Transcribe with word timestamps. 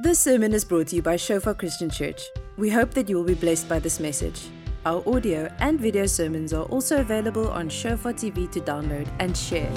This 0.00 0.20
sermon 0.20 0.54
is 0.54 0.64
brought 0.64 0.86
to 0.88 0.96
you 0.96 1.02
by 1.02 1.16
Shofar 1.16 1.54
Christian 1.54 1.90
Church. 1.90 2.22
We 2.56 2.70
hope 2.70 2.92
that 2.92 3.08
you 3.08 3.16
will 3.16 3.24
be 3.24 3.34
blessed 3.34 3.68
by 3.68 3.80
this 3.80 3.98
message. 3.98 4.46
Our 4.86 5.02
audio 5.12 5.52
and 5.58 5.80
video 5.80 6.06
sermons 6.06 6.52
are 6.52 6.62
also 6.66 7.00
available 7.00 7.48
on 7.48 7.68
Shofar 7.68 8.12
TV 8.12 8.48
to 8.52 8.60
download 8.60 9.08
and 9.18 9.36
share. 9.36 9.68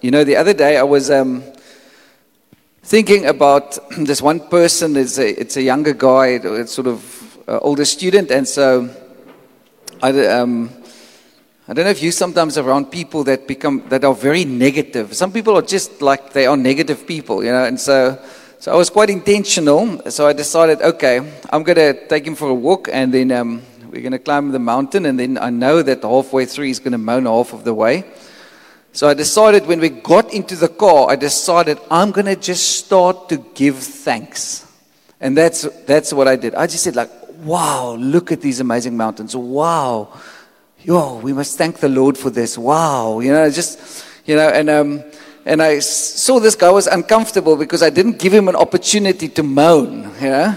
You 0.00 0.12
know, 0.12 0.22
the 0.22 0.36
other 0.36 0.54
day 0.54 0.76
I 0.76 0.84
was 0.84 1.10
um, 1.10 1.42
thinking 2.84 3.26
about 3.26 3.76
this 3.98 4.22
one 4.22 4.38
person. 4.38 4.94
It's 4.94 5.18
a, 5.18 5.40
it's 5.40 5.56
a 5.56 5.62
younger 5.62 5.92
guy, 5.92 6.38
it's 6.40 6.70
sort 6.70 6.86
of 6.86 7.38
uh, 7.48 7.58
older 7.62 7.84
student, 7.84 8.30
and 8.30 8.46
so 8.46 8.88
I, 10.04 10.26
um, 10.26 10.70
I 11.68 11.72
don't 11.72 11.84
know 11.84 11.90
if 11.90 12.00
you 12.00 12.12
sometimes 12.12 12.58
around 12.58 12.92
people 12.92 13.24
that 13.24 13.48
become 13.48 13.82
that 13.88 14.04
are 14.04 14.14
very 14.14 14.44
negative. 14.44 15.14
Some 15.16 15.32
people 15.32 15.56
are 15.58 15.62
just 15.62 16.00
like 16.00 16.32
they 16.32 16.46
are 16.46 16.56
negative 16.56 17.08
people, 17.08 17.42
you 17.42 17.50
know, 17.50 17.64
and 17.64 17.80
so 17.80 18.16
so 18.60 18.72
I 18.72 18.76
was 18.76 18.88
quite 18.88 19.10
intentional. 19.10 20.00
So 20.08 20.28
I 20.28 20.32
decided, 20.32 20.80
okay, 20.80 21.20
I'm 21.50 21.64
gonna 21.64 22.06
take 22.06 22.24
him 22.24 22.36
for 22.36 22.50
a 22.50 22.54
walk, 22.54 22.88
and 22.92 23.12
then 23.12 23.32
um, 23.32 23.62
we're 23.90 24.00
gonna 24.00 24.20
climb 24.20 24.52
the 24.52 24.60
mountain, 24.60 25.06
and 25.06 25.18
then 25.18 25.38
I 25.38 25.50
know 25.50 25.82
that 25.82 26.04
halfway 26.04 26.46
through 26.46 26.66
he's 26.66 26.78
gonna 26.78 26.98
moan 26.98 27.26
half 27.26 27.52
of 27.52 27.64
the 27.64 27.74
way. 27.74 28.04
So 28.92 29.08
I 29.08 29.14
decided 29.14 29.66
when 29.66 29.80
we 29.80 29.88
got 29.88 30.32
into 30.32 30.54
the 30.54 30.68
car, 30.68 31.10
I 31.10 31.16
decided 31.16 31.78
I'm 31.90 32.12
gonna 32.12 32.36
just 32.36 32.76
start 32.76 33.28
to 33.30 33.38
give 33.38 33.78
thanks, 33.78 34.64
and 35.20 35.36
that's 35.36 35.62
that's 35.84 36.12
what 36.12 36.28
I 36.28 36.36
did. 36.36 36.54
I 36.54 36.68
just 36.68 36.84
said 36.84 36.94
like, 36.94 37.10
wow, 37.42 37.96
look 37.98 38.30
at 38.30 38.40
these 38.40 38.60
amazing 38.60 38.96
mountains, 38.96 39.34
wow 39.34 40.12
yo, 40.86 41.16
we 41.16 41.32
must 41.32 41.58
thank 41.58 41.78
the 41.78 41.88
Lord 41.88 42.16
for 42.16 42.30
this. 42.30 42.56
Wow. 42.56 43.18
You 43.18 43.32
know, 43.32 43.50
just, 43.50 44.04
you 44.24 44.36
know, 44.36 44.48
and, 44.48 44.70
um, 44.70 45.02
and 45.44 45.60
I 45.60 45.80
saw 45.80 46.38
this 46.38 46.54
guy 46.54 46.70
was 46.70 46.86
uncomfortable 46.86 47.56
because 47.56 47.82
I 47.82 47.90
didn't 47.90 48.20
give 48.20 48.32
him 48.32 48.48
an 48.48 48.54
opportunity 48.54 49.28
to 49.30 49.42
moan, 49.42 50.14
you 50.20 50.30
know. 50.30 50.56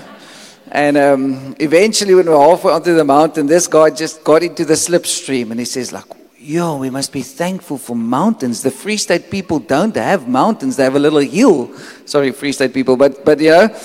And 0.72 0.98
um, 0.98 1.56
eventually, 1.60 2.14
when 2.14 2.28
we 2.28 2.32
were 2.32 2.40
halfway 2.40 2.72
onto 2.72 2.94
the 2.94 3.04
mountain, 3.04 3.48
this 3.48 3.66
guy 3.66 3.90
just 3.90 4.24
got 4.24 4.44
into 4.44 4.66
the 4.66 4.76
slipstream 4.76 5.50
and 5.50 5.60
he 5.60 5.66
says, 5.66 5.92
like, 5.92 6.06
yo, 6.38 6.78
we 6.78 6.92
must 6.92 7.12
be 7.12 7.24
thankful 7.24 7.80
for 7.80 7.96
mountains. 7.96 8.62
The 8.62 8.70
Free 8.70 8.98
State 8.98 9.32
people 9.32 9.58
don't 9.58 9.96
have 9.96 10.28
mountains, 10.28 10.76
they 10.76 10.84
have 10.84 10.96
a 10.96 11.00
little 11.00 11.20
hill. 11.20 11.76
Sorry, 12.06 12.32
Free 12.32 12.52
State 12.52 12.72
people, 12.72 12.98
but, 12.98 13.26
but 13.26 13.40
you 13.40 13.50
know. 13.50 13.76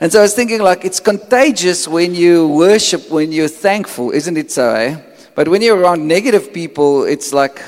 And 0.00 0.12
so 0.12 0.18
I 0.18 0.22
was 0.22 0.34
thinking, 0.34 0.60
like, 0.60 0.84
it's 0.84 1.00
contagious 1.00 1.88
when 1.88 2.14
you 2.14 2.48
worship, 2.48 3.08
when 3.10 3.32
you're 3.32 3.48
thankful, 3.48 4.10
isn't 4.10 4.36
it 4.36 4.52
so, 4.52 4.74
eh? 4.74 5.00
But 5.34 5.48
when 5.48 5.62
you're 5.62 5.78
around 5.78 6.06
negative 6.06 6.52
people, 6.52 7.04
it's 7.04 7.32
like, 7.32 7.60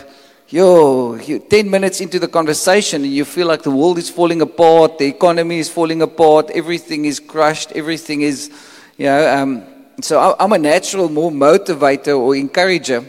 yo, 0.49 1.15
you, 1.17 1.41
10 1.41 1.69
minutes 1.69 2.01
into 2.01 2.19
the 2.19 2.29
conversation 2.29 3.03
and 3.03 3.13
you 3.13 3.25
feel 3.25 3.49
like 3.49 3.63
the 3.63 3.71
world 3.71 3.99
is 3.99 4.09
falling 4.09 4.41
apart, 4.41 4.99
the 4.99 5.07
economy 5.07 5.59
is 5.59 5.69
falling 5.69 6.03
apart, 6.03 6.51
everything 6.55 7.07
is 7.07 7.19
crushed, 7.19 7.73
everything 7.73 8.23
is, 8.23 8.51
you 8.97 9.07
know. 9.07 9.37
Um, 9.37 9.65
so 10.01 10.21
I, 10.21 10.45
I'm 10.45 10.53
a 10.53 10.59
natural 10.59 11.09
more 11.09 11.31
motivator 11.31 12.19
or 12.19 12.37
encourager. 12.37 13.05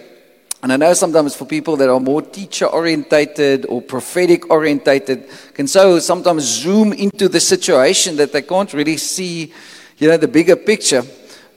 And 0.64 0.74
I 0.74 0.78
know 0.78 0.94
sometimes 0.94 1.36
for 1.36 1.46
people 1.46 1.78
that 1.78 1.88
are 1.88 2.00
more 2.00 2.24
teacher 2.24 2.66
orientated 2.66 3.68
or 3.68 3.80
prophetic 3.80 4.50
orientated, 4.50 5.30
can 5.54 5.68
so 5.68 6.00
sometimes 6.00 6.44
zoom 6.44 6.94
into 6.94 7.30
the 7.30 7.40
situation 7.40 8.16
that 8.16 8.34
they 8.34 8.42
can't 8.42 8.74
really 8.74 8.98
see, 8.98 9.54
you 9.98 10.08
know, 10.08 10.18
the 10.18 10.28
bigger 10.28 10.56
picture. 10.56 11.04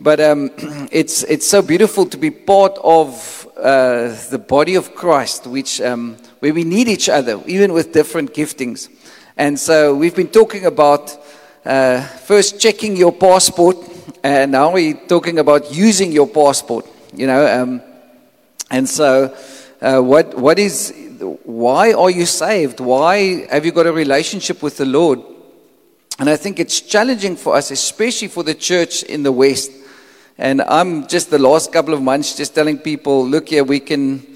But 0.00 0.20
um, 0.20 0.50
it's, 0.90 1.22
it's 1.24 1.46
so 1.46 1.62
beautiful 1.62 2.06
to 2.06 2.16
be 2.16 2.30
part 2.30 2.78
of 2.82 3.46
uh, 3.56 4.16
the 4.30 4.38
body 4.38 4.74
of 4.74 4.94
Christ, 4.94 5.46
which, 5.46 5.80
um, 5.80 6.16
where 6.38 6.54
we 6.54 6.64
need 6.64 6.88
each 6.88 7.08
other, 7.08 7.40
even 7.46 7.72
with 7.72 7.92
different 7.92 8.32
giftings. 8.32 8.88
And 9.36 9.58
so 9.58 9.94
we've 9.94 10.16
been 10.16 10.28
talking 10.28 10.64
about 10.64 11.16
uh, 11.64 12.00
first 12.00 12.58
checking 12.60 12.96
your 12.96 13.12
passport, 13.12 13.76
and 14.22 14.52
now 14.52 14.72
we're 14.72 14.94
talking 15.06 15.38
about 15.38 15.72
using 15.74 16.12
your 16.12 16.26
passport. 16.26 16.86
You 17.14 17.26
know, 17.26 17.62
um, 17.62 17.82
and 18.70 18.88
so 18.88 19.36
uh, 19.82 20.00
what 20.00 20.38
what 20.38 20.58
is 20.58 20.94
why 21.44 21.92
are 21.92 22.10
you 22.10 22.24
saved? 22.24 22.80
Why 22.80 23.46
have 23.50 23.66
you 23.66 23.72
got 23.72 23.86
a 23.86 23.92
relationship 23.92 24.62
with 24.62 24.76
the 24.76 24.86
Lord? 24.86 25.20
And 26.18 26.28
I 26.28 26.36
think 26.36 26.60
it's 26.60 26.80
challenging 26.80 27.36
for 27.36 27.56
us, 27.56 27.70
especially 27.70 28.28
for 28.28 28.42
the 28.42 28.54
church 28.54 29.02
in 29.02 29.22
the 29.22 29.32
West, 29.32 29.72
and 30.40 30.62
I'm 30.62 31.06
just 31.06 31.28
the 31.28 31.38
last 31.38 31.70
couple 31.70 31.92
of 31.92 32.00
months 32.00 32.34
just 32.34 32.54
telling 32.54 32.78
people, 32.78 33.26
look 33.26 33.50
here, 33.50 33.62
we 33.62 33.78
can, 33.78 34.26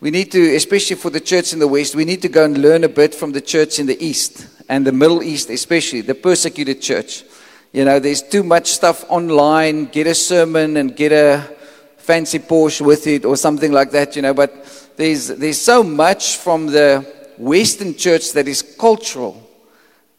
we 0.00 0.10
need 0.10 0.32
to, 0.32 0.56
especially 0.56 0.96
for 0.96 1.10
the 1.10 1.20
church 1.20 1.52
in 1.52 1.60
the 1.60 1.68
West, 1.68 1.94
we 1.94 2.04
need 2.04 2.22
to 2.22 2.28
go 2.28 2.44
and 2.44 2.58
learn 2.58 2.82
a 2.82 2.88
bit 2.88 3.14
from 3.14 3.30
the 3.30 3.40
church 3.40 3.78
in 3.78 3.86
the 3.86 4.04
East 4.04 4.48
and 4.68 4.84
the 4.84 4.90
Middle 4.90 5.22
East, 5.22 5.50
especially 5.50 6.00
the 6.00 6.14
persecuted 6.16 6.82
church. 6.82 7.22
You 7.72 7.84
know, 7.84 8.00
there's 8.00 8.20
too 8.20 8.42
much 8.42 8.72
stuff 8.72 9.04
online. 9.08 9.84
Get 9.84 10.08
a 10.08 10.14
sermon 10.16 10.76
and 10.76 10.96
get 10.96 11.12
a 11.12 11.48
fancy 11.98 12.40
Porsche 12.40 12.80
with 12.80 13.06
it 13.06 13.24
or 13.24 13.36
something 13.36 13.70
like 13.70 13.92
that, 13.92 14.16
you 14.16 14.22
know. 14.22 14.34
But 14.34 14.90
there's, 14.96 15.28
there's 15.28 15.60
so 15.60 15.84
much 15.84 16.36
from 16.38 16.66
the 16.66 17.06
Western 17.38 17.94
church 17.94 18.32
that 18.32 18.48
is 18.48 18.60
cultural 18.60 19.40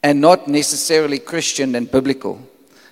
and 0.02 0.22
not 0.22 0.47
necessarily 0.47 1.19
Christian 1.19 1.75
and 1.75 1.91
biblical. 1.91 2.40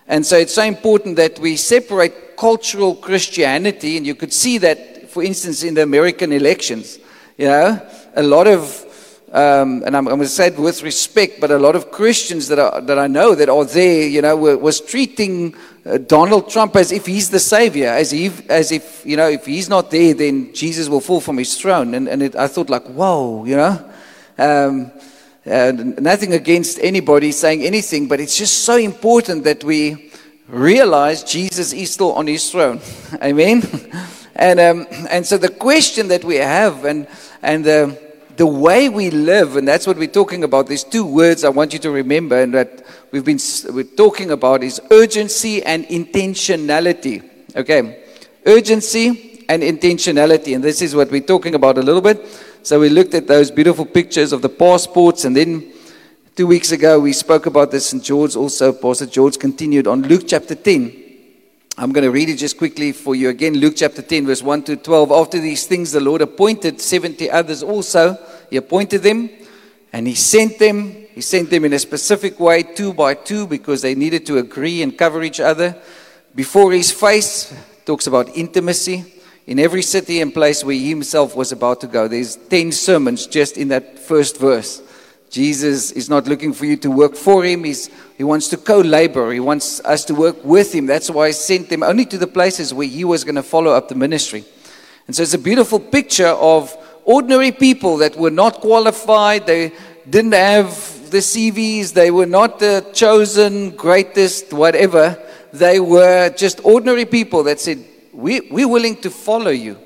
And 0.08 0.26
so 0.26 0.38
it's 0.38 0.54
so 0.54 0.64
important 0.64 1.16
that 1.16 1.40
we 1.40 1.56
separate 1.56 2.36
cultural 2.38 2.96
Christianity, 2.96 3.98
and 3.98 4.06
you 4.06 4.16
could 4.16 4.34
see 4.34 4.58
that, 4.60 5.10
for 5.10 5.24
instance, 5.24 5.64
in 5.64 5.76
the 5.76 5.84
American 5.84 6.32
elections. 6.32 7.00
You 7.38 7.48
know, 7.48 7.88
a 8.16 8.24
lot 8.24 8.48
of, 8.48 8.86
um, 9.32 9.82
and 9.86 9.96
I'm, 9.96 10.08
I'm, 10.08 10.18
going 10.18 10.20
to 10.22 10.28
say 10.28 10.48
it 10.48 10.58
with 10.58 10.84
respect, 10.84 11.40
but 11.40 11.52
a 11.52 11.58
lot 11.58 11.76
of 11.76 11.90
Christians 11.90 12.50
that, 12.50 12.60
are, 12.60 12.82
that 12.82 13.00
I 13.00 13.08
know 13.08 13.34
that 13.34 13.50
are 13.50 13.66
there, 13.66 14.08
you 14.08 14.22
know, 14.22 14.36
were, 14.36 14.58
was 14.58 14.82
treating 14.82 15.56
uh, 15.86 15.98
Donald 16.00 16.50
Trump 16.50 16.76
as 16.76 16.92
if 16.92 17.06
he's 17.06 17.30
the 17.30 17.40
savior, 17.40 17.88
as 17.88 18.12
if, 18.12 18.50
as 18.50 18.72
if, 18.72 19.06
you 19.06 19.16
know, 19.16 19.30
if 19.30 19.46
he's 19.46 19.70
not 19.70 19.90
there, 19.90 20.14
then 20.14 20.54
Jesus 20.54 20.90
will 20.90 21.02
fall 21.02 21.22
from 21.22 21.38
his 21.38 21.58
throne. 21.58 21.94
And, 21.96 22.10
and 22.10 22.22
it, 22.22 22.36
I 22.36 22.48
thought, 22.48 22.70
like, 22.70 22.86
whoa, 22.88 23.46
you 23.46 23.56
know. 23.56 23.90
Um, 24.38 24.92
uh, 25.46 25.74
nothing 25.76 26.34
against 26.34 26.80
anybody 26.80 27.32
saying 27.32 27.64
anything, 27.64 28.08
but 28.08 28.20
it's 28.20 28.38
just 28.38 28.64
so 28.64 28.78
important 28.78 29.44
that 29.44 29.64
we 29.64 30.12
realize 30.48 31.24
Jesus 31.24 31.74
is 31.74 31.92
still 31.92 32.14
on 32.14 32.28
his 32.28 32.50
throne. 32.50 32.80
Amen. 33.22 33.62
And 34.36 34.60
um, 34.60 34.88
and 35.10 35.26
so 35.26 35.38
the 35.38 35.50
question 35.50 36.08
that 36.08 36.24
we 36.24 36.36
have, 36.38 36.86
and 36.86 37.08
and 37.42 37.64
the 37.64 38.00
the 38.38 38.48
way 38.48 38.90
we 38.90 39.12
live, 39.12 39.58
and 39.58 39.68
that's 39.68 39.86
what 39.86 39.98
we're 39.98 40.08
talking 40.08 40.44
about. 40.44 40.68
There's 40.68 40.84
two 40.84 41.06
words 41.06 41.44
I 41.44 41.50
want 41.50 41.74
you 41.74 41.80
to 41.80 41.92
remember, 41.92 42.42
and 42.42 42.54
that 42.54 42.84
we've 43.12 43.26
been 43.26 43.40
we're 43.74 43.84
talking 43.84 44.32
about 44.32 44.64
is 44.64 44.82
urgency 44.92 45.62
and 45.64 45.86
intentionality. 45.86 47.30
Okay, 47.56 48.04
urgency 48.46 49.46
and 49.50 49.62
intentionality, 49.62 50.56
and 50.56 50.64
this 50.64 50.82
is 50.82 50.96
what 50.96 51.12
we're 51.12 51.22
talking 51.22 51.54
about 51.54 51.78
a 51.78 51.82
little 51.82 52.02
bit. 52.02 52.26
So 52.64 52.80
we 52.80 52.88
looked 52.88 53.14
at 53.14 53.28
those 53.28 53.52
beautiful 53.52 53.86
pictures 53.86 54.32
of 54.32 54.42
the 54.42 54.48
passports, 54.48 55.26
and 55.26 55.36
then 55.36 55.74
two 56.34 56.48
weeks 56.48 56.72
ago 56.72 56.98
we 56.98 57.12
spoke 57.12 57.46
about 57.46 57.72
this, 57.72 57.92
and 57.92 58.02
George 58.02 58.38
also, 58.38 58.72
Pastor 58.72 59.06
George, 59.06 59.38
continued 59.38 59.86
on 59.86 60.04
Luke 60.04 60.24
chapter 60.26 60.56
10. 60.56 61.02
I'm 61.78 61.92
going 61.92 62.06
to 62.06 62.12
read 62.12 62.30
it 62.30 62.38
just 62.38 62.58
quickly 62.58 62.94
for 62.94 63.16
you 63.16 63.28
again. 63.28 63.56
Luke 63.56 63.74
chapter 63.76 64.02
10, 64.02 64.28
verse 64.28 64.42
1 64.42 64.64
to 64.64 64.78
12. 64.78 65.12
After 65.12 65.42
these 65.42 65.68
things, 65.68 65.92
the 65.92 66.00
Lord 66.00 66.22
appointed 66.22 66.80
70 66.80 67.30
others 67.30 67.64
also. 67.64 68.18
He 68.50 68.56
appointed 68.56 69.04
them 69.04 69.30
and 69.92 70.08
He 70.08 70.16
sent 70.16 70.58
them. 70.58 70.90
He 71.14 71.20
sent 71.20 71.50
them 71.50 71.66
in 71.66 71.74
a 71.74 71.80
specific 71.80 72.40
way, 72.40 72.64
two 72.64 72.94
by 72.94 73.16
two, 73.16 73.46
because 73.46 73.82
they 73.82 73.94
needed 73.94 74.26
to 74.28 74.38
agree 74.38 74.84
and 74.84 74.98
cover 74.98 75.22
each 75.22 75.42
other. 75.42 75.76
Before 76.34 76.72
His 76.72 76.94
face, 76.94 77.54
talks 77.86 78.08
about 78.08 78.30
intimacy 78.38 79.13
in 79.46 79.60
every 79.60 79.82
city 79.82 80.22
and 80.22 80.34
place 80.34 80.64
where 80.64 80.76
he 80.76 80.90
himself 80.90 81.36
was 81.36 81.52
about 81.52 81.82
to 81.82 81.88
go. 81.88 82.08
There's 82.08 82.36
10 82.36 82.72
sermons 82.72 83.28
just 83.28 83.58
in 83.58 83.70
that 83.70 84.00
first 84.00 84.38
verse. 84.38 84.82
Jesus 85.30 85.92
is 85.92 86.10
not 86.10 86.28
looking 86.28 86.54
for 86.54 86.66
you 86.66 86.78
to 86.78 86.92
work 86.92 87.16
for 87.16 87.44
him. 87.44 87.64
He's, 87.64 87.90
he 88.18 88.24
wants 88.24 88.50
to 88.50 88.58
co 88.58 88.80
labor. 88.80 89.32
He 89.32 89.40
wants 89.40 89.80
us 89.84 90.06
to 90.06 90.16
work 90.16 90.44
with 90.46 90.74
him. 90.74 90.86
That's 90.86 91.10
why 91.10 91.28
he 91.28 91.34
sent 91.34 91.70
them 91.70 91.82
only 91.82 92.06
to 92.06 92.20
the 92.20 92.28
places 92.28 92.74
where 92.74 92.88
he 92.88 93.04
was 93.04 93.24
going 93.24 93.36
to 93.36 93.44
follow 93.44 93.72
up 93.72 93.90
the 93.90 93.96
ministry. 93.96 94.46
And 95.08 95.16
so 95.16 95.24
it's 95.24 95.34
a 95.34 95.40
beautiful 95.40 95.80
picture 95.80 96.28
of 96.28 96.78
ordinary 97.04 97.52
people 97.52 97.98
that 97.98 98.16
were 98.16 98.32
not 98.32 98.62
qualified. 98.62 99.48
They 99.48 99.74
didn't 100.08 100.34
have 100.34 101.10
the 101.10 101.18
CVs. 101.18 101.94
They 101.94 102.12
were 102.12 102.28
not 102.28 102.60
the 102.60 102.86
chosen, 102.94 103.72
greatest, 103.72 104.54
whatever. 104.54 105.18
They 105.52 105.80
were 105.80 106.30
just 106.30 106.62
ordinary 106.64 107.06
people 107.06 107.44
that 107.44 107.60
said, 107.60 107.84
we, 108.14 108.42
we're 108.52 108.68
willing 108.68 108.98
to 108.98 109.10
follow 109.10 109.52
you. 109.52 109.78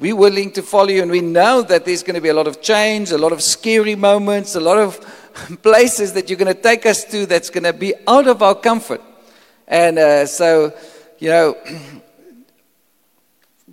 We're 0.00 0.16
willing 0.16 0.52
to 0.52 0.62
follow 0.62 0.90
you, 0.90 1.02
and 1.02 1.10
we 1.10 1.20
know 1.20 1.62
that 1.62 1.84
there's 1.84 2.02
going 2.02 2.14
to 2.14 2.20
be 2.20 2.28
a 2.28 2.34
lot 2.34 2.46
of 2.46 2.60
change, 2.60 3.10
a 3.10 3.18
lot 3.18 3.32
of 3.32 3.42
scary 3.42 3.96
moments, 3.96 4.54
a 4.54 4.60
lot 4.60 4.78
of 4.78 5.00
places 5.62 6.12
that 6.12 6.28
you're 6.28 6.38
going 6.38 6.54
to 6.54 6.60
take 6.60 6.86
us 6.86 7.04
to 7.04 7.26
that's 7.26 7.50
going 7.50 7.64
to 7.64 7.72
be 7.72 7.94
out 8.06 8.28
of 8.28 8.42
our 8.42 8.54
comfort. 8.54 9.00
And 9.66 9.98
uh, 9.98 10.26
so, 10.26 10.72
you 11.18 11.30
know, 11.30 11.56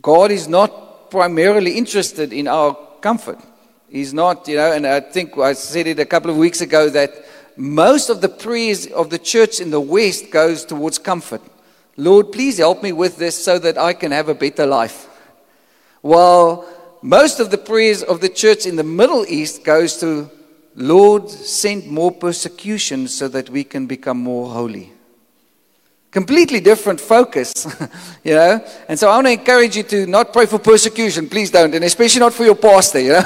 God 0.02 0.32
is 0.32 0.48
not 0.48 1.12
primarily 1.12 1.78
interested 1.78 2.34
in 2.34 2.48
our 2.48 2.76
comfort. 3.02 3.40
He's 3.90 4.14
not, 4.14 4.48
you 4.48 4.58
know, 4.58 4.72
and 4.72 4.86
I 4.86 5.00
think 5.00 5.38
I 5.38 5.54
said 5.54 5.88
it 5.88 6.00
a 6.00 6.06
couple 6.06 6.32
of 6.32 6.38
weeks 6.38 6.62
ago 6.62 6.90
that 6.90 7.12
most 7.56 8.10
of 8.10 8.20
the 8.20 8.30
prayers 8.30 8.88
of 8.88 9.10
the 9.10 9.20
church 9.20 9.60
in 9.60 9.70
the 9.70 9.80
West 9.80 10.32
goes 10.32 10.66
towards 10.66 10.98
comfort. 10.98 11.42
Lord, 11.98 12.32
please 12.32 12.58
help 12.58 12.84
me 12.84 12.92
with 12.92 13.18
this 13.18 13.42
so 13.42 13.58
that 13.60 13.78
I 13.78 13.94
can 13.94 14.12
have 14.12 14.28
a 14.28 14.36
better 14.36 14.66
life. 14.66 15.08
While 16.02 16.68
most 17.02 17.40
of 17.40 17.52
the 17.52 17.58
prayers 17.58 18.04
of 18.04 18.20
the 18.20 18.30
church 18.30 18.66
in 18.66 18.76
the 18.76 18.84
Middle 18.84 19.26
East 19.28 19.64
goes 19.64 19.98
to 19.98 20.30
Lord, 20.76 21.30
send 21.30 21.88
more 21.88 22.12
persecution 22.12 23.08
so 23.08 23.30
that 23.30 23.50
we 23.50 23.64
can 23.64 23.88
become 23.88 24.18
more 24.18 24.50
holy. 24.50 24.92
Completely 26.12 26.60
different 26.60 27.00
focus, 27.00 27.66
you 28.24 28.34
know. 28.34 28.66
And 28.90 29.00
so 29.00 29.10
I 29.10 29.16
want 29.16 29.28
to 29.28 29.34
encourage 29.34 29.78
you 29.78 29.84
to 29.84 30.06
not 30.06 30.34
pray 30.34 30.46
for 30.46 30.60
persecution. 30.60 31.30
Please 31.30 31.50
don't, 31.50 31.74
and 31.74 31.84
especially 31.84 32.20
not 32.20 32.34
for 32.34 32.44
your 32.44 32.56
pastor, 32.56 33.00
you 33.00 33.10
know. 33.10 33.24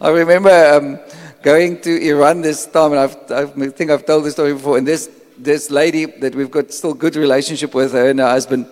I 0.00 0.10
remember 0.10 0.50
um, 0.50 0.98
going 1.42 1.80
to 1.80 2.08
Iran 2.08 2.42
this 2.42 2.66
time, 2.66 2.92
and 2.92 3.00
I've, 3.00 3.32
I 3.32 3.68
think 3.70 3.90
I've 3.90 4.06
told 4.06 4.24
this 4.24 4.34
story 4.34 4.52
before. 4.52 4.78
And 4.78 4.86
this 4.86 5.08
this 5.42 5.70
lady 5.70 6.04
that 6.04 6.34
we've 6.34 6.50
got 6.50 6.72
still 6.72 6.94
good 6.94 7.16
relationship 7.16 7.74
with 7.74 7.92
her 7.92 8.10
and 8.10 8.20
her 8.20 8.28
husband. 8.28 8.66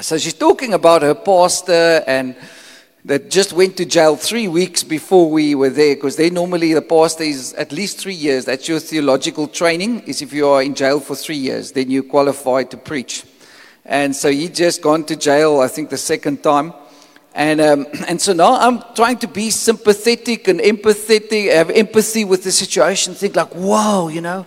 So 0.00 0.18
she's 0.18 0.34
talking 0.34 0.74
about 0.74 1.02
her 1.02 1.14
pastor 1.14 2.04
and 2.06 2.36
that 3.04 3.30
just 3.30 3.52
went 3.52 3.76
to 3.78 3.84
jail 3.84 4.14
three 4.14 4.48
weeks 4.48 4.82
before 4.84 5.28
we 5.28 5.54
were 5.54 5.70
there 5.70 5.96
because 5.96 6.16
they 6.16 6.30
normally 6.30 6.72
the 6.72 6.82
pastor 6.82 7.24
is 7.24 7.52
at 7.54 7.72
least 7.72 7.98
three 7.98 8.14
years. 8.14 8.44
That's 8.44 8.68
your 8.68 8.78
theological 8.80 9.48
training 9.48 10.00
is 10.00 10.22
if 10.22 10.32
you 10.32 10.46
are 10.48 10.62
in 10.62 10.74
jail 10.74 11.00
for 11.00 11.16
three 11.16 11.36
years 11.36 11.72
then 11.72 11.90
you 11.90 12.02
qualify 12.02 12.62
to 12.64 12.76
preach. 12.76 13.24
And 13.84 14.14
so 14.14 14.30
he 14.30 14.48
just 14.48 14.82
gone 14.82 15.04
to 15.04 15.16
jail 15.16 15.60
i 15.60 15.68
think 15.68 15.90
the 15.90 15.98
second 15.98 16.42
time. 16.42 16.74
And 17.34 17.60
um, 17.60 17.86
and 18.08 18.20
so 18.20 18.32
now 18.34 18.54
i'm 18.54 18.82
trying 18.94 19.18
to 19.18 19.26
be 19.26 19.50
sympathetic 19.50 20.48
and 20.48 20.60
empathetic 20.60 21.52
have 21.52 21.70
empathy 21.70 22.24
with 22.24 22.44
the 22.44 22.52
situation 22.52 23.14
think 23.14 23.34
like 23.34 23.52
whoa 23.54 24.08
you 24.08 24.20
know 24.20 24.46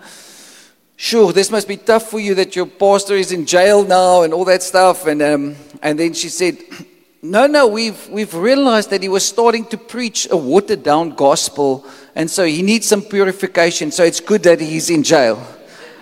sure 0.96 1.34
this 1.34 1.52
must 1.52 1.68
be 1.68 1.78
tough 1.78 2.10
for 2.10 2.20
you 2.20 2.36
that 2.36 2.56
your 2.56 2.66
pastor 2.66 3.16
is 3.16 3.32
in 3.32 3.46
jail 3.46 3.84
now 3.84 4.24
and 4.24 4.34
all 4.34 4.46
that 4.46 4.64
stuff 4.64 5.08
and 5.08 5.22
um, 5.22 5.56
and 5.82 6.00
then 6.00 6.14
she 6.14 6.30
said 6.30 6.58
no, 7.26 7.48
no, 7.48 7.66
we've, 7.66 8.08
we've 8.10 8.36
realized 8.36 8.92
that 8.92 9.02
he 9.02 9.10
was 9.10 9.26
starting 9.26 9.66
to 9.66 9.78
preach 9.78 10.28
a 10.30 10.38
watered 10.38 10.84
down 10.84 11.10
gospel, 11.10 11.84
and 12.14 12.30
so 12.30 12.46
he 12.46 12.62
needs 12.62 12.88
some 12.88 13.02
purification. 13.02 13.92
So 13.92 14.04
it's 14.04 14.20
good 14.20 14.44
that 14.44 14.62
he's 14.62 14.92
in 14.92 15.02
jail. 15.02 15.44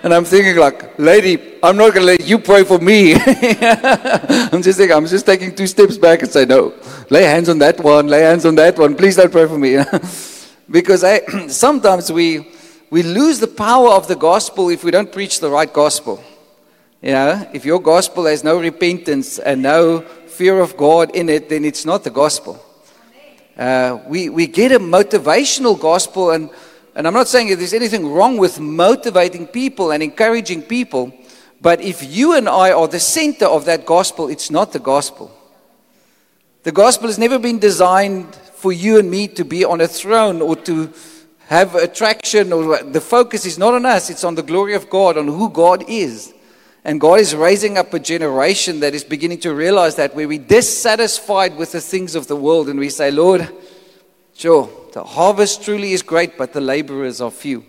And 0.03 0.13
I'm 0.13 0.25
thinking, 0.25 0.57
like, 0.57 0.99
lady, 0.99 1.39
I'm 1.63 1.77
not 1.77 1.93
going 1.93 2.05
to 2.05 2.11
let 2.11 2.27
you 2.27 2.37
pray 2.39 2.65
for 2.65 2.77
me. 2.77 3.13
I'm 3.15 4.61
just 4.61 4.77
thinking, 4.77 4.97
I'm 4.97 5.07
just 5.07 5.25
taking 5.25 5.55
two 5.55 5.65
steps 5.65 5.97
back 5.97 6.23
and 6.23 6.29
say, 6.29 6.43
no, 6.43 6.73
lay 7.09 7.23
hands 7.23 7.47
on 7.47 7.57
that 7.59 7.79
one, 7.79 8.07
lay 8.07 8.19
hands 8.19 8.45
on 8.45 8.55
that 8.55 8.77
one. 8.77 8.93
Please 8.97 9.15
don't 9.15 9.31
pray 9.31 9.47
for 9.47 9.57
me. 9.57 9.77
because 10.69 11.05
I, 11.05 11.21
sometimes 11.47 12.11
we, 12.11 12.51
we 12.93 13.01
lose 13.01 13.39
the 13.39 13.47
power 13.47 13.89
of 13.89 14.07
the 14.07 14.15
gospel 14.15 14.69
if 14.69 14.83
we 14.83 14.91
don't 14.91 15.11
preach 15.11 15.39
the 15.39 15.49
right 15.49 15.73
gospel. 15.73 16.23
You 17.01 17.13
know, 17.13 17.49
if 17.51 17.65
your 17.65 17.81
gospel 17.81 18.27
has 18.27 18.43
no 18.43 18.59
repentance 18.59 19.39
and 19.39 19.63
no 19.63 20.01
fear 20.01 20.59
of 20.59 20.77
God 20.77 21.09
in 21.15 21.27
it, 21.27 21.49
then 21.49 21.65
it's 21.65 21.85
not 21.85 22.03
the 22.03 22.11
gospel. 22.11 22.63
Uh, 23.57 23.97
we, 24.05 24.29
we 24.29 24.45
get 24.45 24.71
a 24.71 24.77
motivational 24.77 25.79
gospel, 25.79 26.29
and, 26.29 26.51
and 26.93 27.07
I'm 27.07 27.15
not 27.15 27.27
saying 27.27 27.49
that 27.49 27.55
there's 27.55 27.73
anything 27.73 28.13
wrong 28.13 28.37
with 28.37 28.59
motivating 28.59 29.47
people 29.47 29.89
and 29.89 30.03
encouraging 30.03 30.61
people, 30.61 31.11
but 31.61 31.81
if 31.81 32.03
you 32.15 32.35
and 32.37 32.47
I 32.47 32.73
are 32.73 32.87
the 32.87 32.99
center 32.99 33.47
of 33.47 33.65
that 33.65 33.87
gospel, 33.87 34.27
it's 34.27 34.51
not 34.51 34.71
the 34.71 34.77
gospel. 34.77 35.35
The 36.61 36.71
gospel 36.71 37.07
has 37.07 37.17
never 37.17 37.39
been 37.39 37.57
designed 37.57 38.35
for 38.35 38.71
you 38.71 38.99
and 38.99 39.09
me 39.09 39.29
to 39.29 39.43
be 39.43 39.65
on 39.65 39.81
a 39.81 39.87
throne 39.87 40.43
or 40.43 40.55
to 40.57 40.93
have 41.47 41.75
attraction, 41.75 42.53
or 42.53 42.83
the 42.83 43.01
focus 43.01 43.45
is 43.45 43.57
not 43.57 43.73
on 43.73 43.85
us, 43.85 44.09
it's 44.09 44.23
on 44.23 44.35
the 44.35 44.43
glory 44.43 44.73
of 44.73 44.89
God, 44.89 45.17
on 45.17 45.27
who 45.27 45.49
God 45.49 45.83
is. 45.87 46.33
And 46.85 46.99
God 46.99 47.19
is 47.19 47.33
raising 47.33 47.77
up 47.77 47.93
a 47.93 47.99
generation 47.99 48.81
that 48.81 48.93
is 48.93 49.03
beginning 49.03 49.39
to 49.41 49.53
realize 49.53 49.95
that 49.95 50.15
where 50.15 50.27
we're 50.27 50.39
dissatisfied 50.39 51.55
with 51.55 51.71
the 51.71 51.79
things 51.79 52.15
of 52.15 52.27
the 52.27 52.35
world 52.35 52.67
and 52.67 52.77
we 52.77 52.89
say, 52.89 53.09
Lord, 53.09 53.49
sure, 54.33 54.69
the 54.93 55.03
harvest 55.03 55.63
truly 55.63 55.93
is 55.93 56.01
great, 56.01 56.37
but 56.37 56.51
the 56.51 56.59
laborers 56.59 57.21
are 57.21 57.31
few. 57.31 57.63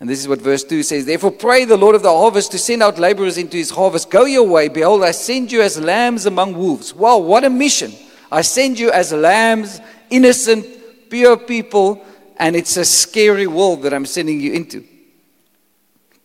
And 0.00 0.08
this 0.08 0.20
is 0.20 0.28
what 0.28 0.40
verse 0.40 0.64
2 0.64 0.82
says 0.82 1.04
Therefore, 1.04 1.30
pray 1.30 1.64
the 1.64 1.76
Lord 1.76 1.94
of 1.94 2.02
the 2.02 2.12
harvest 2.12 2.52
to 2.52 2.58
send 2.58 2.82
out 2.82 2.98
laborers 2.98 3.38
into 3.38 3.56
his 3.56 3.70
harvest. 3.70 4.10
Go 4.10 4.24
your 4.24 4.46
way. 4.46 4.68
Behold, 4.68 5.02
I 5.02 5.10
send 5.10 5.52
you 5.52 5.60
as 5.60 5.78
lambs 5.78 6.26
among 6.26 6.54
wolves. 6.54 6.94
Wow, 6.94 7.18
what 7.18 7.44
a 7.44 7.50
mission! 7.50 7.92
I 8.32 8.42
send 8.42 8.78
you 8.78 8.90
as 8.90 9.12
lambs, 9.12 9.80
innocent, 10.08 10.66
pure 11.10 11.36
people, 11.36 12.02
and 12.40 12.56
it's 12.56 12.78
a 12.78 12.86
scary 12.86 13.46
world 13.46 13.82
that 13.82 13.92
I'm 13.92 14.06
sending 14.06 14.40
you 14.40 14.54
into. 14.54 14.82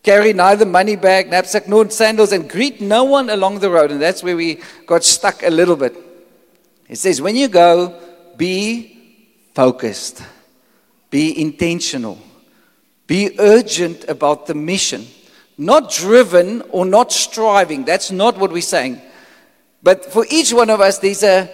Carry 0.01 0.31
neither 0.31 0.65
money 0.65 0.95
bag, 0.95 1.29
knapsack, 1.29 1.67
nor 1.67 1.89
sandals, 1.89 2.31
and 2.31 2.50
greet 2.50 2.79
no 2.79 3.03
one 3.03 3.29
along 3.29 3.59
the 3.59 3.69
road. 3.69 3.91
And 3.91 4.01
that's 4.01 4.23
where 4.23 4.38
we 4.38 4.62
got 4.88 5.03
stuck 5.03 5.44
a 5.44 5.50
little 5.50 5.75
bit. 5.75 5.94
It 6.88 6.97
says, 6.97 7.21
when 7.21 7.35
you 7.35 7.50
go, 7.50 8.00
be 8.38 9.27
focused, 9.53 10.23
be 11.09 11.39
intentional, 11.41 12.17
be 13.07 13.35
urgent 13.38 14.06
about 14.07 14.47
the 14.47 14.56
mission. 14.56 15.06
Not 15.57 15.91
driven 15.91 16.62
or 16.69 16.85
not 16.85 17.12
striving. 17.12 17.83
That's 17.83 18.12
not 18.12 18.38
what 18.38 18.51
we're 18.51 18.62
saying. 18.62 19.01
But 19.83 20.06
for 20.06 20.25
each 20.29 20.53
one 20.53 20.69
of 20.69 20.79
us, 20.79 20.97
there's 20.97 21.23
a, 21.23 21.50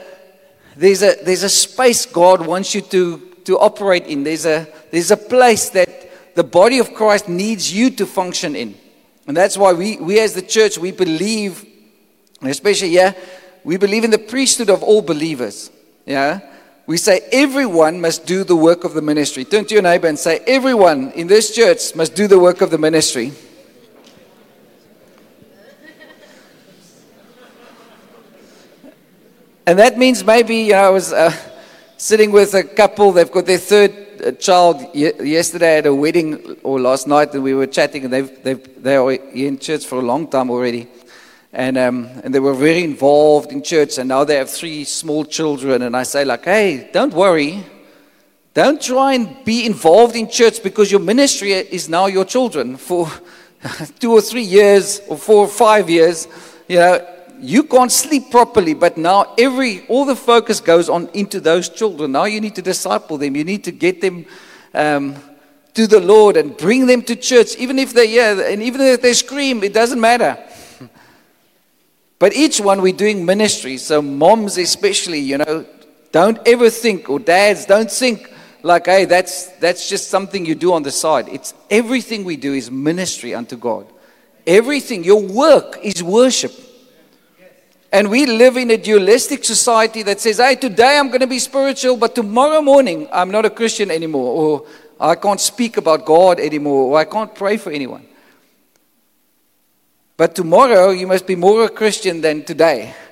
there's 0.75 1.01
a, 1.01 1.15
there's 1.23 1.43
a 1.43 1.49
space 1.49 2.05
God 2.05 2.45
wants 2.45 2.75
you 2.75 2.81
to, 2.81 3.30
to 3.45 3.57
operate 3.57 4.05
in. 4.05 4.23
There's 4.23 4.45
a, 4.45 4.67
there's 4.91 5.11
a 5.11 5.17
place 5.17 5.69
that 5.69 6.35
the 6.35 6.43
body 6.43 6.79
of 6.79 6.93
Christ 6.93 7.27
needs 7.27 7.73
you 7.73 7.89
to 7.91 8.05
function 8.05 8.55
in. 8.55 8.75
And 9.27 9.35
that's 9.35 9.57
why 9.57 9.73
we, 9.73 9.97
we 9.97 10.19
as 10.19 10.33
the 10.33 10.41
church, 10.41 10.77
we 10.77 10.91
believe, 10.91 11.65
especially 12.41 12.89
yeah, 12.89 13.13
we 13.63 13.77
believe 13.77 14.03
in 14.03 14.11
the 14.11 14.17
priesthood 14.19 14.69
of 14.69 14.83
all 14.83 15.01
believers. 15.01 15.71
Yeah? 16.05 16.39
We 16.87 16.97
say 16.97 17.21
everyone 17.31 18.01
must 18.01 18.25
do 18.25 18.43
the 18.43 18.55
work 18.55 18.83
of 18.83 18.93
the 18.93 19.01
ministry. 19.01 19.45
Turn 19.45 19.65
to 19.65 19.73
your 19.73 19.83
neighbor 19.83 20.07
and 20.07 20.17
say, 20.17 20.39
everyone 20.47 21.11
in 21.11 21.27
this 21.27 21.55
church 21.55 21.95
must 21.95 22.15
do 22.15 22.27
the 22.27 22.39
work 22.39 22.61
of 22.61 22.71
the 22.71 22.77
ministry. 22.77 23.31
And 29.65 29.77
that 29.77 29.97
means 29.97 30.23
maybe, 30.23 30.57
you 30.57 30.71
know, 30.71 30.83
I 30.83 30.89
was 30.89 31.13
uh, 31.13 31.31
sitting 32.01 32.31
with 32.31 32.55
a 32.55 32.63
couple, 32.63 33.11
they've 33.11 33.31
got 33.31 33.45
their 33.45 33.59
third 33.59 34.39
child 34.39 34.95
yesterday 34.95 35.77
at 35.77 35.85
a 35.85 35.93
wedding 35.93 36.57
or 36.63 36.79
last 36.79 37.07
night, 37.07 37.31
and 37.35 37.43
we 37.43 37.53
were 37.53 37.67
chatting, 37.67 38.05
and 38.05 38.11
they've, 38.11 38.43
they've, 38.43 38.83
they 38.83 38.95
are 38.95 39.11
in 39.11 39.59
church 39.59 39.85
for 39.85 39.99
a 39.99 40.01
long 40.01 40.27
time 40.27 40.49
already. 40.49 40.87
And, 41.53 41.77
um, 41.77 42.05
and 42.23 42.33
they 42.33 42.39
were 42.39 42.55
very 42.55 42.83
involved 42.83 43.51
in 43.51 43.61
church, 43.61 43.99
and 43.99 44.09
now 44.09 44.23
they 44.23 44.37
have 44.37 44.49
three 44.49 44.83
small 44.83 45.25
children. 45.25 45.83
And 45.83 45.95
I 45.95 46.01
say, 46.01 46.25
like, 46.25 46.45
hey, 46.45 46.89
don't 46.91 47.13
worry. 47.13 47.63
Don't 48.55 48.81
try 48.81 49.13
and 49.13 49.45
be 49.45 49.67
involved 49.67 50.15
in 50.15 50.27
church 50.27 50.63
because 50.63 50.89
your 50.89 51.01
ministry 51.01 51.51
is 51.51 51.87
now 51.87 52.07
your 52.07 52.25
children 52.25 52.77
for 52.77 53.11
two 53.99 54.13
or 54.13 54.21
three 54.21 54.41
years 54.41 55.01
or 55.07 55.17
four 55.17 55.45
or 55.45 55.47
five 55.47 55.87
years. 55.87 56.27
You 56.67 56.77
know, 56.77 57.07
you 57.41 57.63
can't 57.63 57.91
sleep 57.91 58.29
properly, 58.29 58.73
but 58.73 58.97
now 58.97 59.33
every 59.37 59.85
all 59.87 60.05
the 60.05 60.15
focus 60.15 60.59
goes 60.59 60.89
on 60.89 61.09
into 61.13 61.39
those 61.39 61.69
children. 61.69 62.11
Now 62.11 62.25
you 62.25 62.39
need 62.39 62.55
to 62.55 62.61
disciple 62.61 63.17
them. 63.17 63.35
You 63.35 63.43
need 63.43 63.63
to 63.63 63.71
get 63.71 63.99
them 63.99 64.25
um, 64.73 65.15
to 65.73 65.87
the 65.87 65.99
Lord 65.99 66.37
and 66.37 66.55
bring 66.55 66.85
them 66.85 67.01
to 67.03 67.15
church, 67.15 67.55
even 67.57 67.79
if 67.79 67.93
they 67.93 68.13
yeah, 68.13 68.51
and 68.51 68.61
even 68.61 68.81
if 68.81 69.01
they 69.01 69.13
scream, 69.13 69.63
it 69.63 69.73
doesn't 69.73 69.99
matter. 69.99 70.37
But 72.19 72.35
each 72.35 72.59
one 72.61 72.83
we're 72.83 72.93
doing 72.93 73.25
ministry. 73.25 73.77
So 73.77 73.99
moms 73.99 74.59
especially, 74.59 75.19
you 75.19 75.39
know, 75.39 75.65
don't 76.11 76.37
ever 76.45 76.69
think, 76.69 77.09
or 77.09 77.19
dads, 77.19 77.65
don't 77.65 77.89
think 77.89 78.31
like, 78.61 78.85
hey, 78.85 79.05
that's 79.05 79.47
that's 79.57 79.89
just 79.89 80.09
something 80.09 80.45
you 80.45 80.53
do 80.53 80.73
on 80.73 80.83
the 80.83 80.91
side. 80.91 81.27
It's 81.29 81.55
everything 81.69 82.23
we 82.23 82.37
do 82.37 82.53
is 82.53 82.69
ministry 82.69 83.33
unto 83.33 83.55
God. 83.55 83.87
Everything, 84.45 85.03
your 85.03 85.21
work 85.21 85.79
is 85.81 86.03
worship. 86.03 86.51
And 87.91 88.09
we 88.09 88.25
live 88.25 88.55
in 88.55 88.71
a 88.71 88.77
dualistic 88.77 89.43
society 89.43 90.01
that 90.03 90.21
says, 90.21 90.37
hey, 90.37 90.55
today 90.55 90.97
I'm 90.97 91.09
going 91.09 91.19
to 91.19 91.27
be 91.27 91.39
spiritual, 91.39 91.97
but 91.97 92.15
tomorrow 92.15 92.61
morning 92.61 93.07
I'm 93.11 93.31
not 93.31 93.45
a 93.45 93.49
Christian 93.49 93.91
anymore, 93.91 94.31
or 94.33 94.65
I 94.99 95.15
can't 95.15 95.41
speak 95.41 95.75
about 95.75 96.05
God 96.05 96.39
anymore, 96.39 96.91
or 96.91 96.97
I 96.97 97.03
can't 97.03 97.35
pray 97.35 97.57
for 97.57 97.69
anyone. 97.71 98.05
But 100.15 100.35
tomorrow 100.35 100.91
you 100.91 101.05
must 101.05 101.27
be 101.27 101.35
more 101.35 101.65
a 101.65 101.69
Christian 101.69 102.21
than 102.21 102.43
today. 102.43 102.93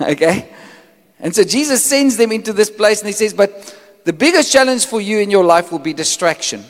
Okay? 0.00 0.48
And 1.20 1.32
so 1.36 1.44
Jesus 1.44 1.84
sends 1.84 2.16
them 2.16 2.32
into 2.32 2.52
this 2.52 2.70
place 2.70 3.00
and 3.00 3.06
he 3.06 3.12
says, 3.12 3.32
But 3.34 3.78
the 4.04 4.12
biggest 4.12 4.50
challenge 4.50 4.86
for 4.86 5.00
you 5.00 5.18
in 5.18 5.30
your 5.30 5.44
life 5.44 5.70
will 5.70 5.78
be 5.78 5.92
distraction. 5.92 6.64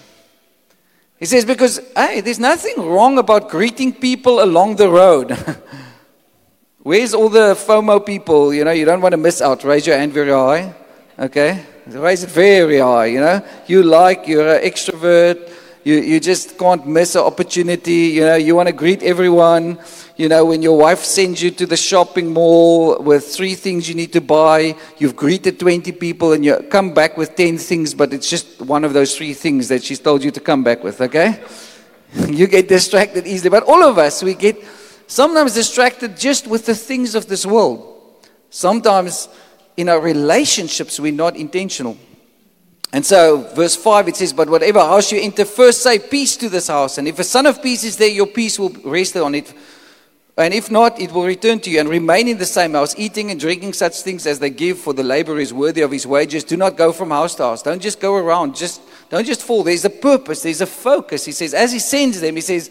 He 1.19 1.25
says, 1.25 1.47
Because, 1.47 1.81
hey, 1.97 2.21
there's 2.21 2.41
nothing 2.41 2.75
wrong 2.85 3.17
about 3.17 3.49
greeting 3.49 3.95
people 3.95 4.43
along 4.43 4.77
the 4.77 4.91
road. 4.91 5.39
Where's 6.83 7.15
all 7.15 7.29
the 7.29 7.55
FOMO 7.55 8.05
people? 8.05 8.53
You 8.53 8.65
know, 8.65 8.73
you 8.73 8.85
don't 8.85 9.01
want 9.01 9.13
to 9.13 9.17
miss 9.17 9.41
out. 9.41 9.63
Raise 9.63 9.87
your 9.87 9.97
hand 9.97 10.13
very 10.13 10.33
high. 10.33 10.75
Okay? 11.17 11.65
Raise 11.87 12.25
it 12.25 12.31
very 12.31 12.81
high, 12.81 13.07
you 13.07 13.21
know. 13.21 13.41
You 13.69 13.85
like, 13.85 14.27
you're 14.27 14.57
an 14.57 14.65
extrovert. 14.65 15.49
You, 15.85 15.95
you 16.01 16.19
just 16.19 16.59
can't 16.59 16.85
miss 16.85 17.15
an 17.15 17.23
opportunity. 17.23 18.09
You 18.19 18.23
know, 18.23 18.35
you 18.35 18.57
want 18.57 18.67
to 18.67 18.73
greet 18.73 19.05
everyone. 19.05 19.79
You 20.17 20.29
know, 20.29 20.45
when 20.45 20.61
your 20.61 20.77
wife 20.77 20.99
sends 20.99 21.41
you 21.41 21.53
to 21.53 21.67
the 21.67 21.77
shopping 21.77 22.33
mall 22.33 23.01
with 23.01 23.29
three 23.29 23.55
things 23.55 23.89
you 23.89 23.95
need 23.95 24.13
to 24.15 24.21
buy, 24.21 24.75
you've 24.99 25.15
greeted 25.15 25.61
20 25.61 25.93
people 25.93 26.33
and 26.33 26.45
you 26.45 26.57
come 26.69 26.93
back 26.93 27.17
with 27.17 27.37
10 27.37 27.59
things, 27.59 27.95
but 27.95 28.13
it's 28.13 28.29
just 28.29 28.61
one 28.61 28.83
of 28.83 28.93
those 28.93 29.17
three 29.17 29.35
things 29.35 29.69
that 29.69 29.85
she's 29.85 30.01
told 30.01 30.25
you 30.25 30.33
to 30.33 30.41
come 30.41 30.65
back 30.65 30.83
with, 30.83 31.01
okay? 31.01 31.45
you 32.29 32.49
get 32.49 32.67
distracted 32.67 33.25
easily. 33.25 33.51
But 33.51 33.63
all 33.63 33.85
of 33.85 33.99
us, 33.99 34.21
we 34.21 34.35
get 34.35 34.57
sometimes 35.13 35.55
distracted 35.55 36.17
just 36.17 36.47
with 36.47 36.65
the 36.65 36.75
things 36.75 37.15
of 37.15 37.27
this 37.27 37.45
world. 37.45 37.89
Sometimes 38.49 39.29
in 39.77 39.89
our 39.89 40.01
relationships, 40.01 40.99
we're 40.99 41.13
not 41.13 41.37
intentional. 41.37 41.97
And 42.95 43.05
so, 43.05 43.43
verse 43.55 43.77
5, 43.77 44.09
it 44.09 44.17
says, 44.17 44.33
But 44.33 44.49
whatever 44.49 44.81
house 44.81 45.13
you 45.13 45.21
enter, 45.21 45.45
first 45.45 45.83
say 45.83 45.99
peace 45.99 46.37
to 46.37 46.49
this 46.49 46.69
house. 46.69 46.99
And 46.99 47.07
if 47.07 47.19
a 47.19 47.25
son 47.25 47.47
of 47.47 47.63
peace 47.63 47.85
is 47.85 47.97
there, 47.97 48.09
your 48.09 48.27
peace 48.27 48.59
will 48.59 48.71
rest 48.85 49.17
on 49.17 49.35
it. 49.35 49.53
And 50.37 50.55
if 50.55 50.71
not, 50.71 50.99
it 50.99 51.13
will 51.13 51.27
return 51.27 51.61
to 51.61 51.71
you 51.71 51.81
and 51.81 51.89
remain 51.91 52.27
in 52.27 52.39
the 52.39 52.47
same 52.47 52.73
house, 52.73 52.95
eating 52.99 53.31
and 53.31 53.39
drinking 53.39 53.75
such 53.75 54.01
things 54.01 54.27
as 54.27 54.39
they 54.39 54.49
give, 54.49 54.79
for 54.79 54.95
the 54.95 55.03
laborer 55.03 55.41
is 55.41 55.53
worthy 55.53 55.83
of 55.83 55.91
his 55.91 56.07
wages. 56.07 56.43
Do 56.43 56.57
not 56.57 56.79
go 56.79 56.91
from 56.91 57.11
house 57.11 57.35
to 57.35 57.43
house. 57.43 57.63
Don't 57.63 57.83
just 57.83 58.01
go 58.01 58.15
around. 58.15 58.57
Just 58.57 58.81
don't 59.11 59.27
just 59.27 59.43
fall. 59.43 59.63
There's 59.63 59.85
a 59.85 59.91
purpose, 59.91 60.43
there's 60.43 60.63
a 60.63 60.67
focus. 60.67 61.27
He 61.27 61.33
says, 61.33 61.53
as 61.53 61.71
he 61.71 61.79
sends 61.79 62.21
them, 62.21 62.35
he 62.35 62.41
says, 62.41 62.71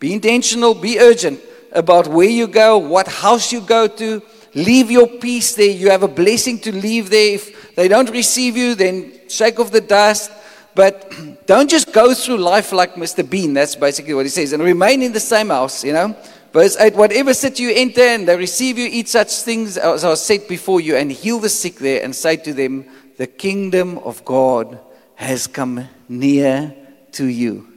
be 0.00 0.14
intentional, 0.14 0.74
be 0.74 0.98
urgent 0.98 1.38
about 1.74 2.08
where 2.08 2.28
you 2.28 2.46
go, 2.46 2.78
what 2.78 3.08
house 3.08 3.52
you 3.52 3.60
go 3.60 3.86
to. 3.86 4.22
Leave 4.54 4.90
your 4.90 5.06
peace 5.06 5.54
there. 5.54 5.70
You 5.70 5.90
have 5.90 6.02
a 6.02 6.08
blessing 6.08 6.58
to 6.60 6.72
leave 6.72 7.08
there. 7.08 7.34
If 7.34 7.74
they 7.74 7.88
don't 7.88 8.10
receive 8.10 8.56
you, 8.56 8.74
then 8.74 9.12
shake 9.28 9.58
off 9.58 9.70
the 9.70 9.80
dust. 9.80 10.30
But 10.74 11.12
don't 11.46 11.70
just 11.70 11.92
go 11.92 12.14
through 12.14 12.38
life 12.38 12.72
like 12.72 12.94
Mr. 12.94 13.28
Bean. 13.28 13.54
That's 13.54 13.76
basically 13.76 14.14
what 14.14 14.26
he 14.26 14.30
says. 14.30 14.52
And 14.52 14.62
remain 14.62 15.02
in 15.02 15.12
the 15.12 15.20
same 15.20 15.48
house, 15.48 15.84
you 15.84 15.92
know. 15.92 16.16
Verse 16.52 16.76
8 16.78 16.94
Whatever 16.94 17.32
city 17.32 17.62
you 17.62 17.72
enter 17.74 18.02
and 18.02 18.28
they 18.28 18.36
receive 18.36 18.78
you, 18.78 18.88
eat 18.90 19.08
such 19.08 19.32
things 19.42 19.78
as 19.78 20.04
are 20.04 20.16
set 20.16 20.48
before 20.48 20.80
you, 20.80 20.96
and 20.96 21.10
heal 21.10 21.38
the 21.38 21.48
sick 21.48 21.76
there, 21.76 22.02
and 22.04 22.14
say 22.14 22.36
to 22.36 22.52
them, 22.52 22.86
The 23.16 23.26
kingdom 23.26 23.98
of 23.98 24.24
God 24.24 24.78
has 25.14 25.46
come 25.46 25.88
near 26.08 26.74
to 27.12 27.24
you. 27.24 27.68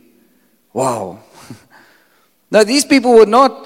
Wow. 0.74 1.20
now, 2.52 2.64
these 2.64 2.84
people 2.84 3.14
were 3.14 3.26
not 3.26 3.65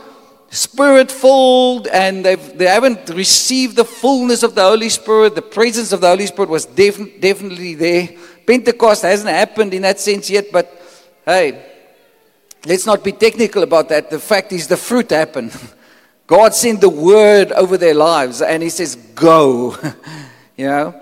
spirit 0.50 1.12
filled 1.12 1.88
and 1.88 2.26
they've, 2.26 2.58
they 2.58 2.66
haven't 2.66 3.10
received 3.10 3.76
the 3.76 3.86
fullness 3.86 4.44
of 4.44 4.56
the 4.56 4.64
Holy 4.64 4.90
Spirit. 4.90 5.36
The 5.36 5.42
presence 5.42 5.92
of 5.92 6.02
the 6.02 6.08
Holy 6.08 6.26
Spirit 6.26 6.50
was 6.50 6.66
def- 6.66 7.20
definitely 7.20 7.76
there. 7.76 8.10
Pentecost 8.46 9.04
hasn't 9.04 9.30
happened 9.30 9.74
in 9.74 9.84
that 9.84 10.00
sense 10.00 10.30
yet, 10.30 10.48
but 10.52 10.72
hey, 11.26 11.64
let's 12.66 12.86
not 12.86 13.04
be 13.04 13.12
technical 13.12 13.64
about 13.64 13.90
that. 13.90 14.10
The 14.10 14.20
fact 14.20 14.52
is, 14.52 14.68
the 14.68 14.78
fruit 14.78 15.12
happened. 15.12 15.56
God 16.28 16.54
sent 16.54 16.82
the 16.82 16.90
word 16.90 17.52
over 17.54 17.78
their 17.78 17.96
lives 17.96 18.42
and 18.42 18.62
He 18.62 18.70
says, 18.70 18.96
Go. 18.96 19.76
you 20.58 20.66
know? 20.66 21.02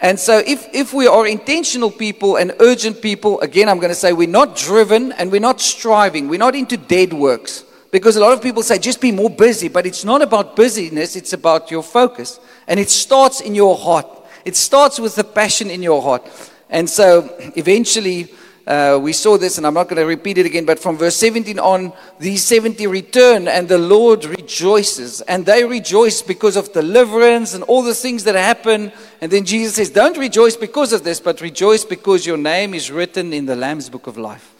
And 0.00 0.18
so, 0.20 0.38
if, 0.38 0.68
if 0.74 0.92
we 0.92 1.06
are 1.06 1.26
intentional 1.26 1.90
people 1.90 2.36
and 2.36 2.52
urgent 2.60 3.00
people, 3.00 3.40
again, 3.40 3.68
I'm 3.68 3.78
going 3.78 3.90
to 3.90 3.94
say 3.94 4.12
we're 4.12 4.28
not 4.28 4.54
driven 4.56 5.12
and 5.12 5.32
we're 5.32 5.40
not 5.40 5.60
striving. 5.60 6.28
We're 6.28 6.38
not 6.38 6.54
into 6.54 6.76
dead 6.76 7.12
works. 7.12 7.64
Because 7.94 8.16
a 8.16 8.20
lot 8.20 8.32
of 8.32 8.42
people 8.42 8.64
say, 8.64 8.80
just 8.80 9.00
be 9.00 9.12
more 9.12 9.30
busy. 9.30 9.68
But 9.68 9.86
it's 9.86 10.04
not 10.04 10.20
about 10.20 10.56
busyness, 10.56 11.14
it's 11.14 11.32
about 11.32 11.70
your 11.70 11.84
focus. 11.84 12.40
And 12.66 12.80
it 12.80 12.90
starts 12.90 13.40
in 13.40 13.54
your 13.54 13.76
heart. 13.76 14.08
It 14.44 14.56
starts 14.56 14.98
with 14.98 15.14
the 15.14 15.22
passion 15.22 15.70
in 15.70 15.80
your 15.80 16.02
heart. 16.02 16.26
And 16.68 16.90
so 16.90 17.32
eventually, 17.54 18.32
uh, 18.66 18.98
we 19.00 19.12
saw 19.12 19.38
this, 19.38 19.58
and 19.58 19.64
I'm 19.64 19.74
not 19.74 19.84
going 19.84 20.02
to 20.02 20.06
repeat 20.06 20.38
it 20.38 20.44
again, 20.44 20.64
but 20.64 20.80
from 20.80 20.98
verse 20.98 21.14
17 21.14 21.60
on, 21.60 21.92
these 22.18 22.42
70 22.42 22.84
return, 22.88 23.46
and 23.46 23.68
the 23.68 23.78
Lord 23.78 24.24
rejoices. 24.24 25.20
And 25.20 25.46
they 25.46 25.64
rejoice 25.64 26.20
because 26.20 26.56
of 26.56 26.72
deliverance 26.72 27.54
and 27.54 27.62
all 27.62 27.84
the 27.84 27.94
things 27.94 28.24
that 28.24 28.34
happen. 28.34 28.90
And 29.20 29.30
then 29.30 29.44
Jesus 29.44 29.76
says, 29.76 29.90
Don't 29.90 30.18
rejoice 30.18 30.56
because 30.56 30.92
of 30.92 31.04
this, 31.04 31.20
but 31.20 31.40
rejoice 31.40 31.84
because 31.84 32.26
your 32.26 32.38
name 32.38 32.74
is 32.74 32.90
written 32.90 33.32
in 33.32 33.46
the 33.46 33.54
Lamb's 33.54 33.88
book 33.88 34.08
of 34.08 34.18
life. 34.18 34.53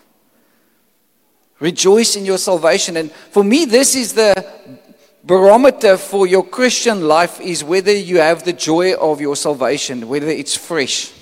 Rejoice 1.61 2.17
in 2.17 2.25
your 2.25 2.39
salvation. 2.39 2.97
And 2.97 3.11
for 3.13 3.45
me, 3.45 3.65
this 3.65 3.95
is 3.95 4.13
the 4.13 4.47
barometer 5.23 5.97
for 5.97 6.27
your 6.27 6.45
Christian 6.45 7.09
life 7.09 7.41
is 7.41 7.65
whether 7.65 7.95
you 7.95 8.19
have 8.19 8.45
the 8.45 8.53
joy 8.53 8.95
of 8.95 9.21
your 9.21 9.37
salvation, 9.37 10.09
whether 10.09 10.29
it's 10.29 10.57
fresh. 10.57 11.13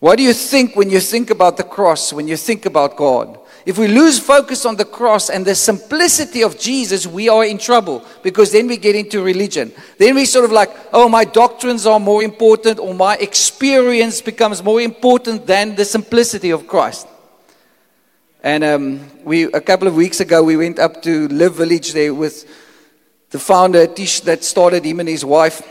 What 0.00 0.16
do 0.18 0.22
you 0.22 0.32
think 0.32 0.76
when 0.76 0.90
you 0.90 1.00
think 1.00 1.30
about 1.30 1.56
the 1.56 1.64
cross, 1.64 2.12
when 2.12 2.28
you 2.28 2.36
think 2.36 2.66
about 2.66 2.96
God? 2.96 3.38
If 3.66 3.78
we 3.78 3.88
lose 3.88 4.18
focus 4.18 4.64
on 4.64 4.76
the 4.76 4.84
cross 4.84 5.28
and 5.28 5.44
the 5.44 5.54
simplicity 5.54 6.42
of 6.42 6.58
Jesus, 6.58 7.06
we 7.06 7.28
are 7.28 7.44
in 7.44 7.58
trouble 7.58 8.04
because 8.22 8.52
then 8.52 8.68
we 8.68 8.76
get 8.76 8.94
into 8.94 9.22
religion. 9.22 9.72
Then 9.98 10.14
we 10.14 10.24
sort 10.24 10.44
of 10.44 10.52
like, 10.52 10.70
oh, 10.92 11.08
my 11.08 11.24
doctrines 11.24 11.84
are 11.84 11.98
more 11.98 12.22
important 12.22 12.78
or 12.78 12.94
my 12.94 13.16
experience 13.16 14.20
becomes 14.20 14.62
more 14.62 14.80
important 14.80 15.46
than 15.46 15.74
the 15.74 15.84
simplicity 15.84 16.50
of 16.50 16.66
Christ. 16.66 17.08
And 18.42 18.62
um, 18.62 19.10
we, 19.24 19.44
a 19.44 19.60
couple 19.60 19.88
of 19.88 19.96
weeks 19.96 20.20
ago, 20.20 20.42
we 20.44 20.56
went 20.56 20.78
up 20.78 21.02
to 21.02 21.26
Live 21.28 21.56
Village 21.56 21.92
there 21.92 22.14
with 22.14 22.46
the 23.30 23.38
founder, 23.38 23.86
Tish, 23.86 24.20
that 24.20 24.44
started 24.44 24.84
him 24.84 25.00
and 25.00 25.08
his 25.08 25.24
wife. 25.24 25.62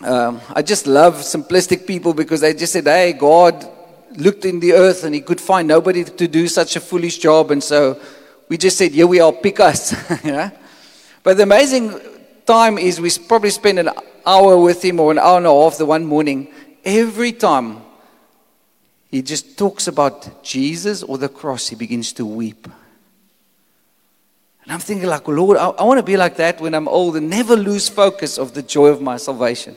Um, 0.00 0.40
I 0.54 0.62
just 0.62 0.86
love 0.86 1.14
simplistic 1.14 1.86
people 1.86 2.14
because 2.14 2.40
they 2.42 2.54
just 2.54 2.72
said, 2.72 2.84
hey, 2.84 3.12
God 3.12 3.68
looked 4.16 4.44
in 4.44 4.60
the 4.60 4.72
earth 4.72 5.04
and 5.04 5.14
he 5.14 5.20
could 5.20 5.40
find 5.40 5.66
nobody 5.66 6.04
to 6.04 6.28
do 6.28 6.46
such 6.46 6.76
a 6.76 6.80
foolish 6.80 7.18
job. 7.18 7.50
And 7.50 7.62
so 7.62 8.00
we 8.48 8.56
just 8.56 8.78
said, 8.78 8.92
here 8.92 9.06
we 9.06 9.20
are, 9.20 9.32
pick 9.32 9.60
us. 9.60 9.94
But 11.24 11.38
the 11.38 11.44
amazing 11.44 11.98
time 12.44 12.76
is 12.76 13.00
we 13.00 13.10
probably 13.26 13.48
spent 13.48 13.78
an 13.78 13.88
hour 14.26 14.58
with 14.58 14.84
him 14.84 15.00
or 15.00 15.10
an 15.10 15.18
hour 15.18 15.38
and 15.38 15.46
a 15.46 15.50
half 15.50 15.78
the 15.78 15.86
one 15.86 16.04
morning. 16.04 16.52
Every 16.84 17.32
time 17.32 17.83
he 19.14 19.22
just 19.22 19.56
talks 19.56 19.86
about 19.86 20.42
Jesus 20.42 21.04
or 21.04 21.18
the 21.18 21.28
cross, 21.28 21.68
he 21.68 21.76
begins 21.76 22.12
to 22.14 22.26
weep. 22.26 22.66
And 24.64 24.72
I'm 24.72 24.80
thinking, 24.80 25.08
like, 25.08 25.28
Lord, 25.28 25.56
I, 25.56 25.68
I 25.68 25.84
want 25.84 25.98
to 25.98 26.02
be 26.02 26.16
like 26.16 26.36
that 26.38 26.60
when 26.60 26.74
I'm 26.74 26.88
old 26.88 27.14
and 27.14 27.30
never 27.30 27.54
lose 27.54 27.88
focus 27.88 28.38
of 28.38 28.54
the 28.54 28.62
joy 28.62 28.88
of 28.88 29.00
my 29.00 29.16
salvation. 29.16 29.76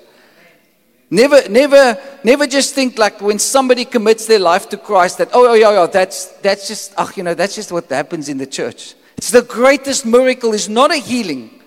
Never, 1.11 1.47
never, 1.49 2.01
never 2.23 2.47
just 2.47 2.73
think 2.73 2.97
like 2.97 3.21
when 3.21 3.37
somebody 3.37 3.85
commits 3.85 4.25
their 4.25 4.39
life 4.39 4.69
to 4.69 4.77
Christ 4.77 5.19
that, 5.19 5.29
oh, 5.33 5.51
oh 5.51 5.53
yeah, 5.53 5.71
yeah, 5.71 5.85
that's, 5.85 6.29
that's 6.39 6.67
just, 6.67 6.95
oh, 6.97 7.11
you 7.15 7.21
know, 7.21 7.35
that's 7.35 7.53
just 7.53 7.71
what 7.71 7.87
happens 7.91 8.29
in 8.29 8.39
the 8.39 8.47
church. 8.47 8.95
It's 9.17 9.29
the 9.29 9.43
greatest 9.43 10.03
miracle 10.03 10.55
is 10.55 10.67
not 10.67 10.89
a 10.89 10.97
healing, 10.97 11.61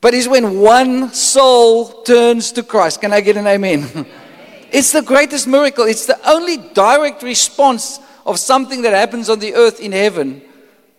but 0.00 0.12
is 0.12 0.26
when 0.26 0.58
one 0.58 1.12
soul 1.12 2.02
turns 2.02 2.50
to 2.50 2.64
Christ. 2.64 3.00
Can 3.00 3.12
I 3.12 3.20
get 3.20 3.36
an 3.36 3.46
amen? 3.46 4.06
It's 4.72 4.92
the 4.92 5.02
greatest 5.02 5.46
miracle. 5.46 5.84
It's 5.84 6.06
the 6.06 6.18
only 6.28 6.56
direct 6.56 7.22
response 7.22 8.00
of 8.24 8.38
something 8.38 8.82
that 8.82 8.92
happens 8.92 9.28
on 9.28 9.38
the 9.38 9.54
earth 9.54 9.80
in 9.80 9.92
heaven 9.92 10.42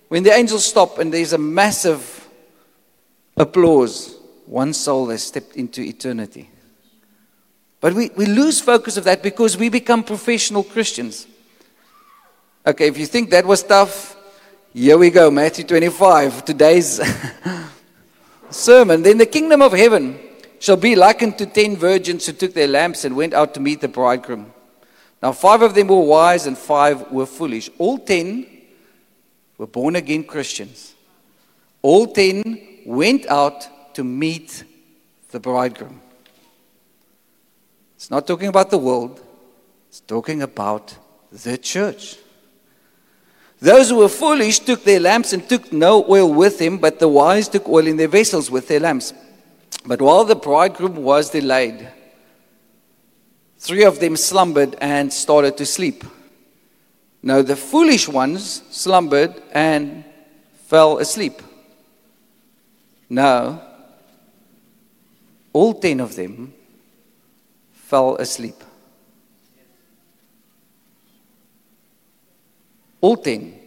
when 0.09 0.23
the 0.23 0.31
angels 0.31 0.65
stop 0.65 0.97
and 0.97 1.13
there's 1.13 1.33
a 1.33 1.37
massive 1.37 2.27
applause. 3.37 4.17
One 4.45 4.73
soul 4.73 5.09
has 5.09 5.23
stepped 5.23 5.55
into 5.55 5.81
eternity. 5.81 6.49
But 7.79 7.93
we, 7.93 8.09
we 8.15 8.25
lose 8.25 8.59
focus 8.59 8.97
of 8.97 9.05
that 9.05 9.23
because 9.23 9.57
we 9.57 9.69
become 9.69 10.03
professional 10.03 10.63
Christians. 10.63 11.27
Okay, 12.65 12.87
if 12.87 12.97
you 12.97 13.05
think 13.05 13.31
that 13.31 13.45
was 13.45 13.63
tough, 13.63 14.15
here 14.73 14.97
we 14.97 15.09
go, 15.09 15.31
Matthew 15.31 15.65
25, 15.65 16.45
today's 16.45 17.01
sermon. 18.49 19.01
Then 19.01 19.17
the 19.17 19.25
kingdom 19.25 19.61
of 19.61 19.71
heaven 19.73 20.19
shall 20.61 20.77
be 20.77 20.95
likened 20.95 21.39
to 21.39 21.47
ten 21.47 21.75
virgins 21.75 22.27
who 22.27 22.33
took 22.33 22.53
their 22.53 22.67
lamps 22.67 23.03
and 23.03 23.15
went 23.15 23.33
out 23.33 23.55
to 23.55 23.59
meet 23.59 23.81
the 23.81 23.87
bridegroom. 23.87 24.53
Now, 25.21 25.31
five 25.31 25.63
of 25.63 25.73
them 25.73 25.87
were 25.87 26.01
wise 26.01 26.45
and 26.45 26.55
five 26.55 27.11
were 27.11 27.25
foolish. 27.25 27.71
All 27.79 27.97
ten 27.97 28.45
were 29.57 29.65
born 29.65 29.95
again 29.95 30.23
Christians. 30.23 30.93
All 31.81 32.05
ten 32.05 32.83
went 32.85 33.25
out 33.25 33.95
to 33.95 34.03
meet 34.03 34.63
the 35.31 35.39
bridegroom. 35.39 35.99
It's 37.95 38.11
not 38.11 38.27
talking 38.27 38.47
about 38.47 38.69
the 38.69 38.77
world, 38.77 39.19
it's 39.89 40.01
talking 40.01 40.43
about 40.43 40.95
the 41.31 41.57
church. 41.57 42.17
Those 43.59 43.89
who 43.89 43.97
were 43.97 44.09
foolish 44.09 44.59
took 44.59 44.83
their 44.83 44.99
lamps 44.99 45.33
and 45.33 45.47
took 45.49 45.73
no 45.73 46.05
oil 46.07 46.31
with 46.31 46.59
them, 46.59 46.77
but 46.77 46.99
the 46.99 47.07
wise 47.07 47.47
took 47.47 47.67
oil 47.67 47.87
in 47.87 47.97
their 47.97 48.07
vessels 48.07 48.51
with 48.51 48.67
their 48.67 48.79
lamps. 48.79 49.11
But 49.85 50.01
while 50.01 50.23
the 50.23 50.35
bridegroom 50.35 50.97
was 50.97 51.29
delayed, 51.29 51.87
three 53.57 53.83
of 53.83 53.99
them 53.99 54.15
slumbered 54.15 54.75
and 54.79 55.11
started 55.11 55.57
to 55.57 55.65
sleep. 55.65 56.03
Now 57.23 57.41
the 57.41 57.55
foolish 57.55 58.07
ones 58.07 58.63
slumbered 58.69 59.41
and 59.51 60.03
fell 60.67 60.97
asleep. 60.97 61.41
Now, 63.09 63.61
all 65.53 65.73
ten 65.73 65.99
of 65.99 66.15
them 66.15 66.53
fell 67.73 68.15
asleep. 68.15 68.55
All 73.01 73.17
ten. 73.17 73.59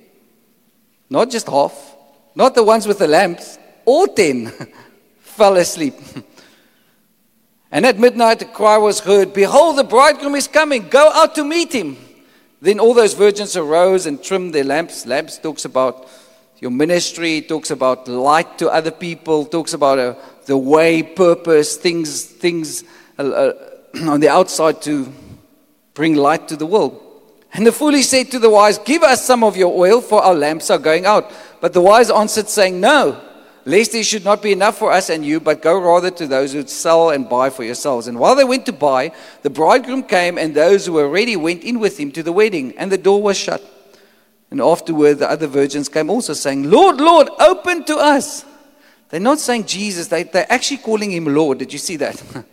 Not 1.11 1.31
just 1.31 1.49
half. 1.49 1.97
Not 2.35 2.55
the 2.55 2.65
ones 2.65 2.87
with 2.87 2.99
the 2.99 3.09
lamps. 3.09 3.59
All 3.85 4.07
ten. 4.07 4.53
fell 5.35 5.57
asleep. 5.57 5.95
and 7.71 7.85
at 7.85 7.99
midnight 7.99 8.39
the 8.39 8.45
cry 8.45 8.79
was 8.79 9.01
heard 9.01 9.33
Behold, 9.35 9.77
the 9.77 9.85
bridegroom 9.85 10.35
is 10.35 10.49
coming, 10.49 10.89
go 10.89 11.11
out 11.13 11.35
to 11.35 11.45
meet 11.45 11.73
him. 11.73 11.97
Then 12.61 12.81
all 12.81 12.95
those 12.95 13.15
virgins 13.15 13.57
arose 13.57 14.07
and 14.07 14.23
trimmed 14.23 14.55
their 14.55 14.65
lamps. 14.65 15.05
Lamps 15.05 15.39
talks 15.39 15.67
about 15.67 16.09
your 16.61 16.71
ministry, 16.71 17.43
talks 17.43 17.71
about 17.71 18.09
light 18.09 18.57
to 18.59 18.71
other 18.71 18.91
people, 18.91 19.45
talks 19.45 19.75
about 19.75 19.99
uh, 19.99 20.15
the 20.47 20.57
way, 20.57 21.03
purpose, 21.03 21.77
things, 21.77 22.25
things 22.25 22.85
uh, 23.19 23.23
uh, 23.23 23.53
on 24.09 24.21
the 24.21 24.29
outside 24.29 24.81
to 24.83 25.13
bring 25.93 26.15
light 26.15 26.49
to 26.49 26.57
the 26.57 26.65
world. 26.65 27.01
And 27.53 27.67
the 27.67 27.73
foolish 27.73 28.09
said 28.09 28.31
to 28.31 28.39
the 28.39 28.51
wise, 28.51 28.79
Give 28.79 29.03
us 29.03 29.25
some 29.25 29.45
of 29.45 29.57
your 29.57 29.77
oil, 29.77 30.01
for 30.01 30.23
our 30.23 30.35
lamps 30.35 30.71
are 30.71 30.79
going 30.79 31.07
out. 31.07 31.31
But 31.61 31.73
the 31.73 31.83
wise 31.83 32.11
answered, 32.11 32.49
saying, 32.49 32.81
No, 32.81 33.21
lest 33.65 33.93
there 33.93 34.05
should 34.05 34.25
not 34.25 34.43
be 34.43 34.53
enough 34.53 34.79
for 34.79 34.93
us 34.93 35.11
and 35.11 35.25
you, 35.25 35.41
but 35.41 35.63
go 35.63 35.79
rather 35.79 36.11
to 36.11 36.27
those 36.27 36.53
who 36.53 36.67
sell 36.67 37.11
and 37.11 37.29
buy 37.29 37.51
for 37.51 37.65
yourselves. 37.65 38.07
And 38.07 38.19
while 38.19 38.35
they 38.35 38.45
went 38.45 38.67
to 38.67 38.73
buy, 38.73 39.13
the 39.43 39.51
bridegroom 39.51 40.03
came, 40.03 40.39
and 40.39 40.55
those 40.55 40.87
who 40.87 40.93
were 40.93 41.09
ready 41.09 41.37
went 41.37 41.65
in 41.65 41.81
with 41.81 41.99
him 41.99 42.13
to 42.13 42.23
the 42.23 42.33
wedding, 42.33 42.77
and 42.77 42.93
the 42.93 42.99
door 42.99 43.23
was 43.23 43.37
shut. 43.37 43.63
And 44.51 44.61
afterward, 44.61 45.15
the 45.15 45.31
other 45.31 45.47
virgins 45.47 45.89
came 45.89 46.11
also 46.11 46.33
saying, 46.33 46.71
Lord, 46.71 46.99
Lord, 46.99 47.29
open 47.41 47.85
to 47.85 47.97
us. 47.97 48.45
They're 49.09 49.21
not 49.21 49.39
saying 49.39 49.67
Jesus, 49.67 50.09
they, 50.09 50.25
they're 50.25 50.51
actually 50.53 50.79
calling 50.79 51.11
him 51.11 51.27
Lord. 51.27 51.59
Did 51.59 51.73
you 51.73 51.79
see 51.79 51.97
that? 51.97 52.23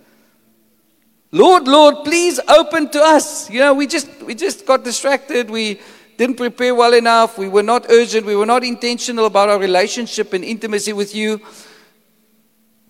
Lord, 1.31 1.67
Lord, 1.67 2.03
please 2.03 2.39
open 2.47 2.89
to 2.89 3.01
us. 3.01 3.49
You 3.49 3.59
know, 3.59 3.73
we 3.73 3.87
just, 3.87 4.21
we 4.23 4.35
just 4.35 4.65
got 4.65 4.83
distracted. 4.83 5.49
We 5.49 5.79
didn't 6.21 6.37
prepare 6.37 6.75
well 6.75 6.93
enough. 6.93 7.39
We 7.39 7.49
were 7.49 7.63
not 7.63 7.87
urgent. 7.89 8.27
We 8.27 8.35
were 8.35 8.45
not 8.45 8.63
intentional 8.63 9.25
about 9.25 9.49
our 9.49 9.57
relationship 9.57 10.33
and 10.33 10.43
intimacy 10.43 10.93
with 10.93 11.15
you. 11.15 11.41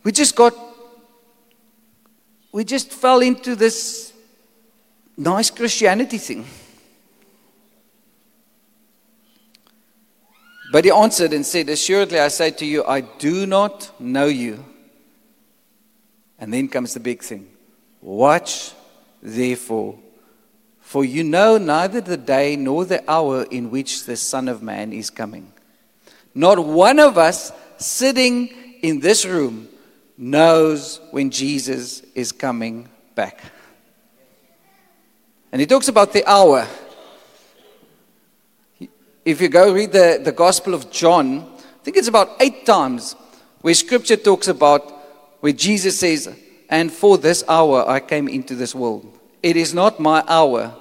We 0.03 0.11
just 0.11 0.35
got, 0.35 0.53
we 2.51 2.65
just 2.65 2.91
fell 2.91 3.21
into 3.21 3.55
this 3.55 4.11
nice 5.15 5.49
Christianity 5.49 6.17
thing. 6.17 6.45
But 10.73 10.83
he 10.83 10.91
answered 10.91 11.31
and 11.31 11.45
said, 11.45 11.69
Assuredly, 11.69 12.19
I 12.19 12.27
say 12.27 12.51
to 12.51 12.65
you, 12.65 12.83
I 12.83 12.99
do 12.99 13.45
not 13.45 13.97
know 13.97 14.25
you. 14.25 14.65
And 16.37 16.53
then 16.53 16.67
comes 16.67 16.93
the 16.93 16.99
big 16.99 17.23
thing 17.23 17.47
Watch, 18.01 18.73
therefore, 19.23 19.97
for 20.91 21.05
you 21.05 21.23
know 21.23 21.57
neither 21.57 22.01
the 22.01 22.17
day 22.17 22.57
nor 22.57 22.83
the 22.83 23.01
hour 23.09 23.43
in 23.43 23.71
which 23.71 24.03
the 24.03 24.17
Son 24.17 24.49
of 24.49 24.61
Man 24.61 24.91
is 24.91 25.09
coming. 25.09 25.53
Not 26.35 26.59
one 26.59 26.99
of 26.99 27.17
us 27.17 27.53
sitting 27.77 28.49
in 28.81 28.99
this 28.99 29.25
room 29.25 29.69
knows 30.17 30.99
when 31.11 31.29
Jesus 31.29 32.01
is 32.13 32.33
coming 32.33 32.89
back. 33.15 33.41
And 35.53 35.61
he 35.61 35.65
talks 35.65 35.87
about 35.87 36.11
the 36.11 36.29
hour 36.29 36.67
if 39.23 39.39
you 39.39 39.47
go 39.47 39.73
read 39.73 39.93
the, 39.93 40.19
the 40.21 40.33
Gospel 40.33 40.73
of 40.73 40.91
John, 40.91 41.39
I 41.39 41.83
think 41.85 41.95
it's 41.95 42.09
about 42.09 42.35
eight 42.41 42.65
times 42.65 43.15
where 43.61 43.73
scripture 43.73 44.17
talks 44.17 44.49
about 44.49 44.91
where 45.39 45.53
Jesus 45.53 45.97
says, 45.99 46.35
And 46.67 46.91
for 46.91 47.17
this 47.17 47.45
hour 47.47 47.87
I 47.87 48.01
came 48.01 48.27
into 48.27 48.55
this 48.55 48.75
world. 48.75 49.17
It 49.41 49.55
is 49.55 49.73
not 49.73 50.01
my 50.01 50.21
hour. 50.27 50.75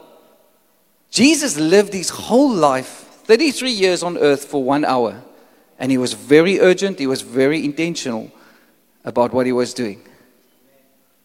Jesus 1.10 1.58
lived 1.58 1.92
his 1.92 2.08
whole 2.10 2.54
life, 2.54 2.86
33 3.24 3.70
years 3.70 4.02
on 4.02 4.16
earth, 4.18 4.44
for 4.44 4.62
one 4.62 4.84
hour. 4.84 5.22
And 5.78 5.90
he 5.90 5.98
was 5.98 6.12
very 6.12 6.60
urgent, 6.60 6.98
he 6.98 7.06
was 7.06 7.22
very 7.22 7.64
intentional 7.64 8.30
about 9.04 9.32
what 9.32 9.46
he 9.46 9.52
was 9.52 9.74
doing. 9.74 10.02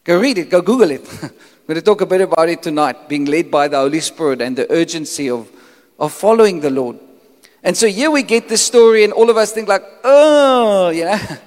Go 0.04 0.20
read 0.20 0.38
it, 0.38 0.50
go 0.50 0.62
Google 0.62 0.92
it. 0.92 1.02
I'm 1.24 1.30
going 1.68 1.76
to 1.76 1.82
talk 1.82 2.02
a 2.02 2.06
bit 2.06 2.22
about 2.22 2.50
it 2.50 2.64
tonight, 2.64 3.10
being 3.10 3.26
led 3.26 3.52
by 3.52 3.68
the 3.68 3.78
Holy 3.78 4.00
Spirit 4.00 4.42
and 4.42 4.56
the 4.56 4.72
urgency 4.72 5.30
of, 5.30 5.50
of 6.00 6.14
following 6.14 6.62
the 6.62 6.70
Lord. 6.70 7.00
And 7.64 7.76
so 7.76 7.88
here 7.88 8.12
we 8.12 8.24
get 8.24 8.48
this 8.48 8.62
story, 8.62 9.04
and 9.04 9.12
all 9.12 9.30
of 9.30 9.38
us 9.38 9.52
think 9.52 9.68
like, 9.68 9.84
oh, 10.04 10.90
you 10.90 11.06
know. 11.06 11.20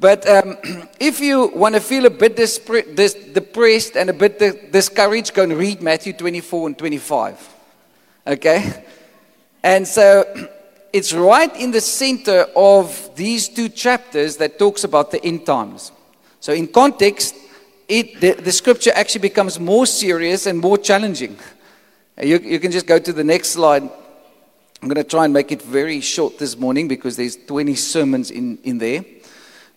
But 0.00 0.26
um, 0.26 0.56
if 0.98 1.20
you 1.20 1.48
want 1.48 1.74
to 1.74 1.80
feel 1.80 2.06
a 2.06 2.10
bit 2.10 2.34
dis- 2.34 2.58
depressed 2.58 3.96
and 3.96 4.08
a 4.08 4.14
bit 4.14 4.38
di- 4.38 4.70
discouraged, 4.70 5.34
go 5.34 5.42
and 5.42 5.52
read 5.52 5.82
Matthew 5.82 6.14
24 6.14 6.68
and 6.68 6.78
25. 6.78 7.59
Okay? 8.26 8.84
And 9.62 9.86
so 9.86 10.24
it's 10.92 11.12
right 11.12 11.54
in 11.56 11.70
the 11.70 11.80
center 11.80 12.46
of 12.56 13.10
these 13.16 13.48
two 13.48 13.68
chapters 13.68 14.36
that 14.38 14.58
talks 14.58 14.84
about 14.84 15.10
the 15.10 15.24
end 15.24 15.46
times. 15.46 15.92
So 16.40 16.52
in 16.52 16.68
context, 16.68 17.34
it, 17.88 18.20
the, 18.20 18.32
the 18.32 18.52
scripture 18.52 18.92
actually 18.94 19.22
becomes 19.22 19.58
more 19.58 19.86
serious 19.86 20.46
and 20.46 20.58
more 20.58 20.78
challenging. 20.78 21.38
You, 22.22 22.38
you 22.38 22.60
can 22.60 22.70
just 22.70 22.86
go 22.86 22.98
to 22.98 23.12
the 23.12 23.24
next 23.24 23.50
slide. 23.50 23.82
I'm 23.82 24.88
going 24.88 24.94
to 24.96 25.04
try 25.04 25.24
and 25.24 25.34
make 25.34 25.52
it 25.52 25.60
very 25.60 26.00
short 26.00 26.38
this 26.38 26.56
morning 26.56 26.88
because 26.88 27.16
there's 27.16 27.36
20 27.36 27.74
sermons 27.74 28.30
in, 28.30 28.58
in 28.62 28.78
there. 28.78 29.04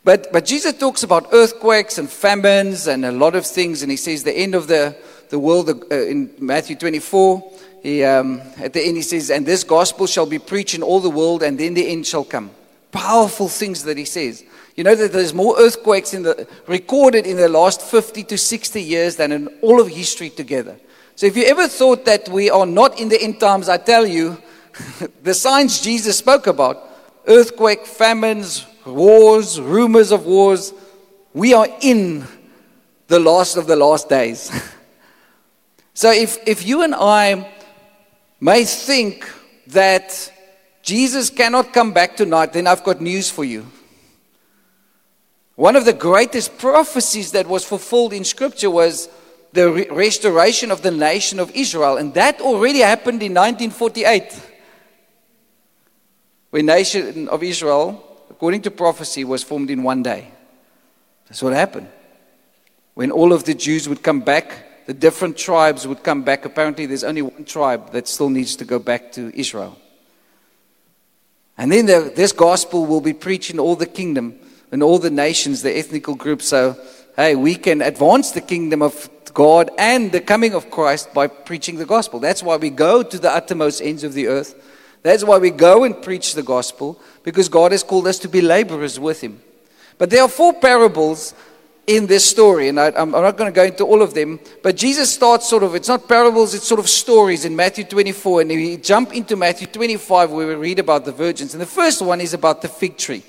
But, 0.03 0.31
but 0.31 0.45
Jesus 0.45 0.73
talks 0.73 1.03
about 1.03 1.27
earthquakes 1.33 1.97
and 1.97 2.09
famines 2.09 2.87
and 2.87 3.05
a 3.05 3.11
lot 3.11 3.35
of 3.35 3.45
things, 3.45 3.81
and 3.81 3.91
he 3.91 3.97
says 3.97 4.23
the 4.23 4.33
end 4.33 4.53
of 4.55 4.67
the, 4.67 4.95
the 5.29 5.39
world 5.39 5.69
uh, 5.69 5.95
in 5.95 6.33
Matthew 6.39 6.75
24. 6.75 7.51
He, 7.83 8.03
um, 8.03 8.41
at 8.57 8.73
the 8.73 8.81
end, 8.81 8.95
he 8.95 9.03
says, 9.03 9.29
And 9.29 9.45
this 9.45 9.63
gospel 9.63 10.07
shall 10.07 10.25
be 10.25 10.39
preached 10.39 10.73
in 10.73 10.81
all 10.81 10.99
the 10.99 11.09
world, 11.09 11.43
and 11.43 11.59
then 11.59 11.75
the 11.75 11.87
end 11.87 12.07
shall 12.07 12.23
come. 12.23 12.49
Powerful 12.91 13.49
things 13.49 13.83
that 13.83 13.97
he 13.97 14.05
says. 14.05 14.43
You 14.75 14.83
know 14.83 14.95
that 14.95 15.11
there's 15.11 15.33
more 15.33 15.59
earthquakes 15.59 16.13
in 16.13 16.23
the, 16.23 16.47
recorded 16.65 17.27
in 17.27 17.37
the 17.37 17.49
last 17.49 17.81
50 17.81 18.23
to 18.23 18.37
60 18.37 18.81
years 18.81 19.17
than 19.17 19.31
in 19.31 19.47
all 19.61 19.79
of 19.79 19.89
history 19.89 20.29
together. 20.29 20.77
So 21.15 21.27
if 21.27 21.37
you 21.37 21.43
ever 21.43 21.67
thought 21.67 22.05
that 22.05 22.27
we 22.29 22.49
are 22.49 22.65
not 22.65 22.99
in 22.99 23.09
the 23.09 23.21
end 23.21 23.39
times, 23.39 23.69
I 23.69 23.77
tell 23.77 24.07
you, 24.07 24.41
the 25.23 25.33
signs 25.33 25.79
Jesus 25.81 26.17
spoke 26.17 26.47
about 26.47 26.89
earthquake, 27.27 27.85
famines, 27.85 28.65
wars, 28.85 29.61
rumors 29.61 30.11
of 30.11 30.25
wars 30.25 30.73
we 31.33 31.53
are 31.53 31.67
in 31.81 32.25
the 33.07 33.19
last 33.19 33.57
of 33.57 33.67
the 33.67 33.75
last 33.75 34.07
days. 34.07 34.51
so 35.93 36.11
if, 36.11 36.37
if 36.47 36.65
you 36.65 36.83
and 36.83 36.93
I 36.93 37.52
may 38.43 38.65
think 38.65 39.25
that 39.67 40.29
Jesus 40.81 41.29
cannot 41.29 41.71
come 41.71 41.93
back 41.93 42.17
tonight, 42.17 42.51
then 42.51 42.67
I've 42.67 42.83
got 42.83 42.99
news 42.99 43.29
for 43.29 43.45
you. 43.45 43.65
One 45.55 45.77
of 45.77 45.85
the 45.85 45.93
greatest 45.93 46.57
prophecies 46.57 47.31
that 47.31 47.47
was 47.47 47.63
fulfilled 47.63 48.11
in 48.11 48.25
Scripture 48.25 48.69
was 48.69 49.07
the 49.53 49.71
re- 49.71 49.87
restoration 49.89 50.71
of 50.71 50.81
the 50.81 50.91
nation 50.91 51.39
of 51.39 51.51
Israel, 51.51 51.95
and 51.95 52.13
that 52.15 52.41
already 52.41 52.79
happened 52.79 53.23
in 53.23 53.33
1948 53.33 54.49
when 56.49 56.65
nation 56.65 57.29
of 57.29 57.43
Israel, 57.43 58.03
according 58.29 58.61
to 58.63 58.71
prophecy, 58.71 59.23
was 59.23 59.41
formed 59.41 59.69
in 59.69 59.83
one 59.83 60.03
day. 60.03 60.27
That's 61.27 61.41
what 61.41 61.53
happened. 61.53 61.87
When 62.93 63.09
all 63.09 63.31
of 63.31 63.45
the 63.45 63.53
Jews 63.53 63.87
would 63.87 64.03
come 64.03 64.19
back, 64.19 64.72
the 64.85 64.93
different 64.93 65.37
tribes 65.37 65.87
would 65.87 66.03
come 66.03 66.23
back. 66.23 66.45
Apparently, 66.45 66.85
there's 66.85 67.03
only 67.03 67.21
one 67.21 67.45
tribe 67.45 67.91
that 67.91 68.07
still 68.07 68.29
needs 68.29 68.55
to 68.57 68.65
go 68.65 68.79
back 68.79 69.11
to 69.13 69.31
Israel. 69.37 69.77
And 71.57 71.71
then 71.71 71.85
the, 71.85 72.11
this 72.15 72.31
gospel 72.31 72.85
will 72.85 73.01
be 73.01 73.13
preached 73.13 73.51
in 73.51 73.59
all 73.59 73.75
the 73.75 73.85
kingdom, 73.85 74.39
in 74.71 74.81
all 74.81 74.99
the 74.99 75.11
nations, 75.11 75.61
the 75.61 75.77
ethnical 75.77 76.15
groups. 76.15 76.47
So, 76.47 76.77
hey, 77.15 77.35
we 77.35 77.55
can 77.55 77.81
advance 77.81 78.31
the 78.31 78.41
kingdom 78.41 78.81
of 78.81 79.09
God 79.33 79.69
and 79.77 80.11
the 80.11 80.21
coming 80.21 80.53
of 80.53 80.71
Christ 80.71 81.13
by 81.13 81.27
preaching 81.27 81.77
the 81.77 81.85
gospel. 81.85 82.19
That's 82.19 82.41
why 82.43 82.57
we 82.57 82.69
go 82.69 83.03
to 83.03 83.19
the 83.19 83.31
uttermost 83.31 83.81
ends 83.81 84.03
of 84.03 84.13
the 84.13 84.27
earth 84.27 84.55
that's 85.03 85.23
why 85.23 85.37
we 85.37 85.51
go 85.51 85.83
and 85.83 86.01
preach 86.01 86.33
the 86.33 86.43
gospel, 86.43 86.99
because 87.23 87.49
God 87.49 87.73
has 87.73 87.83
called 87.83 88.07
us 88.07 88.19
to 88.19 88.29
be 88.29 88.41
laborers 88.41 88.99
with 88.99 89.21
Him. 89.21 89.41
But 89.97 90.09
there 90.09 90.23
are 90.23 90.29
four 90.29 90.53
parables 90.53 91.33
in 91.85 92.07
this 92.07 92.29
story, 92.29 92.69
and 92.69 92.79
I, 92.79 92.91
am 92.95 93.11
not 93.11 93.35
going 93.35 93.51
to 93.51 93.55
go 93.55 93.63
into 93.63 93.83
all 93.83 94.01
of 94.01 94.13
them, 94.13 94.39
but 94.61 94.77
Jesus 94.77 95.13
starts 95.13 95.49
sort 95.49 95.63
of, 95.63 95.75
it's 95.75 95.89
not 95.89 96.07
parables, 96.07 96.53
it's 96.53 96.67
sort 96.67 96.79
of 96.79 96.87
stories 96.87 97.43
in 97.43 97.55
Matthew 97.55 97.83
24, 97.83 98.41
and 98.41 98.49
we 98.49 98.77
jump 98.77 99.13
into 99.13 99.35
Matthew 99.35 99.67
25 99.67 100.31
where 100.31 100.47
we 100.47 100.55
read 100.55 100.79
about 100.79 101.03
the 101.03 101.11
virgins. 101.11 101.53
And 101.53 101.61
the 101.61 101.65
first 101.65 102.01
one 102.01 102.21
is 102.21 102.33
about 102.33 102.61
the 102.61 102.69
fig 102.69 102.97
tree. 102.97 103.23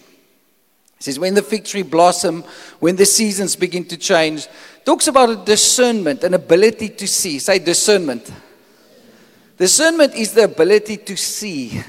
It 0.99 1.03
says, 1.03 1.19
when 1.19 1.35
the 1.35 1.43
fig 1.43 1.64
tree 1.64 1.83
blossom, 1.83 2.45
when 2.79 2.95
the 2.95 3.07
seasons 3.07 3.57
begin 3.57 3.85
to 3.87 3.97
change, 3.97 4.47
talks 4.85 5.09
about 5.09 5.31
a 5.31 5.37
discernment, 5.37 6.23
an 6.23 6.35
ability 6.35 6.90
to 6.90 7.09
see. 7.09 7.40
Say 7.40 7.59
discernment. 7.59 8.33
Discernment 9.57 10.14
is 10.14 10.33
the 10.33 10.45
ability 10.45 10.99
to 10.99 11.17
see, 11.17 11.81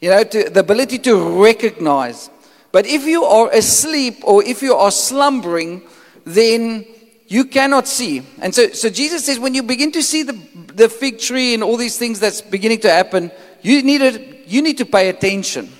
you 0.00 0.10
know, 0.10 0.24
to, 0.24 0.50
the 0.50 0.60
ability 0.60 0.98
to 1.00 1.42
recognize. 1.42 2.30
But 2.70 2.86
if 2.86 3.04
you 3.04 3.24
are 3.24 3.50
asleep 3.50 4.18
or 4.24 4.44
if 4.44 4.62
you 4.62 4.74
are 4.74 4.90
slumbering, 4.90 5.82
then 6.24 6.84
you 7.26 7.44
cannot 7.44 7.86
see. 7.86 8.22
And 8.40 8.54
so, 8.54 8.68
so 8.68 8.90
Jesus 8.90 9.24
says, 9.24 9.38
when 9.38 9.54
you 9.54 9.62
begin 9.62 9.92
to 9.92 10.02
see 10.02 10.22
the, 10.22 10.38
the 10.74 10.88
fig 10.88 11.18
tree 11.18 11.54
and 11.54 11.62
all 11.62 11.76
these 11.76 11.98
things 11.98 12.20
that's 12.20 12.40
beginning 12.40 12.80
to 12.80 12.90
happen, 12.90 13.30
you 13.62 13.82
need, 13.82 13.98
to, 13.98 14.48
you 14.48 14.62
need 14.62 14.78
to 14.78 14.84
pay 14.84 15.08
attention. 15.08 15.70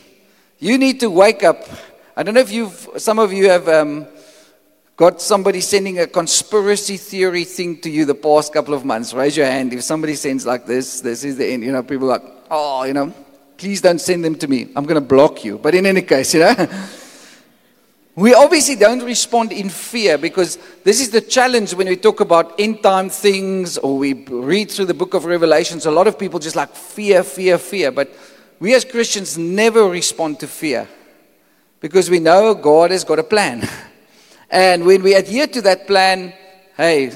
You 0.58 0.78
need 0.78 1.00
to 1.00 1.10
wake 1.10 1.42
up. 1.42 1.64
I 2.16 2.22
don't 2.22 2.34
know 2.34 2.40
if 2.40 2.50
you've, 2.50 2.88
some 2.96 3.18
of 3.18 3.32
you 3.32 3.48
have 3.48 3.68
um, 3.68 4.06
got 4.96 5.22
somebody 5.22 5.60
sending 5.60 6.00
a 6.00 6.06
conspiracy 6.06 6.96
theory 6.96 7.44
thing 7.44 7.80
to 7.82 7.90
you 7.90 8.04
the 8.04 8.14
past 8.14 8.52
couple 8.52 8.74
of 8.74 8.84
months. 8.84 9.14
Raise 9.14 9.36
your 9.36 9.46
hand. 9.46 9.72
If 9.72 9.84
somebody 9.84 10.16
sends 10.16 10.44
like 10.44 10.66
this, 10.66 11.00
this 11.00 11.22
is 11.22 11.36
the 11.36 11.46
end. 11.46 11.62
You 11.62 11.72
know, 11.72 11.82
people 11.82 12.10
are 12.10 12.18
like, 12.18 12.32
oh, 12.50 12.82
you 12.84 12.94
know, 12.94 13.14
please 13.58 13.82
don't 13.82 14.00
send 14.00 14.24
them 14.24 14.36
to 14.36 14.48
me. 14.48 14.68
I'm 14.74 14.84
going 14.84 15.00
to 15.00 15.06
block 15.06 15.44
you. 15.44 15.58
But 15.58 15.74
in 15.74 15.84
any 15.84 16.02
case, 16.02 16.32
you 16.34 16.40
know. 16.40 16.54
We 18.18 18.34
obviously 18.34 18.74
don't 18.74 19.04
respond 19.04 19.52
in 19.52 19.68
fear 19.68 20.18
because 20.18 20.58
this 20.82 21.00
is 21.00 21.10
the 21.10 21.20
challenge 21.20 21.72
when 21.74 21.86
we 21.86 21.94
talk 21.94 22.18
about 22.18 22.58
end 22.58 22.82
time 22.82 23.10
things 23.10 23.78
or 23.78 23.96
we 23.96 24.12
read 24.12 24.72
through 24.72 24.86
the 24.86 24.94
book 24.94 25.14
of 25.14 25.24
Revelations. 25.24 25.86
A 25.86 25.92
lot 25.92 26.08
of 26.08 26.18
people 26.18 26.40
just 26.40 26.56
like 26.56 26.74
fear, 26.74 27.22
fear, 27.22 27.58
fear. 27.58 27.92
But 27.92 28.12
we 28.58 28.74
as 28.74 28.84
Christians 28.84 29.38
never 29.38 29.84
respond 29.88 30.40
to 30.40 30.48
fear 30.48 30.88
because 31.78 32.10
we 32.10 32.18
know 32.18 32.54
God 32.54 32.90
has 32.90 33.04
got 33.04 33.20
a 33.20 33.22
plan. 33.22 33.68
And 34.50 34.84
when 34.84 35.02
we 35.04 35.14
adhere 35.14 35.46
to 35.46 35.62
that 35.62 35.86
plan, 35.86 36.32
hey, 36.76 37.12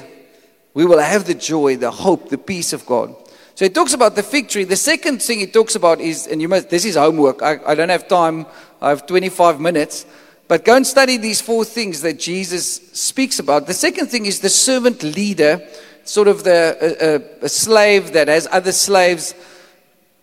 we 0.73 0.85
will 0.85 0.99
have 0.99 1.25
the 1.25 1.33
joy, 1.33 1.75
the 1.75 1.91
hope, 1.91 2.29
the 2.29 2.37
peace 2.37 2.71
of 2.71 2.85
God. 2.85 3.13
So 3.55 3.65
he 3.65 3.69
talks 3.69 3.93
about 3.93 4.15
the 4.15 4.23
fig 4.23 4.49
tree. 4.49 4.63
The 4.63 4.75
second 4.75 5.21
thing 5.21 5.39
he 5.39 5.47
talks 5.47 5.75
about 5.75 6.01
is, 6.01 6.27
and 6.27 6.41
you 6.41 6.49
must, 6.49 6.69
this 6.69 6.85
is 6.85 6.95
homework. 6.95 7.43
I, 7.43 7.59
I 7.65 7.75
don't 7.75 7.89
have 7.89 8.07
time. 8.07 8.47
I 8.81 8.89
have 8.89 9.05
25 9.05 9.59
minutes. 9.59 10.05
But 10.47 10.65
go 10.65 10.75
and 10.75 10.85
study 10.85 11.17
these 11.17 11.39
four 11.39 11.63
things 11.63 12.01
that 12.01 12.19
Jesus 12.19 12.75
speaks 12.91 13.39
about. 13.39 13.67
The 13.67 13.73
second 13.73 14.07
thing 14.07 14.25
is 14.25 14.39
the 14.39 14.49
servant 14.49 15.03
leader, 15.03 15.65
sort 16.03 16.27
of 16.27 16.43
the, 16.43 17.31
a, 17.41 17.45
a, 17.45 17.49
slave 17.49 18.13
that 18.13 18.27
has 18.27 18.47
other 18.51 18.71
slaves. 18.71 19.33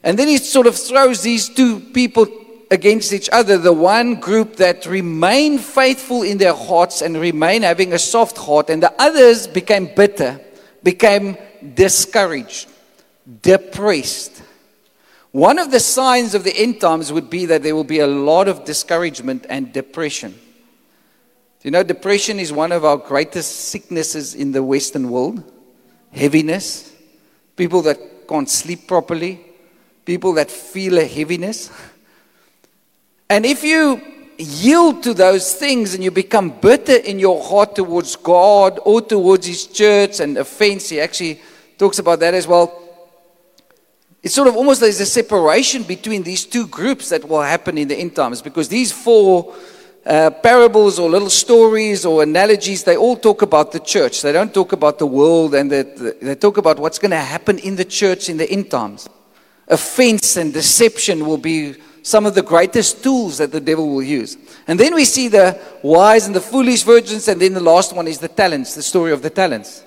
And 0.03 0.19
then 0.19 0.29
he 0.29 0.37
sort 0.37 0.67
of 0.67 0.77
throws 0.77 1.23
these 1.23 1.49
two 1.49 1.81
people 1.81 2.27
against 2.71 3.13
each 3.13 3.29
other. 3.33 3.59
The 3.59 3.73
one 3.73 4.17
group 4.17 4.57
that 4.57 4.87
remain 4.87 5.59
faithful 5.59 6.23
in 6.23 6.39
their 6.39 6.55
hearts 6.55 7.03
and 7.03 7.17
remain 7.17 7.63
having 7.63 7.93
a 7.93 7.99
soft 7.99 8.39
heart, 8.39 8.71
and 8.71 8.83
the 8.83 8.95
others 9.01 9.47
became 9.47 9.91
bitter, 9.95 10.41
became 10.83 11.37
discouraged, 11.75 12.69
depressed. 13.43 14.43
One 15.33 15.59
of 15.59 15.71
the 15.71 15.81
signs 15.81 16.35
of 16.35 16.43
the 16.43 16.57
end 16.57 16.81
times 16.81 17.13
would 17.13 17.31
be 17.31 17.47
that 17.47 17.63
there 17.63 17.75
will 17.75 17.85
be 17.85 18.01
a 18.01 18.07
lot 18.07 18.49
of 18.49 18.65
discouragement 18.65 19.47
and 19.49 19.73
depression. 19.73 20.39
You 21.63 21.71
know, 21.71 21.83
depression 21.83 22.41
is 22.41 22.53
one 22.53 22.73
of 22.73 22.85
our 22.85 22.97
greatest 22.97 23.69
sicknesses 23.69 24.35
in 24.35 24.53
the 24.53 24.63
Western 24.63 25.11
world. 25.11 25.45
Heaviness, 26.11 26.93
people 27.55 27.83
that 27.83 28.27
can't 28.27 28.49
sleep 28.49 28.89
properly, 28.89 29.41
people 30.05 30.33
that 30.35 30.51
feel 30.51 30.99
a 30.99 31.05
heaviness. 31.05 31.71
And 33.29 33.47
if 33.47 33.63
you 33.63 34.01
yield 34.39 35.03
to 35.05 35.15
those 35.15 35.55
things 35.55 35.95
and 35.95 36.03
you 36.03 36.11
become 36.11 36.59
bitter 36.61 36.97
in 36.97 37.19
your 37.19 37.41
heart 37.41 37.77
towards 37.77 38.17
God 38.17 38.81
or 38.85 39.03
towards 39.03 39.47
His 39.47 39.67
church 39.67 40.19
and 40.19 40.39
offense, 40.39 40.89
he 40.89 40.99
actually 40.99 41.41
talks 41.79 41.99
about 41.99 42.21
that 42.21 42.35
as 42.35 42.49
well 42.49 42.90
it's 44.23 44.35
sort 44.35 44.49
of 44.49 44.57
almost 44.57 44.81
there's 44.81 45.01
a 45.01 45.07
separation 45.07 45.83
between 45.83 46.23
these 46.23 46.45
two 46.45 46.67
groups 46.67 47.09
that 47.09 47.27
will 47.27 47.41
happen 47.43 47.79
in 47.79 47.89
the 47.89 47.97
end 47.97 48.15
times 48.15 48.43
because 48.43 48.69
these 48.69 48.93
four 48.93 49.55
uh, 50.05 50.31
parables 50.31 50.99
or 50.99 51.09
little 51.09 51.31
stories 51.31 52.05
or 52.05 52.23
analogies, 52.23 52.85
they 52.85 52.97
all 52.97 53.17
talk 53.17 53.43
about 53.43 53.73
the 53.73 53.81
church. 53.81 54.23
They 54.23 54.33
don't 54.33 54.53
talk 54.53 54.73
about 54.73 54.99
the 54.99 55.07
world 55.07 55.55
and 55.55 55.71
the, 55.71 56.17
the, 56.21 56.27
they 56.27 56.35
talk 56.35 56.59
about 56.59 56.79
what's 56.79 56.99
going 56.99 57.13
to 57.13 57.17
happen 57.17 57.59
in 57.59 57.77
the 57.77 57.85
church 57.85 58.29
in 58.29 58.37
the 58.37 58.51
end 58.51 58.71
times. 58.71 59.09
Offense 59.69 60.37
and 60.37 60.53
deception 60.53 61.27
will 61.27 61.39
be 61.39 61.77
some 62.03 62.27
of 62.27 62.35
the 62.35 62.43
greatest 62.43 63.03
tools 63.03 63.39
that 63.39 63.53
the 63.53 63.61
devil 63.61 63.89
will 63.89 64.03
use. 64.03 64.37
And 64.67 64.81
then 64.81 64.95
we 64.95 65.05
see 65.05 65.29
the 65.29 65.61
wise 65.83 66.27
and 66.27 66.35
the 66.35 66.41
foolish 66.41 66.83
virgins, 66.83 67.29
and 67.29 67.41
then 67.41 67.55
the 67.55 67.61
last 67.61 67.95
one 67.95 68.09
is 68.09 68.19
the 68.19 68.29
talents, 68.29 68.75
the 68.75 68.83
story 68.83 69.13
of 69.13 69.23
the 69.23 69.31
talents. 69.31 69.85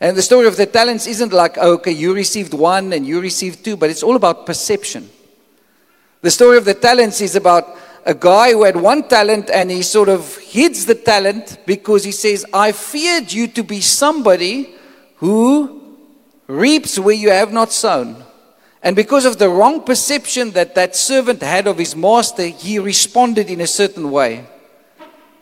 And 0.00 0.16
the 0.16 0.22
story 0.22 0.46
of 0.46 0.56
the 0.56 0.64
talents 0.64 1.06
isn't 1.06 1.32
like, 1.32 1.58
okay, 1.58 1.90
you 1.90 2.14
received 2.14 2.54
one 2.54 2.92
and 2.94 3.06
you 3.06 3.20
received 3.20 3.62
two, 3.62 3.76
but 3.76 3.90
it's 3.90 4.02
all 4.02 4.16
about 4.16 4.46
perception. 4.46 5.10
The 6.22 6.30
story 6.30 6.56
of 6.56 6.64
the 6.64 6.74
talents 6.74 7.20
is 7.20 7.36
about 7.36 7.76
a 8.06 8.14
guy 8.14 8.52
who 8.52 8.64
had 8.64 8.76
one 8.76 9.06
talent 9.08 9.50
and 9.50 9.70
he 9.70 9.82
sort 9.82 10.08
of 10.08 10.38
hides 10.52 10.86
the 10.86 10.94
talent 10.94 11.58
because 11.66 12.02
he 12.04 12.12
says, 12.12 12.46
I 12.52 12.72
feared 12.72 13.30
you 13.30 13.46
to 13.48 13.62
be 13.62 13.82
somebody 13.82 14.74
who 15.16 15.98
reaps 16.46 16.98
where 16.98 17.14
you 17.14 17.30
have 17.30 17.52
not 17.52 17.70
sown. 17.70 18.24
And 18.82 18.96
because 18.96 19.26
of 19.26 19.38
the 19.38 19.50
wrong 19.50 19.84
perception 19.84 20.52
that 20.52 20.74
that 20.76 20.96
servant 20.96 21.42
had 21.42 21.66
of 21.66 21.76
his 21.76 21.94
master, 21.94 22.46
he 22.46 22.78
responded 22.78 23.50
in 23.50 23.60
a 23.60 23.66
certain 23.66 24.10
way. 24.10 24.46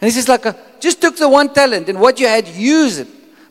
And 0.00 0.08
he 0.08 0.10
says, 0.10 0.28
like, 0.28 0.80
just 0.80 1.00
took 1.00 1.16
the 1.16 1.28
one 1.28 1.54
talent 1.54 1.88
and 1.88 2.00
what 2.00 2.18
you 2.18 2.26
had, 2.26 2.48
use 2.48 2.98
it. 2.98 3.08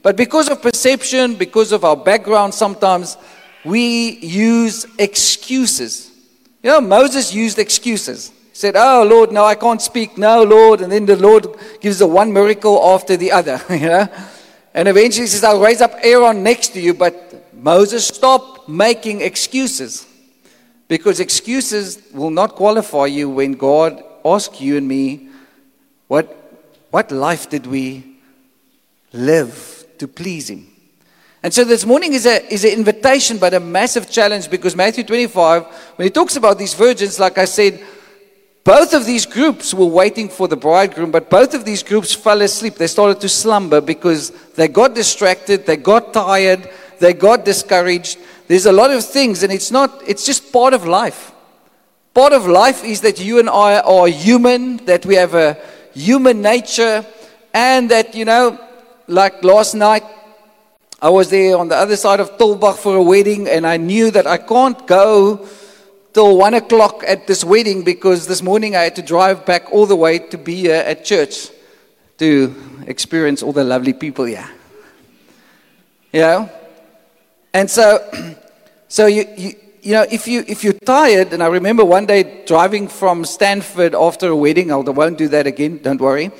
But 0.07 0.15
because 0.15 0.47
of 0.47 0.61
perception, 0.61 1.35
because 1.35 1.73
of 1.73 1.83
our 1.83 1.97
background, 1.97 2.53
sometimes 2.53 3.17
we 3.65 4.11
use 4.19 4.85
excuses. 4.97 6.09
You 6.63 6.69
know, 6.69 6.79
Moses 6.79 7.33
used 7.33 7.59
excuses. 7.59 8.29
He 8.29 8.55
said, 8.55 8.77
Oh, 8.77 9.03
Lord, 9.03 9.33
no, 9.33 9.43
I 9.43 9.55
can't 9.55 9.81
speak. 9.81 10.17
No, 10.17 10.43
Lord. 10.43 10.79
And 10.79 10.89
then 10.93 11.05
the 11.07 11.17
Lord 11.17 11.47
gives 11.81 11.99
the 11.99 12.07
one 12.07 12.31
miracle 12.31 12.81
after 12.81 13.17
the 13.17 13.33
other. 13.33 13.61
You 13.69 13.89
know? 13.89 14.07
And 14.73 14.87
eventually 14.87 15.23
he 15.23 15.27
says, 15.27 15.43
I'll 15.43 15.59
raise 15.59 15.81
up 15.81 15.91
Aaron 16.01 16.41
next 16.41 16.69
to 16.69 16.79
you. 16.79 16.93
But 16.93 17.53
Moses, 17.53 18.07
stop 18.07 18.69
making 18.69 19.19
excuses. 19.19 20.07
Because 20.87 21.19
excuses 21.19 22.01
will 22.13 22.31
not 22.31 22.55
qualify 22.55 23.07
you 23.07 23.29
when 23.29 23.55
God 23.55 24.01
asks 24.23 24.61
you 24.61 24.77
and 24.77 24.87
me, 24.87 25.27
What, 26.07 26.33
what 26.91 27.11
life 27.11 27.49
did 27.49 27.67
we 27.67 28.19
live? 29.11 29.76
To 29.99 30.07
please 30.07 30.49
Him. 30.49 30.67
And 31.43 31.53
so 31.53 31.63
this 31.63 31.85
morning 31.85 32.13
is, 32.13 32.25
a, 32.25 32.45
is 32.51 32.65
an 32.65 32.71
invitation, 32.71 33.37
but 33.37 33.53
a 33.53 33.59
massive 33.59 34.09
challenge 34.09 34.49
because 34.49 34.75
Matthew 34.75 35.03
25, 35.03 35.65
when 35.95 36.05
he 36.05 36.09
talks 36.09 36.35
about 36.35 36.57
these 36.57 36.73
virgins, 36.73 37.19
like 37.19 37.37
I 37.37 37.45
said, 37.45 37.83
both 38.63 38.93
of 38.93 39.05
these 39.05 39.25
groups 39.25 39.73
were 39.73 39.85
waiting 39.85 40.27
for 40.27 40.49
the 40.49 40.57
bridegroom, 40.57 41.11
but 41.11 41.29
both 41.29 41.53
of 41.53 41.63
these 41.63 41.83
groups 41.83 42.13
fell 42.13 42.41
asleep. 42.41 42.75
They 42.75 42.87
started 42.87 43.21
to 43.21 43.29
slumber 43.29 43.79
because 43.79 44.31
they 44.55 44.67
got 44.67 44.93
distracted, 44.93 45.65
they 45.65 45.77
got 45.77 46.11
tired, 46.11 46.69
they 46.99 47.13
got 47.13 47.45
discouraged. 47.45 48.17
There's 48.47 48.65
a 48.65 48.73
lot 48.73 48.91
of 48.91 49.05
things, 49.05 49.43
and 49.43 49.53
it's 49.53 49.71
not, 49.71 50.03
it's 50.05 50.25
just 50.25 50.51
part 50.51 50.73
of 50.73 50.85
life. 50.85 51.31
Part 52.13 52.33
of 52.33 52.45
life 52.45 52.83
is 52.83 52.99
that 53.01 53.23
you 53.23 53.39
and 53.39 53.49
I 53.49 53.79
are 53.79 54.07
human, 54.07 54.83
that 54.85 55.05
we 55.05 55.15
have 55.15 55.33
a 55.33 55.57
human 55.93 56.41
nature, 56.41 57.05
and 57.53 57.89
that, 57.91 58.15
you 58.15 58.25
know, 58.25 58.59
like 59.07 59.43
last 59.43 59.73
night, 59.73 60.03
I 61.01 61.09
was 61.09 61.29
there 61.29 61.57
on 61.57 61.67
the 61.69 61.75
other 61.75 61.95
side 61.95 62.19
of 62.19 62.37
Tulbagh 62.37 62.77
for 62.77 62.95
a 62.95 63.03
wedding, 63.03 63.47
and 63.47 63.65
I 63.65 63.77
knew 63.77 64.11
that 64.11 64.27
I 64.27 64.37
can't 64.37 64.85
go 64.87 65.47
till 66.13 66.37
one 66.37 66.55
o'clock 66.55 67.03
at 67.05 67.27
this 67.27 67.43
wedding 67.43 67.83
because 67.83 68.27
this 68.27 68.41
morning 68.41 68.75
I 68.75 68.81
had 68.81 68.95
to 68.95 69.01
drive 69.01 69.45
back 69.45 69.71
all 69.71 69.85
the 69.85 69.95
way 69.95 70.19
to 70.19 70.37
be 70.37 70.55
here 70.55 70.83
at 70.85 71.05
church 71.05 71.49
to 72.17 72.55
experience 72.87 73.43
all 73.43 73.53
the 73.53 73.63
lovely 73.63 73.93
people 73.93 74.25
here. 74.25 74.49
You 76.11 76.21
know? 76.21 76.49
And 77.53 77.69
so, 77.69 77.99
so 78.87 79.05
you, 79.05 79.25
you, 79.37 79.53
you 79.83 79.93
know, 79.93 80.05
if, 80.09 80.27
you, 80.27 80.43
if 80.47 80.63
you're 80.63 80.73
tired, 80.73 81.31
and 81.31 81.43
I 81.43 81.47
remember 81.47 81.85
one 81.85 82.07
day 82.07 82.43
driving 82.45 82.87
from 82.87 83.23
Stanford 83.23 83.93
after 83.93 84.29
a 84.29 84.35
wedding, 84.35 84.71
I 84.71 84.77
won't 84.77 85.17
do 85.17 85.27
that 85.29 85.45
again, 85.47 85.79
don't 85.83 86.01
worry. 86.01 86.31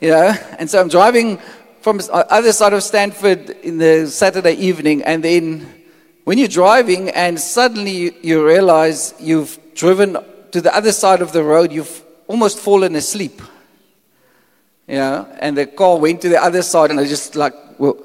You 0.00 0.10
know, 0.10 0.34
and 0.58 0.68
so 0.68 0.80
I'm 0.80 0.88
driving 0.88 1.38
from 1.86 1.98
the 1.98 2.12
uh, 2.12 2.24
other 2.30 2.50
side 2.50 2.72
of 2.72 2.82
Stanford 2.82 3.48
in 3.62 3.78
the 3.78 4.08
Saturday 4.08 4.54
evening, 4.54 5.04
and 5.04 5.22
then 5.22 5.72
when 6.24 6.36
you're 6.36 6.48
driving 6.48 7.10
and 7.10 7.38
suddenly 7.38 7.92
you, 7.92 8.14
you 8.22 8.44
realize 8.44 9.14
you've 9.20 9.56
driven 9.72 10.16
to 10.50 10.60
the 10.60 10.74
other 10.74 10.90
side 10.90 11.22
of 11.22 11.30
the 11.30 11.44
road, 11.44 11.70
you've 11.70 12.02
almost 12.26 12.58
fallen 12.58 12.96
asleep. 12.96 13.40
You 14.88 14.96
know, 14.96 15.28
and 15.38 15.56
the 15.56 15.66
car 15.66 15.96
went 15.96 16.22
to 16.22 16.28
the 16.28 16.42
other 16.42 16.62
side, 16.62 16.90
and 16.90 16.98
I 16.98 17.06
just 17.06 17.36
like, 17.36 17.54
well, 17.78 17.96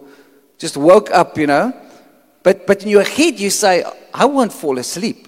just 0.60 0.78
woke 0.78 1.10
up, 1.10 1.36
you 1.40 1.48
know. 1.48 1.74
But, 2.44 2.68
but 2.68 2.84
in 2.84 2.90
your 2.90 3.04
head, 3.04 3.40
you 3.40 3.50
say, 3.50 3.84
I 4.14 4.26
won't 4.26 4.54
fall 4.54 4.78
asleep. 4.78 5.28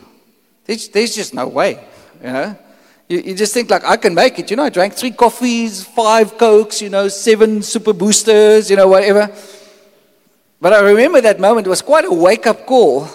There's, 0.66 0.90
there's 0.90 1.16
just 1.16 1.34
no 1.34 1.48
way, 1.48 1.84
you 2.22 2.28
know. 2.28 2.56
You, 3.10 3.20
you, 3.20 3.36
just 3.36 3.54
think 3.54 3.70
like 3.70 3.84
I 3.84 3.98
can 3.98 4.14
make 4.14 4.40
it. 4.40 4.50
You 4.50 4.58
know, 4.58 4.64
I 4.64 4.70
drank 4.70 4.94
three 4.94 5.12
coffees, 5.12 5.84
five 5.84 6.38
cokes, 6.38 6.82
you 6.82 6.90
know, 6.90 7.08
seven 7.08 7.62
super 7.62 7.94
boosters, 7.94 8.70
you 8.70 8.76
know, 8.76 8.88
whatever. 8.88 9.30
But 10.62 10.74
I 10.74 10.80
remember 10.80 11.22
that 11.22 11.40
moment. 11.40 11.68
It 11.68 11.70
was 11.70 11.82
quite 11.82 12.06
a 12.06 12.14
wake 12.14 12.48
up 12.48 12.66
call 12.66 13.08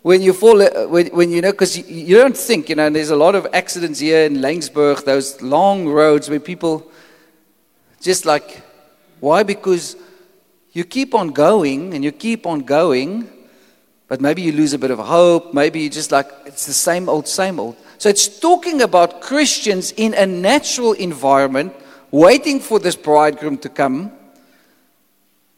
when 0.00 0.22
you 0.22 0.32
fall, 0.32 0.62
uh, 0.62 0.88
when, 0.88 1.06
when 1.08 1.30
you 1.30 1.42
know, 1.42 1.52
because 1.52 1.76
you, 1.76 1.84
you, 1.84 2.16
don't 2.16 2.36
think, 2.36 2.68
you 2.68 2.74
know, 2.74 2.86
and 2.86 2.96
there's 2.96 3.10
a 3.10 3.16
lot 3.16 3.34
of 3.34 3.46
accidents 3.52 4.00
here 4.00 4.24
in 4.24 4.38
Laingsburg, 4.38 5.04
those 5.04 5.40
long 5.42 5.86
roads 5.86 6.28
where 6.28 6.40
people 6.40 6.90
just 8.00 8.24
like, 8.24 8.62
why? 9.20 9.42
Because 9.42 9.94
you 10.72 10.84
keep 10.84 11.14
on 11.14 11.28
going 11.28 11.94
and 11.94 12.02
you 12.02 12.10
keep 12.10 12.46
on 12.46 12.60
going 12.60 13.28
but 14.12 14.20
maybe 14.20 14.42
you 14.42 14.52
lose 14.52 14.74
a 14.74 14.78
bit 14.78 14.90
of 14.90 14.98
hope. 14.98 15.54
Maybe 15.54 15.80
you 15.80 15.88
just 15.88 16.12
like, 16.12 16.30
it's 16.44 16.66
the 16.66 16.74
same 16.74 17.08
old, 17.08 17.26
same 17.26 17.58
old. 17.58 17.76
So 18.02 18.08
it's 18.08 18.26
talking 18.26 18.82
about 18.82 19.20
Christians 19.20 19.92
in 19.92 20.12
a 20.14 20.26
natural 20.26 20.92
environment, 20.94 21.72
waiting 22.10 22.58
for 22.58 22.80
this 22.80 22.96
bridegroom 22.96 23.58
to 23.58 23.68
come, 23.68 24.10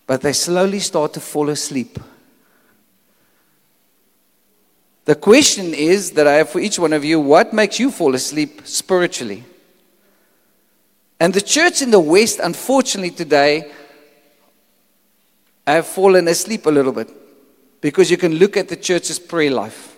but 0.06 0.20
they 0.20 0.34
slowly 0.34 0.80
start 0.80 1.14
to 1.14 1.20
fall 1.20 1.48
asleep. 1.48 1.98
The 5.06 5.14
question 5.14 5.72
is 5.72 6.10
that 6.10 6.26
I 6.26 6.34
have 6.34 6.50
for 6.50 6.58
each 6.58 6.78
one 6.78 6.92
of 6.92 7.02
you 7.02 7.18
what 7.18 7.54
makes 7.54 7.80
you 7.80 7.90
fall 7.90 8.14
asleep 8.14 8.60
spiritually? 8.66 9.42
And 11.18 11.32
the 11.32 11.40
church 11.40 11.80
in 11.80 11.90
the 11.90 11.98
West, 11.98 12.40
unfortunately, 12.40 13.12
today, 13.12 13.72
have 15.66 15.86
fallen 15.86 16.28
asleep 16.28 16.66
a 16.66 16.70
little 16.70 16.92
bit 16.92 17.10
because 17.80 18.10
you 18.10 18.18
can 18.18 18.34
look 18.34 18.58
at 18.58 18.68
the 18.68 18.76
church's 18.76 19.18
prayer 19.18 19.50
life. 19.50 19.93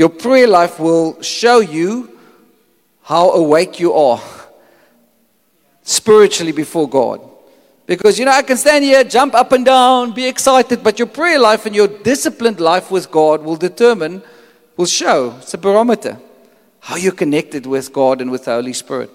Your 0.00 0.08
prayer 0.08 0.46
life 0.46 0.80
will 0.80 1.20
show 1.20 1.60
you 1.60 2.18
how 3.02 3.32
awake 3.32 3.78
you 3.78 3.92
are 3.92 4.22
spiritually 5.82 6.52
before 6.52 6.88
God. 6.88 7.20
Because, 7.84 8.18
you 8.18 8.24
know, 8.24 8.30
I 8.30 8.40
can 8.40 8.56
stand 8.56 8.82
here, 8.82 9.04
jump 9.04 9.34
up 9.34 9.52
and 9.52 9.62
down, 9.62 10.12
be 10.12 10.26
excited, 10.26 10.82
but 10.82 10.98
your 10.98 11.06
prayer 11.06 11.38
life 11.38 11.66
and 11.66 11.76
your 11.76 11.86
disciplined 11.86 12.60
life 12.60 12.90
with 12.90 13.10
God 13.10 13.42
will 13.42 13.56
determine, 13.56 14.22
will 14.78 14.86
show, 14.86 15.36
it's 15.36 15.52
a 15.52 15.58
barometer, 15.58 16.16
how 16.78 16.96
you're 16.96 17.12
connected 17.12 17.66
with 17.66 17.92
God 17.92 18.22
and 18.22 18.30
with 18.30 18.46
the 18.46 18.52
Holy 18.52 18.72
Spirit. 18.72 19.10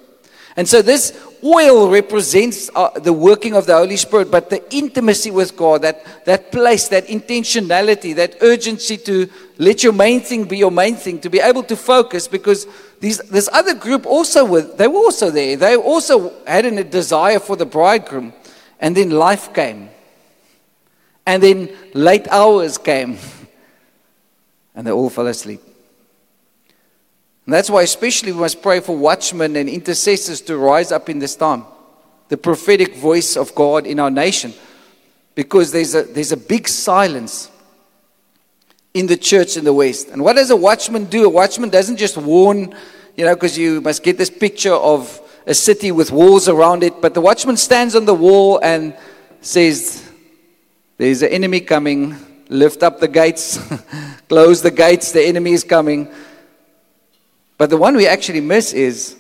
And 0.58 0.68
so 0.68 0.82
this 0.82 1.12
oil 1.44 1.90
represents 1.90 2.70
uh, 2.74 2.98
the 2.98 3.12
working 3.12 3.56
of 3.56 3.66
the 3.66 3.76
Holy 3.76 3.98
Spirit, 3.98 4.32
but 4.32 4.50
the 4.50 4.64
intimacy 4.74 5.30
with 5.30 5.58
God, 5.58 5.82
that, 5.82 6.26
that 6.26 6.52
place, 6.52 6.88
that 6.88 7.08
intentionality, 7.08 8.16
that 8.16 8.38
urgency 8.42 8.98
to 8.98 9.30
let 9.58 9.84
your 9.84 9.92
main 9.92 10.22
thing 10.22 10.46
be 10.46 10.58
your 10.58 10.72
main 10.72 10.96
thing, 10.96 11.20
to 11.20 11.30
be 11.30 11.40
able 11.40 11.64
to 11.64 11.76
focus, 11.76 12.28
because 12.30 12.68
these, 13.02 13.18
this 13.20 13.50
other 13.52 13.76
group 13.76 14.06
also 14.06 14.46
were, 14.46 14.62
they 14.62 14.88
were 14.88 14.96
also 14.96 15.30
there. 15.30 15.58
They 15.58 15.76
also 15.76 16.34
had 16.48 16.66
a 16.66 16.84
desire 16.84 17.40
for 17.40 17.58
the 17.58 17.66
bridegroom. 17.66 18.34
And 18.80 18.96
then 18.96 19.10
life 19.10 19.54
came. 19.54 19.90
And 21.26 21.44
then 21.44 21.76
late 21.94 22.28
hours 22.30 22.78
came. 22.78 23.18
And 24.78 24.86
they 24.86 24.92
all 24.92 25.10
fell 25.10 25.28
asleep. 25.28 25.62
And 27.46 27.54
that's 27.54 27.70
why, 27.70 27.84
especially, 27.84 28.32
we 28.32 28.40
must 28.40 28.62
pray 28.62 28.80
for 28.80 28.98
watchmen 28.98 29.56
and 29.56 29.70
intercessors 29.70 30.42
to 30.42 30.58
rise 30.58 30.92
up 30.92 31.10
in 31.10 31.20
this 31.20 31.36
time. 31.36 31.66
The 32.30 32.38
prophetic 32.38 32.96
voice 32.96 33.38
of 33.38 33.54
God 33.54 33.86
in 33.86 34.00
our 34.00 34.10
nation. 34.10 34.54
Because 35.36 35.72
there's 35.72 35.94
a, 35.94 36.04
there's 36.04 36.32
a 36.32 36.38
big 36.38 36.68
silence 36.68 37.52
in 38.96 39.06
the 39.06 39.18
church 39.18 39.58
in 39.58 39.64
the 39.64 39.74
West. 39.74 40.10
And 40.10 40.24
what 40.24 40.38
does 40.38 40.50
a 40.50 40.56
watchman 40.56 41.06
do? 41.06 41.26
A 41.26 41.30
watchman 41.30 41.70
doesn't 41.70 41.98
just 41.98 42.18
warn, 42.18 42.74
you 43.16 43.26
know, 43.26 43.36
because 43.36 43.58
you 43.58 43.82
must 43.82 44.02
get 44.04 44.18
this 44.18 44.30
picture 44.30 44.74
of 44.74 45.22
a 45.46 45.54
city 45.54 45.92
with 45.92 46.12
walls 46.12 46.48
around 46.48 46.82
it. 46.82 47.02
But 47.02 47.14
the 47.14 47.22
watchman 47.22 47.58
stands 47.58 47.96
on 47.96 48.06
the 48.06 48.14
wall 48.14 48.60
and 48.64 48.98
says, 49.42 50.10
There's 50.98 51.22
an 51.22 51.30
enemy 51.30 51.60
coming. 51.60 52.16
Lift 52.48 52.84
up 52.84 53.00
the 53.00 53.08
gates, 53.08 53.60
close 54.30 54.62
the 54.62 54.70
gates, 54.70 55.12
the 55.12 55.24
enemy 55.26 55.54
is 55.54 55.64
coming. 55.64 56.08
But 57.58 57.70
the 57.70 57.78
one 57.78 57.96
we 57.96 58.08
actually 58.08 58.42
miss 58.42 58.74
is 58.74 59.16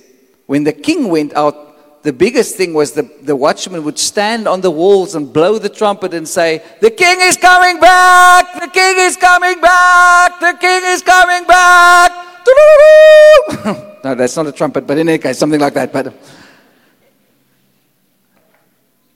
when 0.45 0.63
the 0.63 0.74
king 0.74 1.08
went 1.10 1.34
out, 1.34 2.04
the 2.04 2.13
biggest 2.13 2.56
thing 2.56 2.74
was 2.74 2.91
the, 2.91 3.10
the 3.24 3.36
watchman 3.36 3.84
would 3.84 3.98
stand 3.98 4.48
on 4.48 4.62
the 4.62 4.69
walls 4.69 5.15
and 5.15 5.32
blow 5.32 5.58
the 5.58 5.69
trumpet 5.69 6.13
and 6.13 6.28
say, 6.28 6.62
The 6.82 6.91
king 6.91 7.17
is 7.21 7.38
coming 7.38 7.80
back! 7.80 8.54
The 8.62 8.67
king 8.67 8.95
is 9.00 9.17
coming 9.17 9.60
back! 9.60 10.39
The 10.39 10.54
king 10.60 10.82
is 10.86 11.02
coming 11.02 11.48
back! 11.48 12.12
no, 14.04 14.13
that's 14.13 14.36
not 14.36 14.45
a 14.45 14.52
trumpet, 14.52 14.86
but 14.86 15.00
in 15.00 15.10
any 15.10 15.17
case, 15.17 15.39
something 15.39 15.60
like 15.60 15.74
that. 15.74 15.91
But 15.91 16.13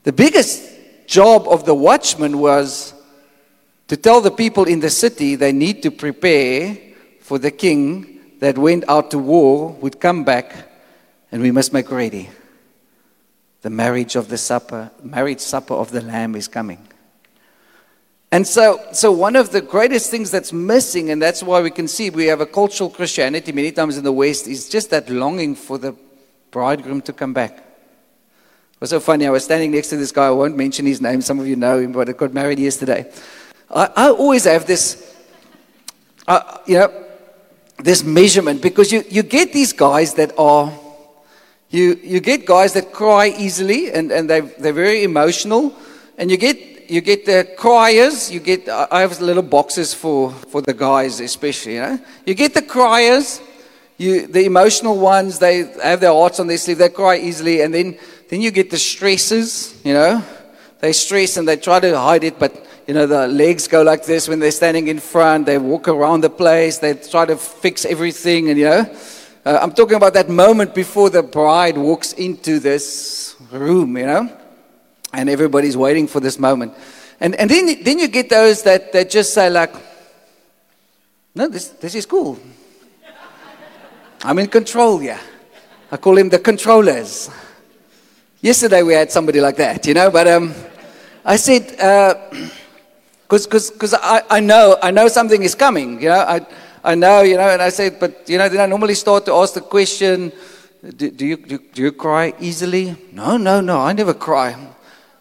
the 0.04 0.14
biggest 0.14 0.64
job 1.06 1.48
of 1.48 1.66
the 1.66 1.76
watchman 1.76 2.40
was 2.40 2.96
to 3.88 3.98
tell 3.98 4.22
the 4.22 4.32
people 4.32 4.64
in 4.64 4.80
the 4.80 4.90
city 4.90 5.36
they 5.36 5.52
need 5.52 5.84
to 5.84 5.92
prepare 5.92 6.76
for 7.22 7.38
the 7.38 7.52
king 7.52 8.19
that 8.40 8.58
went 8.58 8.86
out 8.88 9.12
to 9.12 9.20
war 9.20 9.72
would 9.82 10.00
come 10.00 10.24
back 10.24 10.70
and 11.32 11.42
we 11.42 11.52
must 11.52 11.74
make 11.74 11.92
ready. 11.92 12.30
The 13.62 13.70
marriage 13.70 14.16
of 14.16 14.30
the 14.30 14.38
supper, 14.38 14.92
marriage 15.04 15.42
supper 15.42 15.74
of 15.74 15.92
the 15.92 16.02
Lamb 16.02 16.36
is 16.36 16.48
coming. 16.48 16.88
And 18.32 18.48
so, 18.48 18.80
so 18.94 19.12
one 19.12 19.36
of 19.36 19.52
the 19.52 19.60
greatest 19.60 20.12
things 20.12 20.32
that's 20.32 20.54
missing, 20.54 21.10
and 21.10 21.22
that's 21.22 21.42
why 21.42 21.62
we 21.62 21.72
can 21.72 21.88
see 21.88 22.10
we 22.10 22.28
have 22.28 22.42
a 22.42 22.46
cultural 22.46 22.90
Christianity 22.90 23.52
many 23.52 23.72
times 23.72 23.98
in 23.98 24.04
the 24.04 24.12
West, 24.12 24.48
is 24.48 24.70
just 24.70 24.92
that 24.92 25.10
longing 25.10 25.56
for 25.56 25.78
the 25.78 25.96
bridegroom 26.52 27.02
to 27.02 27.14
come 27.14 27.34
back. 27.34 27.58
It 27.58 28.82
was 28.82 28.92
so 28.92 29.00
funny. 29.00 29.26
I 29.26 29.32
was 29.32 29.44
standing 29.44 29.72
next 29.72 29.90
to 29.90 29.98
this 29.98 30.12
guy. 30.12 30.28
I 30.28 30.32
won't 30.32 30.56
mention 30.56 30.86
his 30.86 31.02
name. 31.02 31.22
Some 31.22 31.40
of 31.40 31.48
you 31.48 31.56
know 31.56 31.80
him, 31.80 31.92
but 31.92 32.08
I 32.08 32.14
got 32.14 32.34
married 32.34 32.60
yesterday. 32.60 33.12
I, 33.70 33.90
I 33.96 34.10
always 34.12 34.46
have 34.46 34.66
this, 34.66 35.18
uh, 36.28 36.60
you 36.66 36.78
know, 36.78 37.06
this 37.80 38.04
measurement 38.04 38.62
because 38.62 38.92
you, 38.92 39.04
you 39.10 39.24
get 39.24 39.54
these 39.54 39.74
guys 39.74 40.14
that 40.16 40.38
are, 40.38 40.72
you, 41.70 42.00
you 42.04 42.20
get 42.20 42.46
guys 42.46 42.74
that 42.74 42.92
cry 42.92 43.28
easily 43.28 43.92
and, 43.92 44.12
and 44.12 44.30
they, 44.30 44.42
they're 44.42 44.74
very 44.74 45.04
emotional. 45.04 45.74
And 46.18 46.30
you 46.30 46.38
get, 46.38 46.90
you 46.90 47.02
get 47.02 47.26
the 47.26 47.48
criers, 47.58 48.32
you 48.32 48.40
get, 48.40 48.68
I 48.68 49.02
have 49.02 49.22
little 49.22 49.44
boxes 49.44 49.94
for, 49.94 50.32
for 50.32 50.62
the 50.62 50.74
guys 50.74 51.20
especially, 51.20 51.76
you 51.76 51.82
know. 51.82 52.00
You 52.26 52.34
get 52.34 52.54
the 52.54 52.62
criers, 52.62 53.42
you, 53.98 54.28
the 54.28 54.46
emotional 54.46 54.98
ones, 54.98 55.40
they 55.40 55.72
have 55.82 56.02
their 56.02 56.14
hearts 56.14 56.40
on 56.40 56.48
their 56.48 56.58
sleeve, 56.58 56.80
they 56.80 56.90
cry 56.90 57.18
easily. 57.18 57.62
And 57.62 57.74
then, 57.74 57.98
then 58.30 58.42
you 58.42 58.52
get 58.52 58.70
the 58.70 58.78
stresses, 58.78 59.80
you 59.86 59.94
know. 59.94 60.24
They 60.80 60.94
stress 60.94 61.38
and 61.38 61.48
they 61.48 61.58
try 61.58 61.80
to 61.80 61.98
hide 61.98 62.24
it, 62.24 62.40
but 62.40 62.66
you 62.90 62.96
know, 62.96 63.06
the 63.06 63.28
legs 63.28 63.68
go 63.68 63.84
like 63.84 64.04
this 64.04 64.28
when 64.28 64.40
they're 64.40 64.50
standing 64.50 64.88
in 64.88 65.00
front. 65.00 65.46
They 65.46 65.60
walk 65.60 65.88
around 65.88 66.22
the 66.22 66.30
place. 66.32 66.80
They 66.80 66.96
try 66.96 67.24
to 67.24 67.38
fix 67.38 67.86
everything. 67.86 68.50
And, 68.50 68.58
you 68.58 68.66
know, 68.66 68.96
uh, 69.46 69.60
I'm 69.62 69.74
talking 69.74 69.96
about 69.96 70.16
that 70.16 70.28
moment 70.28 70.74
before 70.74 71.12
the 71.12 71.22
bride 71.22 71.78
walks 71.78 72.14
into 72.14 72.58
this 72.58 73.36
room, 73.52 73.96
you 73.96 74.08
know, 74.08 74.36
and 75.14 75.30
everybody's 75.30 75.78
waiting 75.78 76.08
for 76.08 76.20
this 76.20 76.40
moment. 76.40 76.74
And, 77.20 77.36
and 77.36 77.48
then, 77.48 77.84
then 77.84 78.00
you 78.00 78.08
get 78.08 78.28
those 78.28 78.64
that, 78.64 78.92
that 78.94 79.12
just 79.12 79.36
say, 79.36 79.52
like, 79.52 79.76
no, 81.36 81.48
this, 81.48 81.68
this 81.68 81.94
is 81.94 82.08
cool. 82.08 82.40
I'm 84.24 84.40
in 84.40 84.48
control, 84.48 85.04
yeah. 85.04 85.22
I 85.92 85.98
call 85.98 86.18
him 86.18 86.30
the 86.30 86.40
controllers. 86.40 87.30
Yesterday 88.42 88.82
we 88.82 88.94
had 88.94 89.12
somebody 89.12 89.42
like 89.42 89.58
that, 89.58 89.86
you 89.86 89.94
know, 89.94 90.10
but 90.10 90.28
um, 90.28 90.56
I 91.24 91.36
said, 91.36 91.80
uh, 91.80 92.16
because 93.30 93.94
I, 93.94 94.24
I 94.30 94.40
know 94.40 94.78
I 94.82 94.92
know 94.92 95.08
something 95.08 95.44
is 95.44 95.56
coming. 95.56 96.02
You 96.02 96.10
know, 96.10 96.20
I 96.20 96.46
I 96.84 96.96
know. 96.96 97.22
You 97.22 97.38
know, 97.38 97.50
and 97.50 97.62
I 97.62 97.70
said, 97.70 98.00
but 98.00 98.28
you 98.28 98.38
know, 98.38 98.50
then 98.50 98.60
I 98.60 98.66
normally 98.66 98.96
start 98.96 99.26
to 99.26 99.34
ask 99.34 99.54
the 99.54 99.62
question, 99.62 100.32
do, 100.96 101.12
do 101.12 101.26
you 101.26 101.38
do, 101.38 101.60
do, 101.74 101.82
you 101.82 101.92
cry 101.92 102.34
easily? 102.40 102.96
No, 103.14 103.38
no, 103.38 103.62
no. 103.62 103.80
I 103.80 103.94
never 103.94 104.14
cry. 104.14 104.56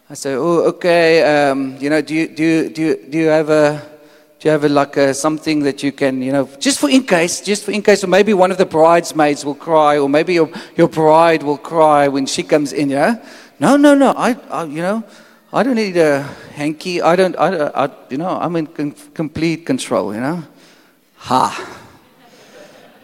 I 0.09 0.15
say, 0.15 0.35
oh, 0.35 0.63
okay. 0.73 1.23
Um, 1.23 1.77
you 1.79 1.91
know, 1.91 2.01
do 2.01 2.15
you 2.15 2.29
do 2.29 2.43
you, 2.43 2.69
do 2.71 2.83
you, 2.83 2.97
do 3.11 3.19
you 3.19 3.27
have 3.27 3.51
a 3.51 3.99
do 4.39 4.47
you 4.47 4.53
have 4.53 4.65
a, 4.65 4.69
like 4.69 4.97
a, 4.97 5.13
something 5.13 5.65
that 5.65 5.83
you 5.83 5.91
can, 5.91 6.23
you 6.23 6.31
know, 6.31 6.49
just 6.61 6.79
for 6.79 6.89
in 6.89 7.03
case, 7.03 7.41
just 7.41 7.65
for 7.65 7.73
in 7.73 7.83
case, 7.83 8.05
or 8.05 8.07
maybe 8.07 8.33
one 8.35 8.53
of 8.53 8.59
the 8.59 8.67
bridesmaids 8.67 9.45
will 9.45 9.57
cry, 9.57 9.99
or 9.99 10.09
maybe 10.09 10.35
your, 10.35 10.49
your 10.77 10.89
bride 10.89 11.43
will 11.43 11.59
cry 11.59 12.07
when 12.07 12.25
she 12.25 12.45
comes 12.45 12.73
in, 12.73 12.89
yeah? 12.89 13.17
No, 13.59 13.77
no, 13.77 13.97
no, 13.97 14.15
I, 14.17 14.37
I 14.49 14.65
you 14.65 14.81
know, 14.81 15.03
I 15.51 15.63
don't 15.63 15.77
need 15.77 15.97
a 15.97 16.23
hanky. 16.55 17.01
I 17.01 17.17
don't, 17.17 17.35
I, 17.39 17.69
I 17.69 17.91
you 18.11 18.19
know, 18.19 18.29
I'm 18.29 18.55
in 18.57 18.67
con- 18.67 18.95
complete 19.15 19.65
control, 19.65 20.15
you 20.15 20.21
know. 20.21 20.43
Ha. 21.17 21.79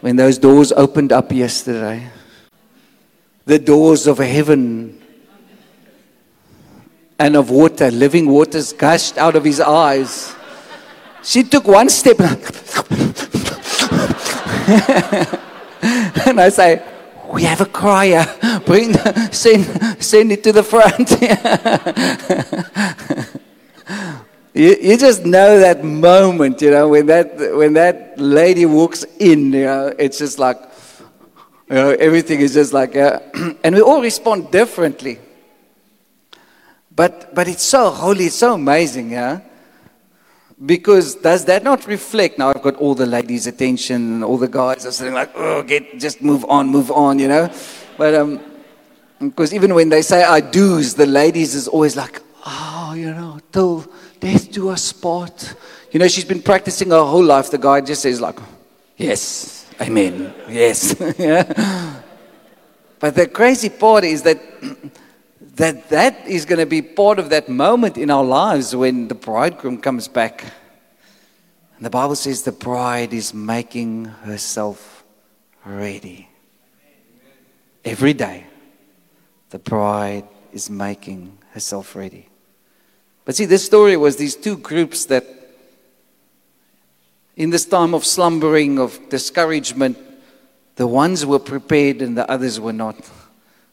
When 0.01 0.15
those 0.15 0.37
doors 0.37 0.71
opened 0.71 1.11
up 1.11 1.31
yesterday, 1.31 2.07
the 3.45 3.57
doors 3.57 4.05
of 4.05 4.19
heaven 4.19 5.01
and 7.17 7.35
of 7.35 7.49
water, 7.49 7.89
living 7.89 8.27
waters 8.27 8.73
gushed 8.73 9.17
out 9.17 9.35
of 9.35 9.43
his 9.43 9.59
eyes. 9.59 10.35
She 11.23 11.43
took 11.43 11.67
one 11.67 11.89
step 11.89 12.19
and 12.19 12.37
I 16.39 16.49
say, 16.53 16.83
we 17.31 17.43
have 17.43 17.61
a 17.61 17.65
crier. 17.65 18.25
Bring, 18.65 18.93
the, 18.93 19.29
send, 19.31 20.03
send 20.03 20.31
it 20.31 20.43
to 20.43 20.51
the 20.51 20.63
front. 20.63 21.11
you, 24.53 24.75
you 24.81 24.97
just 24.97 25.25
know 25.25 25.59
that 25.59 25.83
moment, 25.83 26.61
you 26.61 26.71
know, 26.71 26.89
when 26.89 27.05
that, 27.07 27.37
when 27.55 27.73
that 27.73 28.19
lady 28.19 28.65
walks 28.65 29.03
in, 29.19 29.53
you 29.53 29.65
know, 29.65 29.93
it's 29.99 30.17
just 30.17 30.39
like, 30.39 30.57
you 31.69 31.75
know, 31.75 31.91
everything 31.91 32.41
is 32.41 32.53
just 32.53 32.73
like, 32.73 32.95
uh, 32.95 33.19
and 33.63 33.75
we 33.75 33.81
all 33.81 34.01
respond 34.01 34.51
differently. 34.51 35.19
But, 36.95 37.35
but 37.35 37.47
it's 37.47 37.63
so 37.63 37.89
holy, 37.89 38.27
it's 38.27 38.35
so 38.35 38.53
amazing, 38.53 39.11
yeah? 39.11 39.41
Because 40.63 41.15
does 41.15 41.45
that 41.45 41.63
not 41.63 41.85
reflect? 41.85 42.37
Now 42.37 42.49
I've 42.49 42.61
got 42.61 42.75
all 42.75 42.95
the 42.95 43.05
ladies' 43.05 43.45
attention, 43.45 44.23
all 44.23 44.37
the 44.37 44.47
guys 44.47 44.85
are 44.85 44.91
sitting 44.91 45.13
like, 45.13 45.31
oh, 45.35 45.63
get, 45.63 45.99
just 45.99 46.21
move 46.21 46.45
on, 46.47 46.69
move 46.69 46.91
on, 46.91 47.19
you 47.19 47.27
know? 47.27 47.51
But, 47.97 48.15
um, 48.15 48.39
because 49.19 49.53
even 49.53 49.73
when 49.73 49.89
they 49.89 50.01
say 50.01 50.23
I 50.23 50.39
do's, 50.39 50.93
the 50.93 51.05
ladies 51.05 51.55
is 51.55 51.67
always 51.67 51.95
like, 51.95 52.21
oh, 52.45 52.93
you 52.95 53.11
know, 53.11 53.39
till 53.51 53.85
death 54.19 54.51
do 54.51 54.69
us 54.69 54.93
part. 54.93 55.55
You 55.91 55.99
know, 55.99 56.07
she's 56.07 56.25
been 56.25 56.41
practicing 56.41 56.89
her 56.89 57.03
whole 57.03 57.23
life. 57.23 57.51
The 57.51 57.57
guy 57.57 57.81
just 57.81 58.01
says 58.01 58.21
like, 58.21 58.37
yes, 58.97 59.69
amen, 59.81 60.33
yes. 60.49 60.95
yeah. 61.17 62.01
But 62.99 63.15
the 63.15 63.27
crazy 63.27 63.69
part 63.69 64.03
is 64.05 64.21
that 64.23 64.39
that 65.55 65.89
that 65.89 66.27
is 66.27 66.45
going 66.45 66.59
to 66.59 66.65
be 66.65 66.81
part 66.81 67.17
of 67.17 67.29
that 67.29 67.47
moment 67.47 67.97
in 67.97 68.11
our 68.11 68.23
lives 68.23 68.75
when 68.75 69.07
the 69.07 69.15
bridegroom 69.15 69.77
comes 69.77 70.07
back. 70.07 70.43
And 71.77 71.85
the 71.85 71.89
Bible 71.89 72.15
says 72.15 72.43
the 72.43 72.51
bride 72.51 73.13
is 73.13 73.33
making 73.33 74.05
herself 74.05 75.03
ready. 75.65 76.29
Every 77.83 78.13
day, 78.13 78.45
the 79.49 79.59
bride 79.59 80.27
is 80.51 80.69
making 80.69 81.37
herself 81.51 81.95
ready. 81.95 82.27
But 83.23 83.35
see, 83.35 83.45
this 83.45 83.65
story 83.65 83.97
was 83.97 84.17
these 84.17 84.35
two 84.35 84.57
groups 84.57 85.05
that, 85.05 85.25
in 87.35 87.49
this 87.49 87.65
time 87.65 87.93
of 87.93 88.05
slumbering, 88.05 88.77
of 88.77 88.99
discouragement, 89.09 89.97
the 90.75 90.87
ones 90.87 91.25
were 91.25 91.39
prepared 91.39 92.01
and 92.01 92.17
the 92.17 92.29
others 92.29 92.59
were 92.59 92.73
not. 92.73 92.97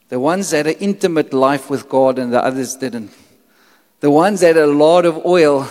The 0.09 0.19
ones 0.19 0.51
that 0.51 0.65
had 0.65 0.75
an 0.75 0.81
intimate 0.81 1.33
life 1.33 1.69
with 1.69 1.89
God 1.89 2.19
and 2.19 2.31
the 2.31 2.43
others 2.43 2.75
didn't. 2.75 3.11
The 3.99 4.11
ones 4.11 4.41
that 4.41 4.55
had 4.55 4.65
a 4.65 4.67
lot 4.67 5.05
of 5.05 5.25
oil 5.25 5.67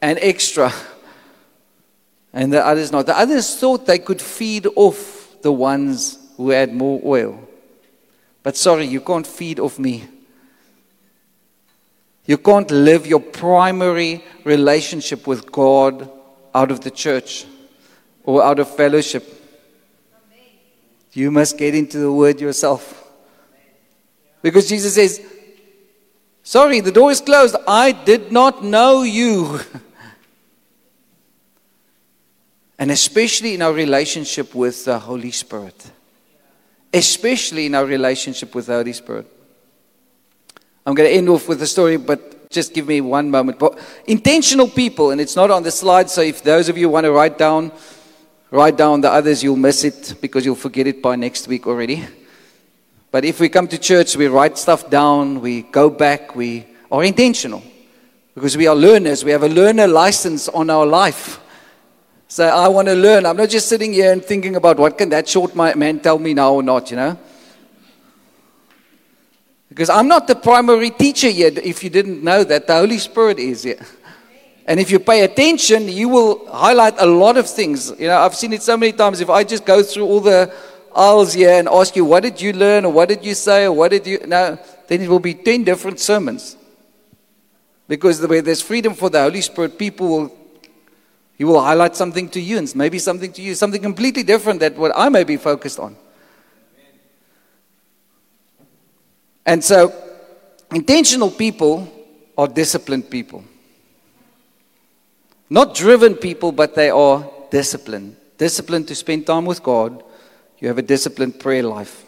and 0.00 0.18
extra 0.20 0.72
and 2.32 2.52
the 2.52 2.64
others 2.64 2.92
not. 2.92 3.06
The 3.06 3.18
others 3.18 3.56
thought 3.56 3.86
they 3.86 3.98
could 3.98 4.20
feed 4.20 4.66
off 4.76 5.36
the 5.42 5.52
ones 5.52 6.18
who 6.36 6.50
had 6.50 6.72
more 6.72 7.00
oil. 7.04 7.48
But 8.42 8.56
sorry, 8.56 8.86
you 8.86 9.00
can't 9.00 9.26
feed 9.26 9.60
off 9.60 9.78
me. 9.78 10.08
You 12.26 12.38
can't 12.38 12.70
live 12.70 13.06
your 13.06 13.20
primary 13.20 14.24
relationship 14.44 15.26
with 15.26 15.50
God 15.50 16.08
out 16.54 16.70
of 16.70 16.80
the 16.80 16.90
church 16.90 17.44
or 18.22 18.42
out 18.42 18.58
of 18.58 18.74
fellowship. 18.74 19.36
You 21.12 21.30
must 21.30 21.58
get 21.58 21.74
into 21.74 21.98
the 21.98 22.12
Word 22.12 22.40
yourself. 22.40 22.99
Because 24.42 24.68
Jesus 24.68 24.94
says, 24.94 25.20
Sorry, 26.42 26.80
the 26.80 26.92
door 26.92 27.10
is 27.10 27.20
closed. 27.20 27.54
I 27.68 27.92
did 27.92 28.32
not 28.32 28.64
know 28.64 29.02
you. 29.02 29.60
and 32.78 32.90
especially 32.90 33.54
in 33.54 33.62
our 33.62 33.72
relationship 33.72 34.54
with 34.54 34.84
the 34.84 34.98
Holy 34.98 35.30
Spirit. 35.30 35.90
Especially 36.92 37.66
in 37.66 37.74
our 37.74 37.84
relationship 37.84 38.54
with 38.54 38.66
the 38.66 38.72
Holy 38.72 38.94
Spirit. 38.94 39.26
I'm 40.84 40.94
going 40.94 41.08
to 41.08 41.14
end 41.14 41.28
off 41.28 41.46
with 41.46 41.62
a 41.62 41.66
story, 41.66 41.98
but 41.98 42.50
just 42.50 42.74
give 42.74 42.88
me 42.88 43.00
one 43.00 43.30
moment. 43.30 43.58
But 43.58 43.78
intentional 44.06 44.66
people, 44.66 45.10
and 45.10 45.20
it's 45.20 45.36
not 45.36 45.50
on 45.50 45.62
the 45.62 45.70
slide, 45.70 46.10
so 46.10 46.22
if 46.22 46.42
those 46.42 46.68
of 46.68 46.76
you 46.76 46.88
want 46.88 47.04
to 47.04 47.12
write 47.12 47.38
down, 47.38 47.70
write 48.50 48.76
down 48.76 49.02
the 49.02 49.10
others, 49.10 49.42
you'll 49.42 49.56
miss 49.56 49.84
it 49.84 50.14
because 50.20 50.44
you'll 50.44 50.56
forget 50.56 50.86
it 50.86 51.00
by 51.00 51.14
next 51.16 51.46
week 51.46 51.66
already. 51.66 52.08
But 53.10 53.24
if 53.24 53.40
we 53.40 53.48
come 53.48 53.66
to 53.68 53.78
church, 53.78 54.16
we 54.16 54.28
write 54.28 54.56
stuff 54.56 54.88
down, 54.88 55.40
we 55.40 55.62
go 55.62 55.90
back, 55.90 56.36
we 56.36 56.66
are 56.92 57.02
intentional 57.02 57.62
because 58.34 58.56
we 58.56 58.66
are 58.66 58.76
learners. 58.76 59.24
We 59.24 59.32
have 59.32 59.42
a 59.42 59.48
learner 59.48 59.88
license 59.88 60.48
on 60.48 60.70
our 60.70 60.86
life. 60.86 61.40
So 62.28 62.46
I 62.46 62.68
want 62.68 62.86
to 62.86 62.94
learn. 62.94 63.26
I'm 63.26 63.36
not 63.36 63.48
just 63.48 63.68
sitting 63.68 63.92
here 63.92 64.12
and 64.12 64.24
thinking 64.24 64.54
about 64.54 64.78
what 64.78 64.96
can 64.96 65.08
that 65.08 65.28
short 65.28 65.56
man 65.56 65.98
tell 65.98 66.18
me 66.18 66.34
now 66.34 66.54
or 66.54 66.62
not, 66.62 66.90
you 66.90 66.96
know? 66.96 67.18
Because 69.68 69.90
I'm 69.90 70.06
not 70.06 70.28
the 70.28 70.36
primary 70.36 70.90
teacher 70.90 71.28
yet, 71.28 71.58
if 71.58 71.82
you 71.82 71.90
didn't 71.90 72.22
know 72.22 72.44
that. 72.44 72.66
The 72.66 72.74
Holy 72.74 72.98
Spirit 72.98 73.38
is 73.38 73.64
here. 73.64 73.84
And 74.66 74.78
if 74.78 74.90
you 74.90 75.00
pay 75.00 75.22
attention, 75.22 75.88
you 75.88 76.08
will 76.08 76.46
highlight 76.46 76.94
a 76.98 77.06
lot 77.06 77.36
of 77.36 77.50
things. 77.50 77.90
You 77.98 78.06
know, 78.06 78.18
I've 78.18 78.36
seen 78.36 78.52
it 78.52 78.62
so 78.62 78.76
many 78.76 78.92
times. 78.92 79.20
If 79.20 79.30
I 79.30 79.42
just 79.42 79.64
go 79.64 79.82
through 79.82 80.04
all 80.06 80.20
the 80.20 80.54
aisles 80.94 81.32
here 81.34 81.50
and 81.50 81.68
ask 81.68 81.94
you, 81.96 82.04
what 82.04 82.22
did 82.22 82.40
you 82.40 82.52
learn, 82.52 82.84
or 82.84 82.92
what 82.92 83.08
did 83.08 83.24
you 83.24 83.34
say, 83.34 83.64
or 83.64 83.72
what 83.72 83.90
did 83.90 84.06
you. 84.06 84.18
Now, 84.26 84.58
then 84.88 85.00
it 85.00 85.08
will 85.08 85.20
be 85.20 85.34
10 85.34 85.64
different 85.64 86.00
sermons. 86.00 86.56
Because 87.88 88.20
the 88.20 88.28
where 88.28 88.42
there's 88.42 88.62
freedom 88.62 88.94
for 88.94 89.10
the 89.10 89.20
Holy 89.20 89.40
Spirit, 89.40 89.78
people 89.78 90.08
will. 90.08 90.36
He 91.36 91.44
will 91.44 91.60
highlight 91.60 91.96
something 91.96 92.28
to 92.30 92.40
you, 92.40 92.58
and 92.58 92.76
maybe 92.76 92.98
something 92.98 93.32
to 93.32 93.40
you, 93.40 93.54
something 93.54 93.80
completely 93.80 94.22
different 94.22 94.60
than 94.60 94.74
what 94.74 94.92
I 94.94 95.08
may 95.08 95.24
be 95.24 95.38
focused 95.38 95.78
on. 95.78 95.96
And 99.46 99.64
so, 99.64 99.92
intentional 100.70 101.30
people 101.30 101.90
are 102.36 102.46
disciplined 102.46 103.10
people. 103.10 103.42
Not 105.48 105.74
driven 105.74 106.14
people, 106.14 106.52
but 106.52 106.74
they 106.74 106.90
are 106.90 107.28
disciplined. 107.50 108.16
Disciplined 108.36 108.86
to 108.88 108.94
spend 108.94 109.26
time 109.26 109.46
with 109.46 109.62
God, 109.62 110.04
you 110.60 110.68
have 110.68 110.78
a 110.78 110.82
disciplined 110.82 111.40
prayer 111.40 111.62
life. 111.62 112.04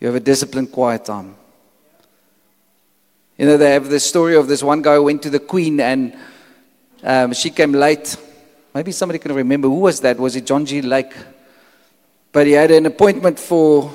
You 0.00 0.06
have 0.06 0.14
a 0.14 0.20
disciplined 0.20 0.70
quiet 0.70 1.04
time. 1.04 1.34
You 3.36 3.46
know, 3.46 3.56
they 3.56 3.72
have 3.72 3.88
the 3.88 4.00
story 4.00 4.36
of 4.36 4.46
this 4.46 4.62
one 4.62 4.80
guy 4.80 4.94
who 4.94 5.04
went 5.04 5.22
to 5.22 5.30
the 5.30 5.40
queen 5.40 5.80
and 5.80 6.16
um, 7.02 7.32
she 7.32 7.50
came 7.50 7.72
late. 7.72 8.16
Maybe 8.74 8.92
somebody 8.92 9.18
can 9.18 9.34
remember. 9.34 9.68
Who 9.68 9.80
was 9.80 10.00
that? 10.00 10.18
Was 10.18 10.36
it 10.36 10.46
John 10.46 10.66
G. 10.66 10.82
Lake? 10.82 11.12
But 12.30 12.46
he 12.46 12.52
had 12.52 12.70
an 12.70 12.86
appointment 12.86 13.38
for 13.38 13.92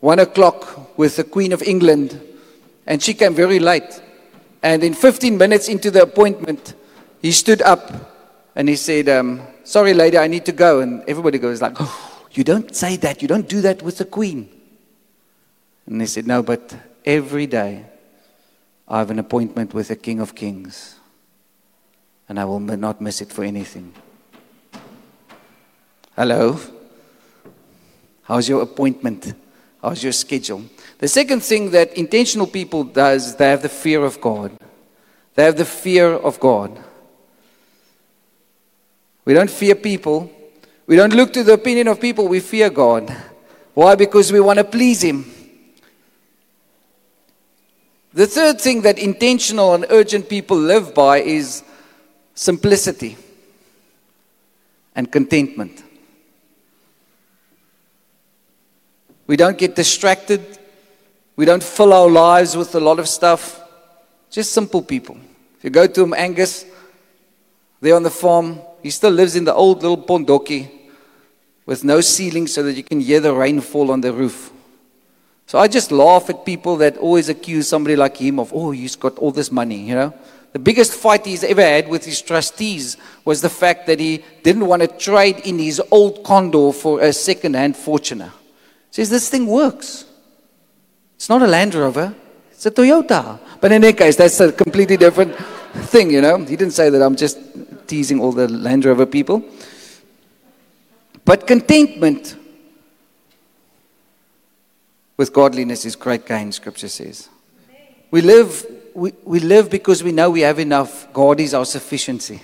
one 0.00 0.18
o'clock 0.18 0.98
with 0.98 1.16
the 1.16 1.24
Queen 1.24 1.52
of 1.52 1.62
England 1.62 2.20
and 2.86 3.02
she 3.02 3.14
came 3.14 3.34
very 3.34 3.58
late. 3.60 4.02
And 4.62 4.82
in 4.82 4.94
15 4.94 5.38
minutes 5.38 5.68
into 5.68 5.90
the 5.90 6.02
appointment, 6.02 6.74
he 7.22 7.30
stood 7.30 7.62
up 7.62 7.92
and 8.56 8.68
he 8.68 8.74
said, 8.74 9.08
um, 9.08 9.42
Sorry, 9.62 9.92
lady, 9.94 10.16
I 10.16 10.26
need 10.26 10.46
to 10.46 10.52
go. 10.52 10.80
And 10.80 11.04
everybody 11.06 11.38
goes 11.38 11.60
like, 11.60 11.76
oh. 11.78 12.07
You 12.32 12.44
don't 12.44 12.74
say 12.74 12.96
that. 12.96 13.22
You 13.22 13.28
don't 13.28 13.48
do 13.48 13.60
that 13.62 13.82
with 13.82 13.98
the 13.98 14.04
queen. 14.04 14.48
And 15.86 16.00
they 16.00 16.06
said, 16.06 16.26
No, 16.26 16.42
but 16.42 16.74
every 17.04 17.46
day 17.46 17.86
I 18.86 18.98
have 18.98 19.10
an 19.10 19.18
appointment 19.18 19.74
with 19.74 19.88
the 19.88 19.96
King 19.96 20.20
of 20.20 20.34
Kings. 20.34 20.96
And 22.28 22.38
I 22.38 22.44
will 22.44 22.60
not 22.60 23.00
miss 23.00 23.20
it 23.20 23.32
for 23.32 23.42
anything. 23.42 23.94
Hello? 26.14 26.60
How's 28.22 28.48
your 28.48 28.62
appointment? 28.62 29.32
How's 29.82 30.02
your 30.02 30.12
schedule? 30.12 30.64
The 30.98 31.08
second 31.08 31.42
thing 31.42 31.70
that 31.70 31.96
intentional 31.96 32.46
people 32.46 32.84
does, 32.84 33.36
they 33.36 33.48
have 33.48 33.62
the 33.62 33.68
fear 33.68 34.04
of 34.04 34.20
God. 34.20 34.52
They 35.34 35.44
have 35.44 35.56
the 35.56 35.64
fear 35.64 36.12
of 36.12 36.40
God. 36.40 36.78
We 39.24 39.34
don't 39.34 39.50
fear 39.50 39.74
people, 39.74 40.30
we 40.88 40.96
don't 40.96 41.14
look 41.14 41.34
to 41.34 41.44
the 41.44 41.52
opinion 41.52 41.86
of 41.88 42.00
people, 42.00 42.26
we 42.26 42.40
fear 42.40 42.70
God. 42.70 43.14
Why? 43.74 43.94
Because 43.94 44.32
we 44.32 44.40
want 44.40 44.58
to 44.58 44.64
please 44.64 45.02
Him. 45.02 45.30
The 48.14 48.26
third 48.26 48.58
thing 48.58 48.80
that 48.82 48.98
intentional 48.98 49.74
and 49.74 49.84
urgent 49.90 50.30
people 50.30 50.56
live 50.56 50.94
by 50.94 51.18
is 51.18 51.62
simplicity 52.34 53.18
and 54.96 55.12
contentment. 55.12 55.84
We 59.26 59.36
don't 59.36 59.58
get 59.58 59.76
distracted. 59.76 60.58
We 61.36 61.44
don't 61.44 61.62
fill 61.62 61.92
our 61.92 62.08
lives 62.08 62.56
with 62.56 62.74
a 62.74 62.80
lot 62.80 62.98
of 62.98 63.08
stuff. 63.08 63.60
Just 64.30 64.52
simple 64.52 64.80
people. 64.80 65.18
If 65.58 65.64
you 65.64 65.70
go 65.70 65.86
to 65.86 66.14
Angus, 66.14 66.64
there 67.82 67.94
on 67.94 68.04
the 68.04 68.10
farm, 68.10 68.62
he 68.82 68.88
still 68.88 69.10
lives 69.10 69.36
in 69.36 69.44
the 69.44 69.54
old 69.54 69.82
little 69.82 69.98
pondokkie 69.98 70.77
with 71.68 71.84
no 71.84 72.00
ceiling 72.00 72.46
so 72.46 72.62
that 72.62 72.72
you 72.72 72.82
can 72.82 72.98
hear 72.98 73.20
the 73.20 73.34
rain 73.34 73.60
fall 73.60 73.90
on 73.90 74.00
the 74.00 74.10
roof. 74.10 74.50
So 75.46 75.58
I 75.58 75.68
just 75.68 75.92
laugh 75.92 76.30
at 76.30 76.46
people 76.46 76.78
that 76.78 76.96
always 76.96 77.28
accuse 77.28 77.68
somebody 77.68 77.94
like 77.94 78.16
him 78.16 78.40
of, 78.40 78.54
oh, 78.54 78.70
he's 78.70 78.96
got 78.96 79.18
all 79.18 79.30
this 79.30 79.52
money, 79.52 79.76
you 79.76 79.94
know. 79.94 80.14
The 80.52 80.58
biggest 80.58 80.94
fight 80.94 81.26
he's 81.26 81.44
ever 81.44 81.60
had 81.60 81.86
with 81.86 82.06
his 82.06 82.22
trustees 82.22 82.96
was 83.22 83.42
the 83.42 83.50
fact 83.50 83.86
that 83.86 84.00
he 84.00 84.24
didn't 84.42 84.64
want 84.64 84.80
to 84.80 84.88
trade 84.88 85.40
in 85.40 85.58
his 85.58 85.78
old 85.90 86.24
Condor 86.24 86.72
for 86.72 87.02
a 87.02 87.12
second-hand 87.12 87.74
Fortuner. 87.74 88.30
He 88.30 88.92
says, 88.92 89.10
this 89.10 89.28
thing 89.28 89.46
works. 89.46 90.06
It's 91.16 91.28
not 91.28 91.42
a 91.42 91.46
Land 91.46 91.74
Rover, 91.74 92.14
it's 92.50 92.64
a 92.64 92.70
Toyota. 92.70 93.38
But 93.60 93.72
in 93.72 93.84
any 93.84 93.92
case, 93.92 94.16
that's 94.16 94.40
a 94.40 94.52
completely 94.52 94.96
different 94.96 95.36
thing, 95.92 96.12
you 96.12 96.22
know. 96.22 96.38
He 96.38 96.56
didn't 96.56 96.72
say 96.72 96.88
that 96.88 97.02
I'm 97.02 97.14
just 97.14 97.38
teasing 97.86 98.20
all 98.20 98.32
the 98.32 98.48
Land 98.48 98.86
Rover 98.86 99.04
people. 99.04 99.44
But 101.28 101.46
contentment 101.46 102.36
with 105.18 105.30
godliness 105.30 105.84
is 105.84 105.94
great 105.94 106.24
gain, 106.24 106.52
Scripture 106.52 106.88
says. 106.88 107.28
We 108.10 108.22
live, 108.22 108.64
we, 108.94 109.12
we 109.24 109.38
live 109.38 109.68
because 109.68 110.02
we 110.02 110.10
know 110.10 110.30
we 110.30 110.40
have 110.40 110.58
enough. 110.58 111.12
God 111.12 111.38
is 111.38 111.52
our 111.52 111.66
sufficiency. 111.66 112.40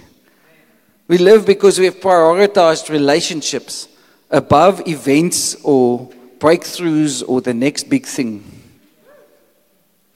We 1.09 1.17
live 1.17 1.47
because 1.47 1.79
we 1.79 1.87
have 1.87 1.97
prioritized 1.97 2.91
relationships 2.91 3.89
above 4.31 4.87
events 4.87 5.57
or 5.65 6.11
breakthroughs 6.37 7.27
or 7.27 7.41
the 7.41 7.55
next 7.55 7.85
big 7.85 8.05
thing. 8.05 8.45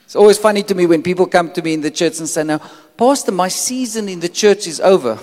It's 0.04 0.14
always 0.14 0.36
funny 0.36 0.62
to 0.64 0.74
me 0.74 0.84
when 0.84 1.02
people 1.02 1.24
come 1.24 1.52
to 1.52 1.62
me 1.62 1.72
in 1.72 1.80
the 1.80 1.90
church 1.90 2.18
and 2.18 2.28
say, 2.28 2.44
Now, 2.44 2.60
Pastor, 2.98 3.32
my 3.32 3.48
season 3.48 4.10
in 4.10 4.20
the 4.20 4.28
church 4.28 4.66
is 4.66 4.78
over. 4.78 5.18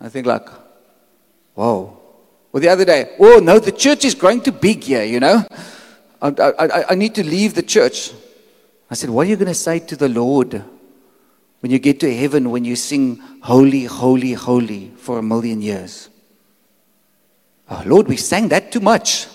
I 0.00 0.08
think, 0.08 0.26
like, 0.26 0.48
whoa. 1.52 1.97
Or 2.52 2.60
the 2.60 2.68
other 2.68 2.84
day, 2.84 3.14
oh, 3.18 3.40
no, 3.40 3.58
the 3.58 3.72
church 3.72 4.04
is 4.04 4.14
growing 4.14 4.40
too 4.40 4.52
big 4.52 4.82
here, 4.82 5.04
you 5.04 5.20
know? 5.20 5.44
I, 6.20 6.28
I, 6.30 6.84
I 6.90 6.94
need 6.94 7.14
to 7.16 7.24
leave 7.24 7.54
the 7.54 7.62
church. 7.62 8.12
I 8.90 8.94
said, 8.94 9.10
What 9.10 9.26
are 9.26 9.30
you 9.30 9.36
going 9.36 9.48
to 9.48 9.54
say 9.54 9.78
to 9.80 9.96
the 9.96 10.08
Lord 10.08 10.64
when 11.60 11.72
you 11.72 11.78
get 11.78 12.00
to 12.00 12.14
heaven 12.14 12.50
when 12.50 12.64
you 12.64 12.76
sing, 12.76 13.16
Holy, 13.42 13.84
Holy, 13.84 14.32
Holy 14.32 14.90
for 14.96 15.18
a 15.18 15.22
million 15.22 15.60
years? 15.60 16.08
Oh, 17.70 17.82
Lord, 17.84 18.08
we 18.08 18.16
sang 18.16 18.48
that 18.48 18.72
too 18.72 18.80
much. 18.80 19.26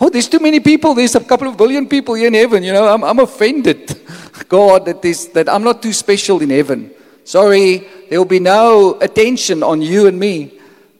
Oh, 0.00 0.10
there's 0.10 0.28
too 0.28 0.40
many 0.40 0.60
people. 0.60 0.94
There's 0.94 1.14
a 1.14 1.20
couple 1.20 1.48
of 1.48 1.56
billion 1.56 1.88
people 1.88 2.14
here 2.14 2.26
in 2.26 2.34
heaven. 2.34 2.62
You 2.62 2.72
know, 2.72 2.92
I'm, 2.92 3.02
I'm 3.04 3.18
offended, 3.20 3.98
God, 4.48 4.84
that, 4.86 5.00
this, 5.00 5.26
that 5.26 5.48
I'm 5.48 5.62
not 5.62 5.82
too 5.82 5.92
special 5.92 6.42
in 6.42 6.50
heaven. 6.50 6.90
Sorry, 7.24 7.86
there 8.10 8.18
will 8.18 8.26
be 8.26 8.40
no 8.40 8.98
attention 9.00 9.62
on 9.62 9.80
you 9.80 10.06
and 10.06 10.18
me. 10.18 10.55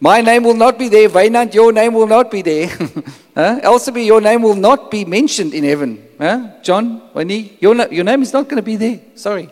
My 0.07 0.21
name 0.21 0.45
will 0.45 0.55
not 0.55 0.79
be 0.79 0.89
there. 0.89 1.09
Wynand, 1.09 1.53
your 1.53 1.73
name 1.73 1.93
will 1.93 2.07
not 2.07 2.31
be 2.31 2.41
there. 2.41 2.69
huh? 3.35 3.59
Elsabe, 3.65 4.07
your 4.07 4.21
name 4.21 4.41
will 4.41 4.55
not 4.55 4.89
be 4.89 5.05
mentioned 5.05 5.53
in 5.53 5.65
heaven. 5.65 6.01
Huh? 6.17 6.51
John, 6.63 7.11
Winnie, 7.13 7.59
your, 7.59 7.75
your 7.93 8.05
name 8.05 8.23
is 8.23 8.33
not 8.33 8.45
going 8.45 8.59
to 8.59 8.63
be 8.63 8.77
there. 8.77 9.01
Sorry. 9.17 9.51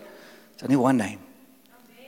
It's 0.52 0.62
only 0.62 0.76
one 0.76 0.96
name. 0.96 1.18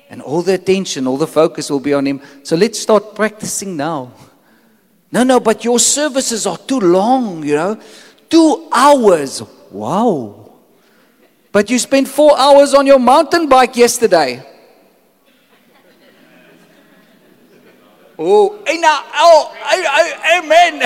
And 0.09 0.23
all 0.23 0.43
the 0.43 0.55
attention, 0.55 1.09
all 1.09 1.17
the 1.17 1.27
focus 1.27 1.71
will 1.71 1.81
be 1.81 1.93
on 1.93 2.07
him. 2.07 2.21
So 2.45 2.55
let's 2.55 2.79
start 2.79 3.17
practicing 3.17 3.77
now. 3.77 4.13
No, 5.11 5.25
no, 5.25 5.41
but 5.41 5.65
your 5.65 5.81
services 5.81 6.47
are 6.47 6.57
too 6.57 6.79
long, 6.79 7.43
you 7.43 7.57
know. 7.57 7.81
Two 8.31 8.69
hours. 8.71 9.43
Wow. 9.73 10.53
But 11.51 11.69
you 11.69 11.81
spent 11.81 12.07
four 12.07 12.39
hours 12.39 12.75
on 12.75 12.87
your 12.87 13.01
mountain 13.01 13.49
bike 13.49 13.77
yesterday. 13.77 14.41
Oh, 18.19 18.59
oh, 18.67 19.53
amen. 20.39 20.79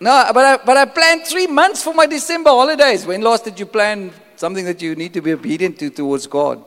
no, 0.00 0.30
but 0.34 0.44
I, 0.44 0.58
but 0.64 0.76
I 0.76 0.84
planned 0.84 1.24
three 1.24 1.46
months 1.46 1.82
for 1.82 1.94
my 1.94 2.04
December 2.06 2.50
holidays. 2.50 3.06
When 3.06 3.22
last 3.22 3.44
did 3.44 3.58
you 3.58 3.64
plan 3.66 4.12
something 4.36 4.66
that 4.66 4.82
you 4.82 4.94
need 4.94 5.14
to 5.14 5.22
be 5.22 5.32
obedient 5.32 5.78
to 5.78 5.88
towards 5.88 6.26
God? 6.26 6.62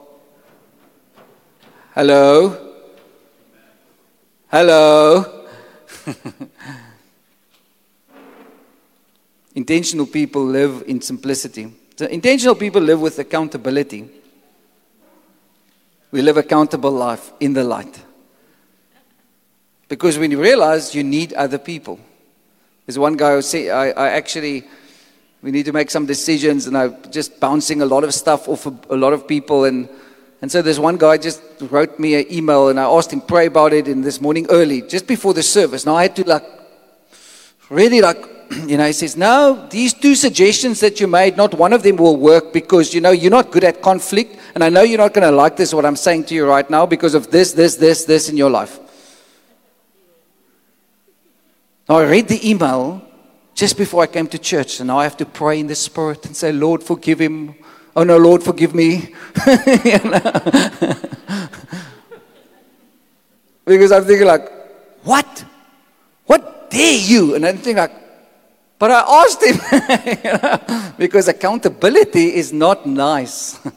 Hello? 1.93 2.73
Hello. 4.49 5.45
intentional 9.55 10.05
people 10.05 10.45
live 10.45 10.83
in 10.87 11.01
simplicity. 11.01 11.73
The 11.97 12.11
intentional 12.13 12.55
people 12.55 12.81
live 12.81 13.01
with 13.01 13.19
accountability. 13.19 14.16
We 16.11 16.21
live 16.21 16.37
accountable 16.37 16.91
life 16.91 17.31
in 17.39 17.53
the 17.53 17.63
light. 17.63 17.99
Because 19.89 20.17
when 20.17 20.31
you 20.31 20.41
realize 20.41 20.95
you 20.95 21.03
need 21.03 21.33
other 21.33 21.57
people. 21.57 21.99
There's 22.85 22.99
one 22.99 23.17
guy 23.17 23.35
who 23.35 23.41
said, 23.41 23.69
I, 23.69 23.89
I 23.89 24.09
actually, 24.09 24.63
we 25.41 25.51
need 25.51 25.65
to 25.65 25.73
make 25.73 25.91
some 25.91 26.05
decisions, 26.05 26.67
and 26.67 26.77
I'm 26.77 26.95
just 27.11 27.39
bouncing 27.39 27.81
a 27.81 27.85
lot 27.85 28.03
of 28.03 28.13
stuff 28.13 28.47
off 28.47 28.65
a, 28.65 28.73
a 28.89 28.95
lot 28.95 29.13
of 29.13 29.27
people. 29.27 29.65
And 29.65 29.89
and 30.41 30.51
so 30.51 30.61
this 30.61 30.77
one 30.77 30.97
guy 30.97 31.17
just 31.17 31.41
wrote 31.61 31.97
me 31.97 32.15
an 32.15 32.31
email 32.31 32.69
and 32.69 32.79
I 32.79 32.83
asked 32.83 33.11
him 33.11 33.21
pray 33.21 33.47
about 33.47 33.73
it 33.73 33.87
in 33.87 34.01
this 34.01 34.21
morning 34.21 34.45
early, 34.49 34.83
just 34.83 35.07
before 35.07 35.33
the 35.33 35.41
service. 35.41 35.85
Now 35.85 35.95
I 35.95 36.03
had 36.03 36.15
to 36.17 36.23
like 36.27 36.43
really 37.69 38.01
like 38.01 38.23
you 38.67 38.77
know, 38.77 38.85
he 38.85 38.93
says, 38.93 39.17
No, 39.17 39.67
these 39.69 39.93
two 39.93 40.15
suggestions 40.15 40.79
that 40.79 40.99
you 40.99 41.07
made, 41.07 41.37
not 41.37 41.53
one 41.53 41.73
of 41.73 41.83
them 41.83 41.97
will 41.97 42.17
work 42.17 42.53
because 42.53 42.93
you 42.93 43.01
know 43.01 43.11
you're 43.11 43.31
not 43.31 43.51
good 43.51 43.63
at 43.63 43.81
conflict, 43.81 44.37
and 44.55 44.63
I 44.63 44.69
know 44.69 44.81
you're 44.81 44.97
not 44.97 45.13
gonna 45.13 45.31
like 45.31 45.57
this 45.57 45.73
what 45.73 45.85
I'm 45.85 45.95
saying 45.95 46.25
to 46.25 46.35
you 46.35 46.47
right 46.47 46.69
now 46.69 46.85
because 46.85 47.13
of 47.13 47.31
this, 47.31 47.53
this, 47.53 47.75
this, 47.75 48.05
this 48.05 48.29
in 48.29 48.37
your 48.37 48.49
life. 48.49 48.79
Now 51.89 51.97
I 51.97 52.05
read 52.05 52.27
the 52.27 52.49
email 52.49 53.01
just 53.55 53.77
before 53.77 54.03
I 54.03 54.07
came 54.07 54.27
to 54.27 54.37
church, 54.37 54.79
and 54.79 54.87
now 54.87 54.99
I 54.99 55.03
have 55.03 55.17
to 55.17 55.25
pray 55.25 55.59
in 55.59 55.67
the 55.67 55.75
spirit 55.75 56.25
and 56.25 56.35
say, 56.35 56.51
Lord, 56.51 56.83
forgive 56.83 57.19
him 57.19 57.55
oh 57.97 58.03
no, 58.03 58.17
Lord, 58.17 58.43
forgive 58.43 58.75
me. 58.75 58.97
because 63.65 63.91
I'm 63.91 64.05
thinking 64.05 64.27
like, 64.27 64.51
what? 65.03 65.45
What 66.27 66.69
dare 66.69 66.99
you? 66.99 67.33
And 67.35 67.45
I'm 67.45 67.55
thinking 67.57 67.77
like, 67.77 67.91
but 68.79 68.91
I 68.91 69.23
asked 69.23 69.43
him 69.43 70.93
because 70.97 71.27
accountability 71.27 72.35
is 72.35 72.53
not 72.53 72.85
nice. 72.85 73.59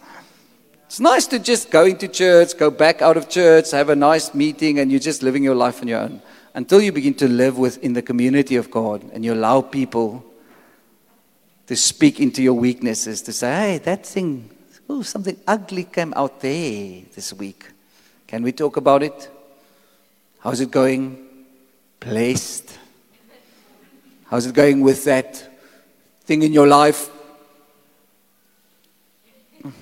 It's 0.90 0.98
nice 0.98 1.28
to 1.28 1.38
just 1.38 1.70
go 1.70 1.84
into 1.84 2.08
church, 2.08 2.58
go 2.58 2.68
back 2.68 3.00
out 3.00 3.16
of 3.16 3.28
church, 3.28 3.70
have 3.70 3.90
a 3.90 3.94
nice 3.94 4.34
meeting, 4.34 4.80
and 4.80 4.90
you're 4.90 4.98
just 4.98 5.22
living 5.22 5.44
your 5.44 5.54
life 5.54 5.80
on 5.82 5.86
your 5.86 6.00
own. 6.00 6.20
Until 6.52 6.80
you 6.80 6.90
begin 6.90 7.14
to 7.14 7.28
live 7.28 7.58
within 7.58 7.92
the 7.92 8.02
community 8.02 8.56
of 8.56 8.72
God 8.72 9.08
and 9.12 9.24
you 9.24 9.32
allow 9.32 9.60
people 9.60 10.24
to 11.68 11.76
speak 11.76 12.18
into 12.18 12.42
your 12.42 12.54
weaknesses, 12.54 13.22
to 13.22 13.32
say, 13.32 13.54
hey, 13.54 13.78
that 13.78 14.04
thing, 14.04 14.50
oh, 14.88 15.02
something 15.02 15.36
ugly 15.46 15.84
came 15.84 16.12
out 16.16 16.40
there 16.40 17.02
this 17.14 17.32
week. 17.34 17.70
Can 18.26 18.42
we 18.42 18.50
talk 18.50 18.76
about 18.76 19.04
it? 19.04 19.30
How's 20.40 20.60
it 20.60 20.72
going? 20.72 21.24
Blessed. 22.00 22.79
How's 24.30 24.46
it 24.46 24.54
going 24.54 24.80
with 24.80 25.02
that 25.06 25.58
thing 26.22 26.44
in 26.44 26.52
your 26.52 26.68
life? 26.68 27.10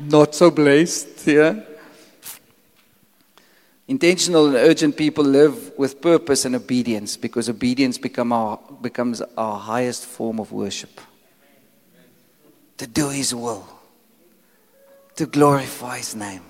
Not 0.00 0.34
so 0.34 0.50
blessed, 0.50 1.26
yeah? 1.26 1.60
Intentional 3.88 4.48
and 4.48 4.56
urgent 4.56 4.98
people 4.98 5.24
live 5.24 5.78
with 5.78 6.02
purpose 6.02 6.44
and 6.44 6.54
obedience 6.54 7.16
because 7.16 7.48
obedience 7.48 7.96
become 7.96 8.34
our, 8.34 8.58
becomes 8.82 9.22
our 9.38 9.58
highest 9.58 10.04
form 10.04 10.38
of 10.38 10.52
worship. 10.52 11.00
To 12.76 12.86
do 12.86 13.08
His 13.08 13.34
will, 13.34 13.66
to 15.16 15.24
glorify 15.24 15.96
His 15.96 16.14
name. 16.14 16.42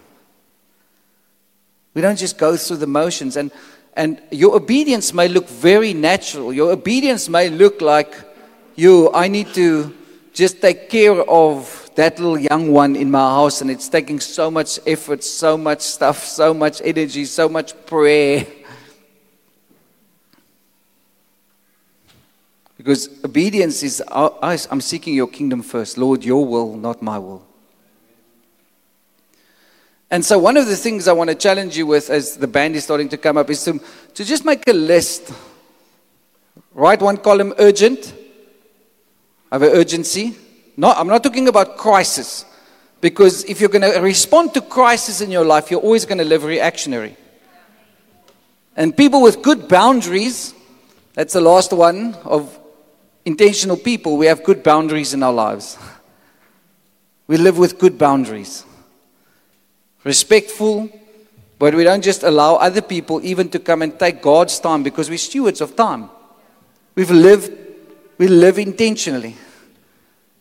We 1.94 2.02
don't 2.02 2.18
just 2.18 2.38
go 2.38 2.56
through 2.56 2.78
the 2.78 2.88
motions. 2.88 3.36
And, 3.36 3.52
and 3.98 4.22
your 4.30 4.54
obedience 4.54 5.12
may 5.12 5.26
look 5.26 5.48
very 5.48 5.92
natural. 5.92 6.52
Your 6.52 6.70
obedience 6.70 7.28
may 7.28 7.50
look 7.50 7.80
like 7.80 8.14
you, 8.76 9.10
I 9.12 9.26
need 9.26 9.52
to 9.54 9.92
just 10.32 10.60
take 10.60 10.88
care 10.88 11.20
of 11.28 11.90
that 11.96 12.20
little 12.20 12.38
young 12.38 12.70
one 12.70 12.94
in 12.94 13.10
my 13.10 13.18
house, 13.18 13.60
and 13.60 13.68
it's 13.68 13.88
taking 13.88 14.20
so 14.20 14.52
much 14.52 14.78
effort, 14.86 15.24
so 15.24 15.58
much 15.58 15.80
stuff, 15.80 16.24
so 16.24 16.54
much 16.54 16.80
energy, 16.84 17.24
so 17.24 17.48
much 17.48 17.74
prayer. 17.86 18.46
Because 22.76 23.08
obedience 23.24 23.82
is, 23.82 24.00
I'm 24.12 24.80
seeking 24.80 25.14
your 25.14 25.26
kingdom 25.26 25.60
first. 25.62 25.98
Lord, 25.98 26.24
your 26.24 26.46
will, 26.46 26.76
not 26.76 27.02
my 27.02 27.18
will. 27.18 27.47
And 30.10 30.24
so, 30.24 30.38
one 30.38 30.56
of 30.56 30.66
the 30.66 30.76
things 30.76 31.06
I 31.06 31.12
want 31.12 31.28
to 31.28 31.36
challenge 31.36 31.76
you 31.76 31.86
with 31.86 32.08
as 32.08 32.36
the 32.36 32.46
band 32.46 32.76
is 32.76 32.84
starting 32.84 33.08
to 33.10 33.18
come 33.18 33.36
up 33.36 33.50
is 33.50 33.62
to, 33.64 33.78
to 34.14 34.24
just 34.24 34.44
make 34.44 34.66
a 34.66 34.72
list. 34.72 35.32
Write 36.72 37.02
one 37.02 37.18
column 37.18 37.52
urgent. 37.58 38.14
Have 39.52 39.62
an 39.62 39.70
urgency. 39.70 40.36
No, 40.76 40.92
I'm 40.92 41.08
not 41.08 41.22
talking 41.22 41.48
about 41.48 41.76
crisis. 41.76 42.44
Because 43.00 43.44
if 43.44 43.60
you're 43.60 43.68
going 43.68 43.82
to 43.82 44.00
respond 44.00 44.54
to 44.54 44.60
crisis 44.60 45.20
in 45.20 45.30
your 45.30 45.44
life, 45.44 45.70
you're 45.70 45.80
always 45.80 46.04
going 46.04 46.18
to 46.18 46.24
live 46.24 46.44
reactionary. 46.44 47.16
And 48.76 48.96
people 48.96 49.22
with 49.22 49.42
good 49.42 49.68
boundaries, 49.68 50.54
that's 51.14 51.32
the 51.32 51.40
last 51.40 51.72
one 51.72 52.14
of 52.24 52.58
intentional 53.24 53.76
people, 53.76 54.16
we 54.16 54.26
have 54.26 54.42
good 54.42 54.62
boundaries 54.62 55.14
in 55.14 55.22
our 55.22 55.32
lives. 55.32 55.76
We 57.26 57.36
live 57.36 57.58
with 57.58 57.78
good 57.78 57.98
boundaries. 57.98 58.64
Respectful, 60.08 60.88
but 61.58 61.74
we 61.74 61.84
don't 61.84 62.02
just 62.02 62.22
allow 62.22 62.54
other 62.54 62.80
people 62.80 63.20
even 63.22 63.50
to 63.50 63.58
come 63.58 63.82
and 63.82 63.98
take 63.98 64.22
God's 64.22 64.58
time 64.58 64.82
because 64.82 65.10
we're 65.10 65.18
stewards 65.18 65.60
of 65.60 65.76
time. 65.76 66.08
We've 66.94 67.10
lived, 67.10 67.52
we 68.16 68.26
live 68.26 68.58
intentionally. 68.58 69.36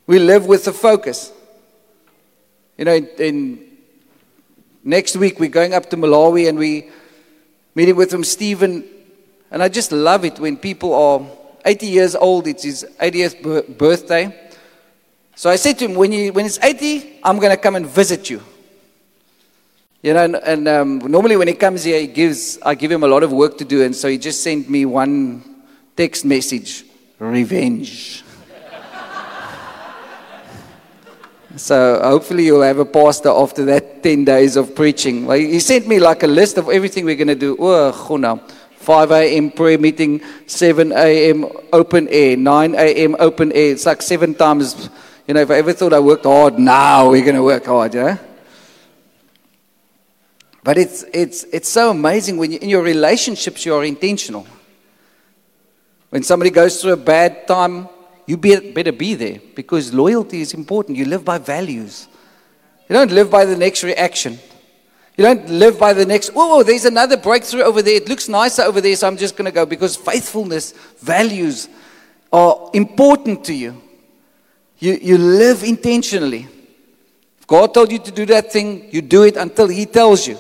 We 0.06 0.20
live 0.20 0.46
with 0.46 0.66
a 0.70 0.72
focus. 0.72 1.34
You 2.78 2.86
know, 2.86 2.94
in, 2.94 3.10
in, 3.20 3.68
next 4.86 5.18
week 5.18 5.38
we're 5.38 5.50
going 5.50 5.74
up 5.74 5.90
to 5.90 5.98
Malawi 5.98 6.48
and 6.48 6.58
we 6.58 6.90
meeting 7.76 7.98
with 7.98 8.14
him, 8.14 8.24
Stephen, 8.24 8.86
and 9.52 9.62
I 9.62 9.68
just 9.68 9.92
love 9.92 10.24
it 10.24 10.40
when 10.40 10.56
people 10.56 10.94
are 10.94 11.28
80 11.66 11.88
years 11.88 12.16
old. 12.16 12.48
It's 12.48 12.64
his 12.64 12.86
80th 13.02 13.78
birthday. 13.78 14.34
So 15.36 15.50
I 15.50 15.58
said 15.58 15.78
to 15.80 15.90
him, 15.90 15.96
when, 15.96 16.14
you, 16.14 16.32
when 16.32 16.46
it's 16.46 16.58
80, 16.64 17.20
I'm 17.22 17.38
going 17.38 17.52
to 17.52 17.62
come 17.62 17.76
and 17.76 17.86
visit 17.86 18.30
you. 18.30 18.42
You 20.08 20.14
know, 20.14 20.24
and, 20.24 20.36
and 20.38 20.68
um, 20.70 21.00
normally 21.00 21.36
when 21.36 21.50
he 21.50 21.54
comes 21.54 21.84
here, 21.84 22.00
he 22.00 22.08
gives, 22.08 22.58
I 22.62 22.76
give 22.76 22.90
him 22.90 23.04
a 23.04 23.08
lot 23.08 23.24
of 23.24 23.34
work 23.34 23.58
to 23.58 23.66
do. 23.66 23.84
And 23.84 23.94
so 23.94 24.08
he 24.08 24.18
just 24.18 24.42
sent 24.42 24.70
me 24.70 24.86
one 24.86 25.44
text 25.98 26.24
message 26.24 26.86
revenge. 27.20 28.24
so 31.58 32.00
hopefully 32.02 32.46
you'll 32.46 32.62
have 32.62 32.80
a 32.80 32.86
pastor 32.86 33.28
after 33.28 33.66
that 33.66 34.02
10 34.02 34.24
days 34.24 34.56
of 34.56 34.74
preaching. 34.74 35.26
Well, 35.26 35.38
he 35.38 35.60
sent 35.60 35.90
me 35.90 36.00
like 36.00 36.24
a 36.24 36.28
list 36.28 36.58
of 36.58 36.70
everything 36.70 37.04
we're 37.04 37.18
going 37.18 37.28
to 37.28 37.36
do. 37.36 37.58
Oh, 37.60 37.92
5 37.92 39.12
a.m. 39.12 39.52
prayer 39.52 39.78
meeting, 39.78 40.22
7 40.46 40.94
a.m. 40.94 41.48
open 41.74 42.08
air, 42.08 42.38
9 42.38 42.76
a.m. 42.76 43.18
open 43.20 43.52
air. 43.52 43.74
It's 43.74 43.86
like 43.86 44.02
seven 44.02 44.36
times. 44.36 44.90
You 45.28 45.34
know, 45.34 45.42
if 45.42 45.52
I 45.52 45.56
ever 45.56 45.74
thought 45.74 45.92
I 45.92 46.00
worked 46.00 46.24
hard, 46.24 46.58
now 46.58 47.10
we're 47.10 47.26
going 47.26 47.36
to 47.36 47.44
work 47.44 47.66
hard, 47.66 47.94
know? 47.94 48.18
But 50.68 50.78
it's, 50.78 51.06
it's, 51.14 51.46
it's 51.54 51.70
so 51.70 51.92
amazing 51.92 52.36
when 52.36 52.52
you, 52.52 52.60
in 52.62 52.68
your 52.68 52.84
relationships 52.84 53.66
you 53.66 53.74
are 53.74 53.86
intentional. 53.86 54.46
When 56.10 56.24
somebody 56.24 56.50
goes 56.50 56.82
through 56.82 56.92
a 56.92 56.98
bad 56.98 57.48
time, 57.48 57.88
you 58.26 58.36
be, 58.36 58.72
better 58.72 58.92
be 58.92 59.14
there 59.14 59.40
because 59.56 59.94
loyalty 59.94 60.42
is 60.42 60.54
important. 60.54 60.98
You 60.98 61.06
live 61.06 61.24
by 61.24 61.38
values. 61.38 62.10
You 62.90 62.96
don't 62.96 63.14
live 63.14 63.32
by 63.32 63.46
the 63.46 63.56
next 63.56 63.86
reaction. 63.86 64.40
You 65.16 65.24
don't 65.24 65.48
live 65.48 65.80
by 65.80 65.94
the 65.94 66.06
next, 66.06 66.32
oh, 66.36 66.60
oh 66.60 66.64
there's 66.64 66.84
another 66.84 67.16
breakthrough 67.16 67.62
over 67.62 67.82
there. 67.82 67.96
It 67.96 68.10
looks 68.10 68.28
nicer 68.28 68.64
over 68.64 68.82
there, 68.82 68.98
so 68.98 69.08
I'm 69.08 69.16
just 69.16 69.38
going 69.38 69.46
to 69.46 69.54
go 69.54 69.66
because 69.66 69.96
faithfulness, 69.96 70.74
values 71.00 71.70
are 72.34 72.72
important 72.74 73.46
to 73.46 73.54
you. 73.54 73.82
You, 74.80 75.00
you 75.02 75.18
live 75.18 75.64
intentionally. 75.64 76.46
If 77.40 77.48
God 77.48 77.74
told 77.74 77.90
you 77.90 78.00
to 78.00 78.12
do 78.12 78.26
that 78.26 78.52
thing, 78.52 78.90
you 78.92 79.02
do 79.02 79.24
it 79.24 79.38
until 79.38 79.70
He 79.70 79.86
tells 79.86 80.28
you. 80.28 80.38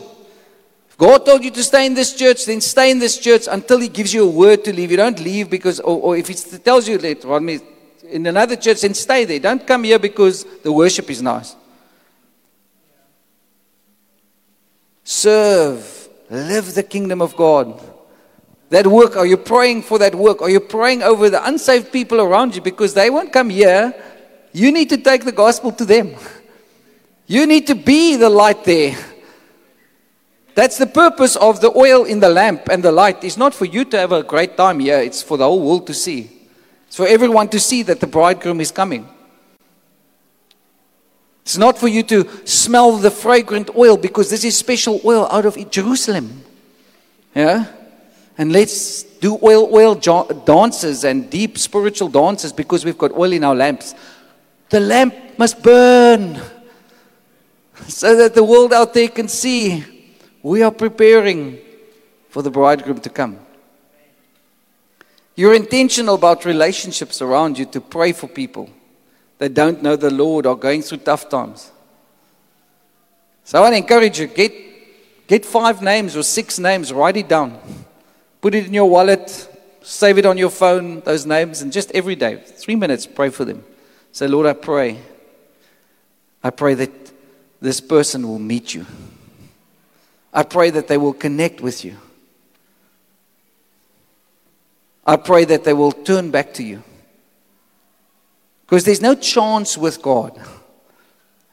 God 0.97 1.25
told 1.25 1.43
you 1.43 1.51
to 1.51 1.63
stay 1.63 1.85
in 1.85 1.93
this 1.93 2.15
church, 2.15 2.45
then 2.45 2.59
stay 2.59 2.89
in 2.89 2.97
this 2.97 3.19
church 3.19 3.47
until 3.49 3.79
He 3.79 3.87
gives 3.87 4.13
you 4.13 4.23
a 4.25 4.29
word 4.29 4.63
to 4.65 4.73
leave. 4.73 4.89
You 4.89 4.97
don't 4.97 5.19
leave 5.19 5.49
because, 5.49 5.79
or, 5.79 6.01
or 6.01 6.17
if 6.17 6.27
He 6.27 6.33
tells 6.33 6.87
you 6.87 6.97
later 6.97 7.31
on, 7.33 7.47
in 7.47 8.25
another 8.25 8.55
church, 8.55 8.81
then 8.81 8.95
stay 8.95 9.25
there. 9.25 9.39
Don't 9.39 9.65
come 9.65 9.83
here 9.83 9.99
because 9.99 10.43
the 10.63 10.71
worship 10.71 11.09
is 11.11 11.21
nice. 11.21 11.55
Serve, 15.03 16.09
live 16.29 16.73
the 16.73 16.83
kingdom 16.83 17.21
of 17.21 17.35
God. 17.35 17.79
That 18.69 18.87
work, 18.87 19.15
are 19.15 19.25
you 19.25 19.37
praying 19.37 19.83
for 19.83 19.99
that 19.99 20.15
work? 20.15 20.41
Are 20.41 20.49
you 20.49 20.59
praying 20.59 21.03
over 21.03 21.29
the 21.29 21.45
unsaved 21.47 21.91
people 21.93 22.19
around 22.19 22.55
you 22.55 22.61
because 22.61 22.93
they 22.93 23.09
won't 23.09 23.31
come 23.31 23.49
here? 23.49 23.93
You 24.51 24.71
need 24.71 24.89
to 24.89 24.97
take 24.97 25.23
the 25.23 25.31
gospel 25.31 25.71
to 25.73 25.85
them. 25.85 26.15
You 27.29 27.45
need 27.45 27.67
to 27.67 27.75
be 27.75 28.15
the 28.15 28.29
light 28.29 28.63
there. 28.63 28.95
That's 30.57 30.79
the 30.79 30.87
purpose 30.87 31.35
of 31.35 31.61
the 31.61 31.71
oil 31.77 32.03
in 32.03 32.19
the 32.19 32.29
lamp 32.29 32.67
and 32.71 32.81
the 32.81 32.91
light. 32.91 33.23
It's 33.23 33.37
not 33.37 33.53
for 33.53 33.65
you 33.65 33.85
to 33.85 33.99
have 33.99 34.11
a 34.11 34.23
great 34.23 34.57
time 34.57 34.79
here, 34.79 34.97
it's 34.97 35.21
for 35.21 35.37
the 35.37 35.43
whole 35.43 35.61
world 35.61 35.85
to 35.85 35.93
see. 35.93 36.31
It's 36.87 36.95
for 36.95 37.07
everyone 37.07 37.49
to 37.49 37.59
see 37.59 37.83
that 37.83 37.99
the 37.99 38.07
bridegroom 38.07 38.59
is 38.59 38.71
coming. 38.71 39.07
It's 41.43 41.59
not 41.59 41.77
for 41.77 41.87
you 41.87 42.01
to 42.01 42.27
smell 42.47 42.97
the 42.97 43.11
fragrant 43.11 43.69
oil 43.75 43.97
because 43.97 44.31
this 44.31 44.43
is 44.43 44.57
special 44.57 44.99
oil 45.05 45.27
out 45.29 45.45
of 45.45 45.69
Jerusalem. 45.69 46.43
Yeah? 47.35 47.67
And 48.35 48.51
let's 48.51 49.03
do 49.03 49.37
oil 49.43 49.69
oil 49.71 49.93
dances 49.93 51.03
and 51.03 51.29
deep 51.29 51.59
spiritual 51.59 52.09
dances 52.09 52.51
because 52.51 52.83
we've 52.83 52.97
got 52.97 53.11
oil 53.11 53.31
in 53.31 53.43
our 53.43 53.53
lamps. 53.53 53.93
The 54.69 54.79
lamp 54.79 55.37
must 55.37 55.61
burn 55.61 56.41
so 57.87 58.15
that 58.15 58.33
the 58.33 58.43
world 58.43 58.73
out 58.73 58.95
there 58.95 59.09
can 59.09 59.27
see 59.27 59.85
we 60.47 60.63
are 60.63 60.71
preparing 60.71 61.59
for 62.29 62.41
the 62.41 62.49
bridegroom 62.49 63.01
to 63.01 63.09
come. 63.09 63.37
You're 65.35 65.53
intentional 65.53 66.15
about 66.15 66.45
relationships 66.45 67.21
around 67.21 67.59
you 67.59 67.65
to 67.65 67.81
pray 67.81 68.13
for 68.13 68.29
people 68.29 68.69
that 69.39 69.53
don't 69.53 69.83
know 69.83 69.97
the 69.97 70.09
Lord 70.09 70.45
or 70.45 70.57
going 70.57 70.83
through 70.83 70.99
tough 70.99 71.27
times. 71.27 71.69
So 73.43 73.57
I 73.57 73.61
want 73.61 73.73
to 73.73 73.77
encourage 73.77 74.21
you 74.21 74.27
get, 74.27 74.53
get 75.27 75.45
five 75.45 75.81
names 75.81 76.15
or 76.15 76.23
six 76.23 76.57
names, 76.57 76.93
write 76.93 77.17
it 77.17 77.27
down, 77.27 77.59
put 78.39 78.55
it 78.55 78.67
in 78.67 78.73
your 78.73 78.89
wallet, 78.89 79.49
save 79.81 80.17
it 80.17 80.25
on 80.25 80.37
your 80.37 80.49
phone, 80.49 81.01
those 81.01 81.25
names, 81.25 81.61
and 81.61 81.73
just 81.73 81.91
every 81.91 82.15
day, 82.15 82.37
three 82.37 82.77
minutes, 82.77 83.05
pray 83.05 83.29
for 83.29 83.43
them. 83.43 83.65
Say, 84.13 84.27
Lord, 84.27 84.47
I 84.47 84.53
pray. 84.53 84.97
I 86.41 86.51
pray 86.51 86.73
that 86.75 86.91
this 87.59 87.81
person 87.81 88.25
will 88.25 88.39
meet 88.39 88.73
you. 88.73 88.85
I 90.33 90.43
pray 90.43 90.69
that 90.69 90.87
they 90.87 90.97
will 90.97 91.13
connect 91.13 91.61
with 91.61 91.83
you. 91.83 91.97
I 95.05 95.15
pray 95.15 95.45
that 95.45 95.63
they 95.63 95.73
will 95.73 95.93
turn 95.93 96.31
back 96.31 96.53
to 96.55 96.63
you. 96.63 96.83
Because 98.65 98.83
there's 98.83 99.01
no 99.01 99.15
chance 99.15 99.77
with 99.77 100.01
God. 100.01 100.37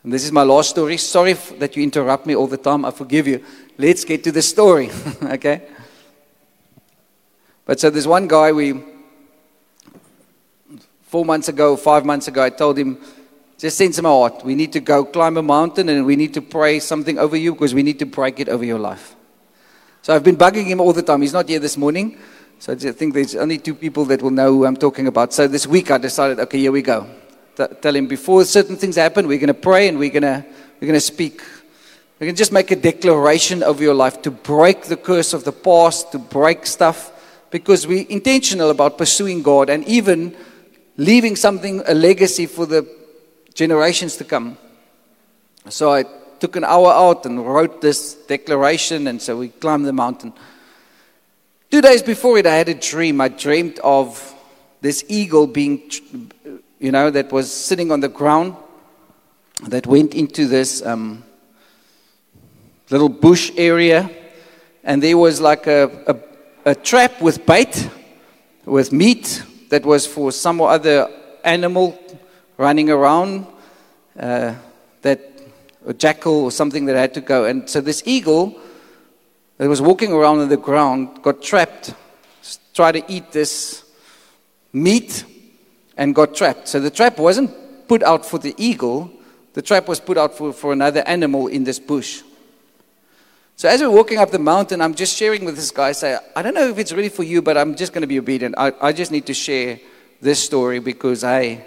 And 0.03 0.13
this 0.13 0.25
is 0.25 0.33
my 0.33 0.43
last 0.43 0.71
story. 0.71 0.97
Sorry 0.97 1.35
that 1.59 1.77
you 1.77 1.83
interrupt 1.83 2.27
me 2.27 2.35
all 2.35 2.49
the 2.49 2.57
time. 2.57 2.85
I 2.85 2.91
forgive 2.91 3.29
you. 3.29 3.45
Let's 3.79 4.05
get 4.05 4.25
to 4.25 4.33
the 4.33 4.43
story. 4.43 4.91
okay? 5.23 5.63
But 7.65 7.79
so 7.79 7.89
there's 7.89 8.07
one 8.09 8.27
guy 8.27 8.53
we, 8.53 8.83
four 11.03 11.25
months 11.25 11.49
ago, 11.49 11.77
five 11.77 12.05
months 12.05 12.29
ago, 12.29 12.43
I 12.43 12.51
told 12.51 12.77
him, 12.77 12.99
just 13.59 13.79
sense 13.79 13.99
in 13.99 14.03
my 14.03 14.09
heart. 14.11 14.45
We 14.45 14.55
need 14.55 14.73
to 14.73 14.81
go 14.81 15.05
climb 15.05 15.37
a 15.37 15.43
mountain 15.43 15.89
and 15.89 16.05
we 16.05 16.17
need 16.17 16.35
to 16.35 16.43
pray 16.43 16.81
something 16.81 17.19
over 17.19 17.37
you 17.37 17.53
because 17.53 17.75
we 17.75 17.83
need 17.83 17.99
to 18.01 18.07
break 18.07 18.41
it 18.41 18.49
over 18.49 18.65
your 18.65 18.79
life. 18.79 19.15
So 20.03 20.15
I've 20.15 20.25
been 20.25 20.37
bugging 20.37 20.67
him 20.67 20.81
all 20.81 20.93
the 20.93 21.03
time. 21.03 21.23
He's 21.23 21.33
not 21.33 21.49
here 21.49 21.61
this 21.61 21.77
morning. 21.77 22.19
So 22.59 22.73
I 22.73 22.77
think 22.77 23.15
there's 23.15 23.35
only 23.35 23.59
two 23.59 23.75
people 23.75 24.05
that 24.07 24.23
will 24.23 24.31
know 24.31 24.53
who 24.53 24.67
I'm 24.67 24.77
talking 24.77 25.07
about. 25.07 25.33
So 25.33 25.47
this 25.49 25.67
week 25.67 25.91
I 25.91 25.99
decided, 25.99 26.41
okay, 26.41 26.59
here 26.59 26.73
we 26.73 26.83
go. 26.83 27.07
T- 27.57 27.67
tell 27.81 27.95
him 27.95 28.07
before 28.07 28.45
certain 28.45 28.77
things 28.77 28.97
happen, 28.97 29.27
we're 29.27 29.39
going 29.39 29.49
to 29.49 29.55
pray 29.55 29.89
and 29.89 29.99
we're 29.99 30.11
going 30.11 30.23
to 30.23 30.45
we're 30.81 30.89
going 30.89 30.95
to 30.95 31.01
speak. 31.01 31.41
We 32.19 32.27
can 32.27 32.37
just 32.37 32.53
make 32.53 32.71
a 32.71 32.77
declaration 32.77 33.63
over 33.63 33.83
your 33.83 33.95
life 33.95 34.23
to 34.23 34.31
break 34.31 34.85
the 34.85 34.97
curse 34.97 35.33
of 35.33 35.45
the 35.45 35.53
past, 35.53 36.13
to 36.13 36.19
break 36.19 36.67
stuff, 36.67 37.13
because 37.51 37.87
we're 37.87 38.07
intentional 38.09 38.71
about 38.71 38.99
pursuing 38.99 39.43
God 39.43 39.71
and 39.71 39.87
even 39.87 40.37
leaving 40.97 41.37
something, 41.37 41.83
a 41.87 41.95
legacy 41.95 42.47
for 42.47 42.67
the 42.67 42.83
generations 43.55 44.17
to 44.17 44.25
come. 44.25 44.59
So 45.69 45.93
I 45.93 46.05
took 46.41 46.57
an 46.57 46.65
hour 46.65 46.93
out 46.93 47.25
and 47.25 47.47
wrote 47.47 47.81
this 47.81 48.15
declaration, 48.15 49.07
and 49.07 49.23
so 49.23 49.39
we 49.39 49.49
climbed 49.49 49.87
the 49.87 49.93
mountain. 49.93 50.33
Two 51.71 51.81
days 51.81 52.03
before 52.03 52.39
it, 52.39 52.47
I 52.47 52.57
had 52.57 52.69
a 52.69 52.75
dream. 52.75 53.21
I 53.21 53.29
dreamed 53.29 53.79
of 53.83 54.35
this 54.81 55.05
eagle 55.09 55.47
being, 55.47 55.91
you 56.79 56.93
know, 56.93 57.11
that 57.11 57.33
was 57.33 57.51
sitting 57.51 57.91
on 57.91 58.01
the 58.01 58.09
ground 58.09 58.57
that 59.63 59.87
went 59.87 60.15
into 60.15 60.47
this 60.47 60.85
um, 60.85 61.25
little 62.91 63.09
bush 63.09 63.51
area, 63.57 64.11
and 64.83 65.03
there 65.03 65.17
was 65.17 65.41
like 65.41 65.67
a, 65.67 65.91
a, 66.07 66.71
a 66.73 66.75
trap 66.75 67.23
with 67.23 67.47
bait, 67.47 67.89
with 68.67 68.93
meat 68.93 69.43
that 69.71 69.87
was 69.87 70.07
for 70.07 70.31
some 70.33 70.61
other 70.61 71.09
animal 71.45 71.99
running 72.57 72.91
around, 72.91 73.47
uh, 74.19 74.55
that 75.03 75.21
a 75.87 75.93
jackal 75.93 76.45
or 76.45 76.51
something 76.51 76.87
that 76.87 76.97
had 76.97 77.15
to 77.15 77.21
go. 77.21 77.45
And 77.45 77.69
so 77.69 77.81
this 77.81 78.03
eagle 78.07 78.59
that 79.59 79.69
was 79.69 79.81
walking 79.81 80.13
around 80.13 80.41
on 80.41 80.49
the 80.49 80.57
ground 80.57 81.23
got 81.23 81.43
trapped, 81.43 81.95
tried 82.73 82.93
to 82.93 83.05
eat 83.09 83.33
this 83.33 83.85
meat, 84.73 85.25
and 85.97 86.15
got 86.15 86.35
trapped. 86.35 86.69
So 86.69 86.81
the 86.81 86.91
trap 86.91 87.19
wasn't 87.19 87.51
put 87.87 88.03
out 88.03 88.27
for 88.27 88.39
the 88.39 88.55
eagle, 88.57 89.11
the 89.53 89.63
trap 89.63 89.87
was 89.87 90.01
put 90.01 90.19
out 90.19 90.37
for, 90.37 90.53
for 90.53 90.73
another 90.73 91.03
animal 91.07 91.47
in 91.47 91.65
this 91.65 91.79
bush. 91.79 92.23
So 93.57 93.69
as 93.69 93.81
we're 93.81 93.91
walking 93.91 94.19
up 94.19 94.33
the 94.33 94.41
mountain, 94.41 94.81
I'm 94.81 94.95
just 94.95 95.17
sharing 95.17 95.45
with 95.45 95.55
this 95.55 95.71
guy, 95.71 95.93
say, 95.93 96.19
I 96.35 96.43
don't 96.43 96.55
know 96.55 96.69
if 96.69 96.79
it's 96.79 96.93
really 96.93 97.09
for 97.09 97.23
you, 97.23 97.41
but 97.41 97.57
I'm 97.57 97.77
just 97.77 97.93
going 97.93 98.03
to 98.03 98.09
be 98.09 98.19
obedient. 98.19 98.57
I, 98.59 98.73
I 98.81 98.93
just 98.93 99.13
need 99.13 99.27
to 99.27 99.35
share 99.35 99.79
this 100.21 100.43
story 100.43 100.81
because 100.81 101.23
I 101.23 101.65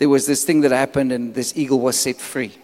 there 0.00 0.08
was 0.08 0.24
this 0.24 0.44
thing 0.44 0.62
that 0.62 0.70
happened 0.70 1.12
and 1.12 1.34
this 1.34 1.54
eagle 1.58 1.78
was 1.78 2.00
set 2.00 2.16
free. 2.16 2.56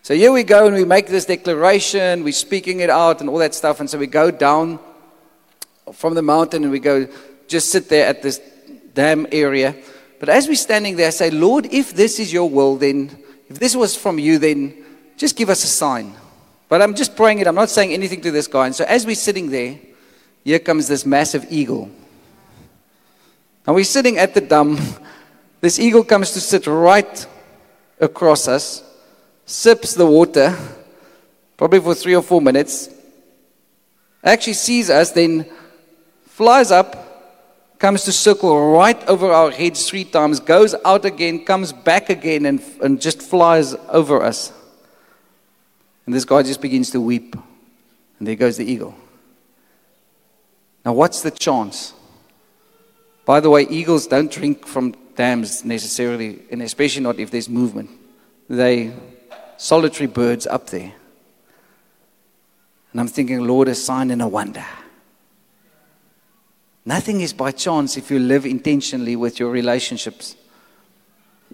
So 0.00 0.14
here 0.14 0.32
we 0.32 0.44
go 0.44 0.66
and 0.66 0.74
we 0.74 0.86
make 0.86 1.08
this 1.08 1.26
declaration, 1.26 2.24
we're 2.24 2.32
speaking 2.32 2.80
it 2.80 2.88
out 2.88 3.20
and 3.20 3.28
all 3.28 3.36
that 3.36 3.54
stuff. 3.54 3.80
And 3.80 3.90
so 3.90 3.98
we 3.98 4.06
go 4.06 4.30
down 4.30 4.78
from 5.92 6.14
the 6.14 6.22
mountain 6.22 6.62
and 6.62 6.72
we 6.72 6.78
go 6.78 7.06
just 7.48 7.70
sit 7.70 7.90
there 7.90 8.06
at 8.06 8.22
this 8.22 8.40
dam 8.94 9.26
area. 9.30 9.76
But 10.18 10.30
as 10.30 10.48
we're 10.48 10.54
standing 10.54 10.96
there, 10.96 11.08
I 11.08 11.10
say, 11.10 11.28
Lord, 11.28 11.66
if 11.66 11.92
this 11.92 12.18
is 12.18 12.32
your 12.32 12.48
will, 12.48 12.76
then 12.76 13.14
if 13.50 13.58
this 13.58 13.76
was 13.76 13.94
from 13.94 14.18
you, 14.18 14.38
then 14.38 14.74
just 15.18 15.36
give 15.36 15.50
us 15.50 15.64
a 15.64 15.68
sign. 15.68 16.14
But 16.70 16.80
I'm 16.80 16.94
just 16.94 17.14
praying 17.14 17.40
it. 17.40 17.46
I'm 17.46 17.54
not 17.54 17.68
saying 17.68 17.92
anything 17.92 18.22
to 18.22 18.30
this 18.30 18.46
guy. 18.46 18.64
And 18.64 18.74
so 18.74 18.86
as 18.86 19.04
we're 19.04 19.16
sitting 19.16 19.50
there, 19.50 19.78
here 20.44 20.60
comes 20.60 20.88
this 20.88 21.04
massive 21.04 21.44
eagle. 21.50 21.90
And 23.66 23.76
we're 23.76 23.84
sitting 23.84 24.16
at 24.16 24.32
the 24.32 24.40
dam. 24.40 24.78
This 25.66 25.80
eagle 25.80 26.04
comes 26.04 26.30
to 26.30 26.40
sit 26.40 26.68
right 26.68 27.26
across 27.98 28.46
us, 28.46 28.84
sips 29.46 29.94
the 29.94 30.06
water, 30.06 30.56
probably 31.56 31.80
for 31.80 31.92
three 31.92 32.14
or 32.14 32.22
four 32.22 32.40
minutes, 32.40 32.88
actually 34.22 34.52
sees 34.52 34.90
us, 34.90 35.10
then 35.10 35.44
flies 36.24 36.70
up, 36.70 37.80
comes 37.80 38.04
to 38.04 38.12
circle 38.12 38.74
right 38.74 39.08
over 39.08 39.32
our 39.32 39.50
heads 39.50 39.90
three 39.90 40.04
times, 40.04 40.38
goes 40.38 40.76
out 40.84 41.04
again, 41.04 41.44
comes 41.44 41.72
back 41.72 42.10
again, 42.10 42.46
and, 42.46 42.62
and 42.80 43.00
just 43.00 43.20
flies 43.20 43.74
over 43.88 44.22
us. 44.22 44.52
And 46.06 46.14
this 46.14 46.24
guy 46.24 46.44
just 46.44 46.60
begins 46.60 46.92
to 46.92 47.00
weep. 47.00 47.34
And 48.20 48.28
there 48.28 48.36
goes 48.36 48.56
the 48.56 48.64
eagle. 48.64 48.94
Now, 50.84 50.92
what's 50.92 51.22
the 51.22 51.32
chance? 51.32 51.92
By 53.24 53.40
the 53.40 53.50
way, 53.50 53.62
eagles 53.68 54.06
don't 54.06 54.30
drink 54.30 54.64
from 54.64 54.94
dams 55.16 55.64
necessarily, 55.64 56.40
and 56.50 56.62
especially 56.62 57.02
not 57.02 57.18
if 57.18 57.30
there's 57.30 57.48
movement. 57.48 57.90
They 58.48 58.92
solitary 59.56 60.06
birds 60.06 60.46
up 60.46 60.68
there. 60.68 60.92
And 62.92 63.00
I'm 63.00 63.08
thinking, 63.08 63.46
Lord, 63.46 63.68
a 63.68 63.74
sign 63.74 64.10
and 64.10 64.22
a 64.22 64.28
wonder. 64.28 64.64
Nothing 66.84 67.20
is 67.20 67.32
by 67.32 67.50
chance 67.50 67.96
if 67.96 68.10
you 68.10 68.18
live 68.18 68.46
intentionally 68.46 69.16
with 69.16 69.40
your 69.40 69.50
relationships. 69.50 70.36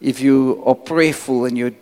If 0.00 0.20
you 0.20 0.62
are 0.66 0.74
prayerful 0.74 1.46
and 1.46 1.56
you're 1.56 1.72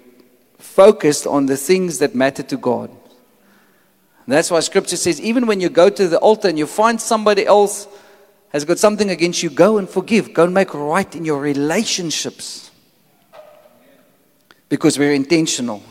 focused 0.59 1.27
on 1.27 1.47
the 1.47 1.57
things 1.57 1.99
that 1.99 2.15
matter 2.15 2.43
to 2.45 2.57
God. 2.57 2.91
And 2.91 4.37
that's 4.37 4.51
why 4.51 4.61
scripture 4.61 4.97
says, 4.97 5.21
even 5.21 5.47
when 5.47 5.61
you 5.61 5.69
go 5.69 5.91
to 5.91 6.07
the 6.07 6.19
altar 6.19 6.49
and 6.49 6.59
you 6.59 6.67
find 6.67 7.01
somebody 7.01 7.45
else 7.45 7.89
has 8.51 8.65
got 8.65 8.79
something 8.79 9.11
against 9.11 9.43
you, 9.43 9.51
go 9.51 9.79
and 9.79 9.89
forgive. 9.89 10.35
Go 10.35 10.45
and 10.45 10.55
make 10.55 10.75
right 10.75 11.15
in 11.15 11.25
your 11.25 11.41
relationships. 11.41 12.71
Because 14.69 14.99
we're 14.99 15.15
intentional. 15.15 15.83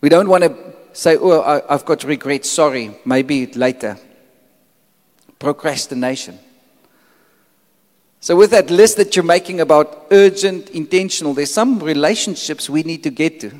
We 0.00 0.08
don't 0.08 0.28
want 0.28 0.44
to 0.44 0.56
say, 0.92 1.16
oh, 1.16 1.42
I, 1.42 1.72
have 1.72 1.84
got 1.84 2.04
regret, 2.04 2.46
sorry, 2.46 2.96
maybe 3.04 3.46
later. 3.46 3.98
Procrastination. 5.38 6.38
So, 8.22 8.36
with 8.36 8.50
that 8.50 8.70
list 8.70 8.98
that 8.98 9.16
you're 9.16 9.24
making 9.24 9.60
about 9.60 10.06
urgent, 10.10 10.70
intentional, 10.70 11.32
there's 11.32 11.52
some 11.52 11.78
relationships 11.78 12.68
we 12.68 12.82
need 12.82 13.02
to 13.04 13.10
get 13.10 13.40
to. 13.40 13.58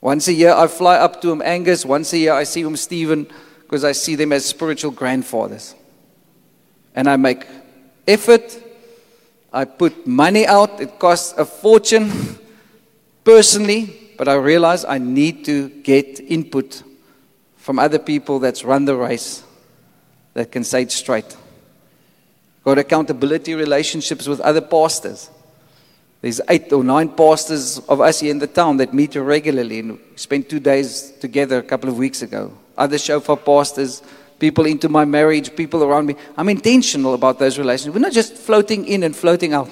Once 0.00 0.28
a 0.28 0.32
year, 0.32 0.54
I 0.54 0.66
fly 0.66 0.96
up 0.96 1.20
to 1.22 1.30
him, 1.30 1.42
Angus. 1.42 1.84
Once 1.84 2.12
a 2.14 2.18
year, 2.18 2.32
I 2.32 2.44
see 2.44 2.62
him, 2.62 2.76
Stephen, 2.76 3.26
because 3.60 3.84
I 3.84 3.92
see 3.92 4.14
them 4.14 4.32
as 4.32 4.46
spiritual 4.46 4.90
grandfathers. 4.90 5.74
And 6.94 7.08
I 7.08 7.16
make 7.16 7.46
effort. 8.06 8.58
I 9.52 9.64
put 9.64 10.06
money 10.06 10.46
out. 10.46 10.80
It 10.80 10.98
costs 10.98 11.36
a 11.38 11.44
fortune 11.44 12.10
personally, 13.24 14.12
but 14.16 14.28
I 14.28 14.34
realize 14.34 14.84
I 14.84 14.98
need 14.98 15.44
to 15.46 15.68
get 15.68 16.20
input 16.20 16.82
from 17.56 17.78
other 17.78 17.98
people 17.98 18.38
that's 18.38 18.64
run 18.64 18.84
the 18.84 18.96
race 18.96 19.42
that 20.34 20.50
can 20.50 20.64
say 20.64 20.82
it 20.82 20.92
straight. 20.92 21.36
Got 22.64 22.78
accountability 22.78 23.54
relationships 23.54 24.26
with 24.26 24.40
other 24.40 24.60
pastors. 24.60 25.30
There's 26.20 26.40
eight 26.48 26.72
or 26.72 26.84
nine 26.84 27.08
pastors 27.08 27.78
of 27.88 28.00
us 28.00 28.20
here 28.20 28.30
in 28.30 28.38
the 28.38 28.46
town 28.46 28.76
that 28.76 28.92
meet 28.92 29.14
regularly 29.14 29.78
and 29.78 29.98
spent 30.16 30.50
two 30.50 30.60
days 30.60 31.12
together 31.20 31.58
a 31.58 31.62
couple 31.62 31.88
of 31.88 31.96
weeks 31.96 32.20
ago. 32.20 32.52
Other 32.76 32.98
shofar 32.98 33.38
pastors, 33.38 34.02
people 34.40 34.66
into 34.66 34.88
my 34.88 35.04
marriage, 35.04 35.54
people 35.54 35.84
around 35.84 36.06
me. 36.06 36.16
I'm 36.36 36.48
intentional 36.48 37.14
about 37.14 37.38
those 37.38 37.58
relationships. 37.58 37.94
We're 37.94 38.00
not 38.00 38.12
just 38.12 38.34
floating 38.34 38.86
in 38.86 39.04
and 39.04 39.14
floating 39.14 39.52
out. 39.52 39.68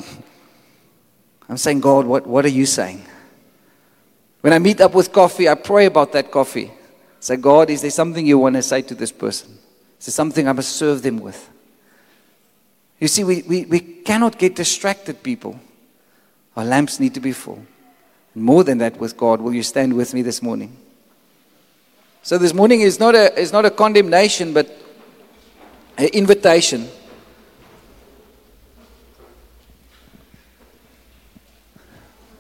I'm 1.49 1.57
saying, 1.57 1.81
God, 1.81 2.07
what, 2.07 2.27
what 2.27 2.45
are 2.45 2.51
you 2.51 2.67
saying? 2.67 3.03
When 4.43 4.53
I 4.53 4.59
meet 4.59 4.81
up 4.81 4.95
with 4.95 5.11
coffee, 5.11 5.49
I 5.49 5.55
pray 5.55 5.87
about 5.87 6.13
that 6.13 6.31
coffee. 6.31 6.71
Say, 7.19 7.37
God, 7.37 7.71
is 7.71 7.83
there 7.83 7.91
something 7.91 8.25
you 8.25 8.39
want 8.39 8.55
to 8.55 8.63
say 8.63 8.83
to 8.83 8.95
this 8.95 9.11
person? 9.11 9.59
Is 9.99 10.07
there 10.07 10.13
something 10.13 10.47
I 10.47 10.53
must 10.53 10.77
serve 10.77 11.03
them 11.03 11.19
with? 11.19 11.49
You 13.01 13.09
see, 13.09 13.25
we, 13.25 13.43
we, 13.43 13.65
we 13.65 13.81
cannot 13.81 14.39
get 14.39 14.55
distracted, 14.55 15.23
people. 15.23 15.59
Our 16.57 16.65
lamps 16.65 17.01
need 17.01 17.15
to 17.15 17.21
be 17.21 17.33
full. 17.33 17.65
More 18.35 18.63
than 18.63 18.79
that, 18.79 18.99
with 18.99 19.17
God, 19.17 19.41
will 19.41 19.55
you 19.55 19.63
stand 19.63 19.97
with 19.97 20.15
me 20.15 20.23
this 20.23 20.43
morning? 20.43 20.77
So, 22.29 22.37
this 22.37 22.53
morning 22.53 22.83
is 22.83 23.01
not 23.01 23.15
a, 23.15 23.35
is 23.41 23.55
not 23.55 23.65
a 23.65 23.71
condemnation, 23.71 24.53
but 24.53 24.69
an 25.97 26.09
invitation. 26.09 26.87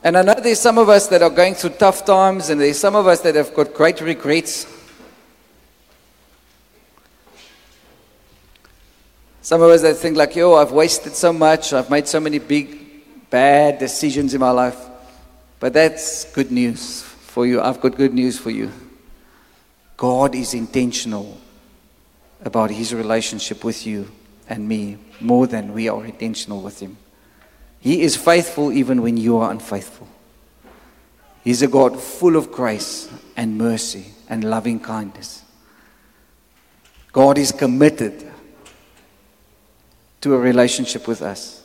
And 0.04 0.18
I 0.18 0.20
know 0.20 0.34
there's 0.34 0.60
some 0.60 0.76
of 0.76 0.90
us 0.90 1.06
that 1.06 1.22
are 1.22 1.30
going 1.30 1.54
through 1.54 1.70
tough 1.70 2.04
times, 2.04 2.50
and 2.50 2.60
there's 2.60 2.78
some 2.78 2.94
of 2.94 3.06
us 3.06 3.22
that 3.22 3.34
have 3.34 3.54
got 3.54 3.72
great 3.72 4.02
regrets. 4.02 4.66
Some 9.40 9.62
of 9.62 9.70
us 9.70 9.80
that 9.80 9.94
think 9.94 10.18
like, 10.18 10.36
yo, 10.36 10.52
I've 10.52 10.72
wasted 10.72 11.14
so 11.14 11.32
much, 11.32 11.72
I've 11.72 11.88
made 11.88 12.06
so 12.06 12.20
many 12.20 12.38
big, 12.38 13.30
bad 13.30 13.78
decisions 13.78 14.34
in 14.34 14.40
my 14.40 14.50
life. 14.50 14.76
But 15.58 15.72
that's 15.72 16.30
good 16.34 16.52
news 16.52 17.00
for 17.00 17.46
you. 17.46 17.62
I've 17.62 17.80
got 17.80 17.96
good 17.96 18.12
news 18.12 18.38
for 18.38 18.50
you. 18.50 18.70
God 19.98 20.36
is 20.36 20.54
intentional 20.54 21.38
about 22.42 22.70
his 22.70 22.94
relationship 22.94 23.64
with 23.64 23.84
you 23.84 24.10
and 24.48 24.66
me 24.66 24.96
more 25.20 25.48
than 25.48 25.74
we 25.74 25.88
are 25.88 26.04
intentional 26.04 26.62
with 26.62 26.80
him. 26.80 26.96
He 27.80 28.02
is 28.02 28.16
faithful 28.16 28.72
even 28.72 29.02
when 29.02 29.16
you 29.16 29.38
are 29.38 29.50
unfaithful. 29.50 30.08
He's 31.42 31.62
a 31.62 31.66
God 31.66 32.00
full 32.00 32.36
of 32.36 32.52
grace 32.52 33.10
and 33.36 33.58
mercy 33.58 34.12
and 34.28 34.44
loving 34.44 34.78
kindness. 34.78 35.42
God 37.10 37.36
is 37.36 37.50
committed 37.50 38.30
to 40.20 40.34
a 40.34 40.38
relationship 40.38 41.08
with 41.08 41.22
us. 41.22 41.64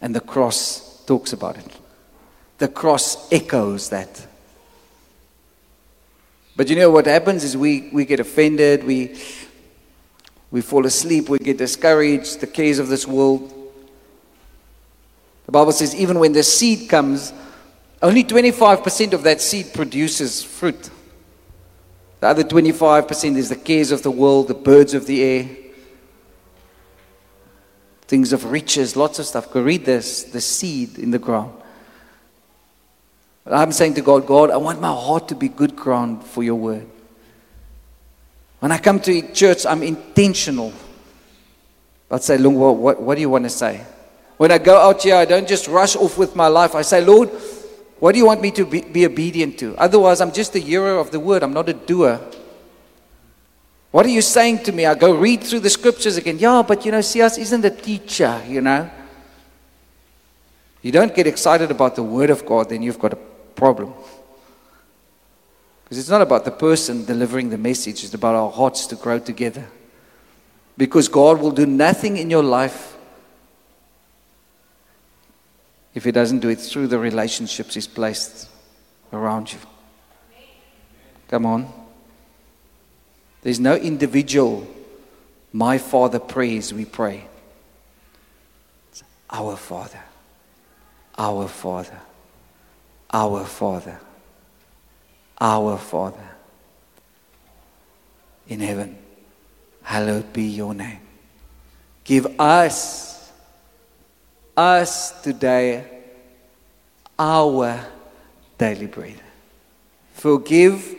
And 0.00 0.14
the 0.14 0.20
cross 0.20 1.04
talks 1.06 1.32
about 1.32 1.58
it. 1.58 1.66
The 2.58 2.68
cross 2.68 3.32
echoes 3.32 3.90
that. 3.90 4.26
But 6.58 6.68
you 6.68 6.74
know 6.74 6.90
what 6.90 7.06
happens 7.06 7.44
is 7.44 7.56
we, 7.56 7.88
we 7.92 8.04
get 8.04 8.18
offended, 8.18 8.82
we, 8.82 9.16
we 10.50 10.60
fall 10.60 10.84
asleep, 10.86 11.28
we 11.28 11.38
get 11.38 11.56
discouraged, 11.56 12.40
the 12.40 12.48
cares 12.48 12.80
of 12.80 12.88
this 12.88 13.06
world. 13.06 13.54
The 15.46 15.52
Bible 15.52 15.70
says 15.70 15.94
even 15.94 16.18
when 16.18 16.32
the 16.32 16.42
seed 16.42 16.88
comes, 16.88 17.32
only 18.02 18.24
25% 18.24 19.12
of 19.12 19.22
that 19.22 19.40
seed 19.40 19.72
produces 19.72 20.42
fruit. 20.42 20.90
The 22.18 22.26
other 22.26 22.42
25% 22.42 23.36
is 23.36 23.50
the 23.50 23.54
cares 23.54 23.92
of 23.92 24.02
the 24.02 24.10
world, 24.10 24.48
the 24.48 24.54
birds 24.54 24.94
of 24.94 25.06
the 25.06 25.22
air, 25.22 25.48
things 28.08 28.32
of 28.32 28.46
riches, 28.46 28.96
lots 28.96 29.20
of 29.20 29.26
stuff. 29.26 29.52
Go 29.52 29.62
read 29.62 29.84
this, 29.84 30.24
the 30.24 30.40
seed 30.40 30.98
in 30.98 31.12
the 31.12 31.20
ground. 31.20 31.52
I'm 33.50 33.72
saying 33.72 33.94
to 33.94 34.02
God, 34.02 34.26
God, 34.26 34.50
I 34.50 34.56
want 34.56 34.80
my 34.80 34.92
heart 34.92 35.28
to 35.28 35.34
be 35.34 35.48
good 35.48 35.74
ground 35.74 36.24
for 36.24 36.42
your 36.42 36.56
word. 36.56 36.86
When 38.60 38.72
I 38.72 38.78
come 38.78 39.00
to 39.00 39.32
church, 39.32 39.64
I'm 39.64 39.82
intentional. 39.82 40.72
I'd 42.10 42.22
say, 42.22 42.38
Lord, 42.38 42.78
what, 42.78 43.00
what 43.00 43.14
do 43.14 43.20
you 43.20 43.30
want 43.30 43.44
to 43.44 43.50
say? 43.50 43.84
When 44.36 44.50
I 44.50 44.58
go 44.58 44.78
out 44.78 45.02
here, 45.02 45.16
I 45.16 45.24
don't 45.24 45.48
just 45.48 45.68
rush 45.68 45.96
off 45.96 46.18
with 46.18 46.34
my 46.34 46.46
life. 46.46 46.74
I 46.74 46.82
say, 46.82 47.04
Lord, 47.04 47.30
what 47.98 48.12
do 48.12 48.18
you 48.18 48.26
want 48.26 48.40
me 48.40 48.50
to 48.52 48.64
be, 48.64 48.82
be 48.82 49.06
obedient 49.06 49.58
to? 49.58 49.76
Otherwise, 49.76 50.20
I'm 50.20 50.32
just 50.32 50.54
a 50.54 50.58
hearer 50.58 50.98
of 50.98 51.10
the 51.10 51.20
word. 51.20 51.42
I'm 51.42 51.52
not 51.52 51.68
a 51.68 51.74
doer. 51.74 52.20
What 53.90 54.06
are 54.06 54.10
you 54.10 54.22
saying 54.22 54.64
to 54.64 54.72
me? 54.72 54.86
I 54.86 54.94
go 54.94 55.14
read 55.14 55.42
through 55.42 55.60
the 55.60 55.70
scriptures 55.70 56.16
again. 56.16 56.38
Yeah, 56.38 56.62
but 56.66 56.84
you 56.84 56.92
know, 56.92 56.98
Sias 56.98 57.38
isn't 57.38 57.64
a 57.64 57.70
teacher, 57.70 58.42
you 58.46 58.60
know. 58.60 58.88
You 60.82 60.92
don't 60.92 61.14
get 61.14 61.26
excited 61.26 61.70
about 61.70 61.96
the 61.96 62.02
Word 62.02 62.30
of 62.30 62.46
God, 62.46 62.68
then 62.68 62.82
you've 62.82 62.98
got 62.98 63.14
a 63.14 63.18
problem. 63.58 63.92
Because 65.84 65.98
it's 65.98 66.08
not 66.08 66.22
about 66.22 66.44
the 66.44 66.50
person 66.50 67.04
delivering 67.04 67.50
the 67.50 67.58
message, 67.58 68.04
it's 68.04 68.14
about 68.14 68.34
our 68.34 68.50
hearts 68.50 68.86
to 68.86 68.96
grow 68.96 69.18
together. 69.18 69.66
Because 70.76 71.08
God 71.08 71.40
will 71.40 71.50
do 71.50 71.66
nothing 71.66 72.16
in 72.16 72.30
your 72.30 72.44
life 72.44 72.96
if 75.94 76.04
He 76.04 76.12
doesn't 76.12 76.38
do 76.38 76.48
it 76.48 76.60
through 76.60 76.86
the 76.86 76.98
relationships 76.98 77.74
He's 77.74 77.88
placed 77.88 78.48
around 79.12 79.52
you. 79.52 79.58
Come 81.28 81.44
on. 81.44 81.72
There's 83.42 83.60
no 83.60 83.74
individual, 83.74 84.66
my 85.52 85.78
Father 85.78 86.18
prays, 86.18 86.72
we 86.72 86.84
pray. 86.84 87.26
It's 88.90 89.02
our 89.30 89.56
Father, 89.56 90.00
our 91.16 91.48
Father, 91.48 91.98
our 93.10 93.44
Father, 93.44 93.98
our 95.40 95.78
Father 95.78 96.28
in 98.48 98.60
heaven. 98.60 98.96
Hallowed 99.82 100.32
be 100.32 100.44
your 100.44 100.74
name. 100.74 101.00
Give 102.04 102.38
us 102.40 103.30
us 104.56 105.22
today 105.22 105.84
our 107.18 107.80
daily 108.56 108.86
bread. 108.86 109.20
Forgive 110.14 110.96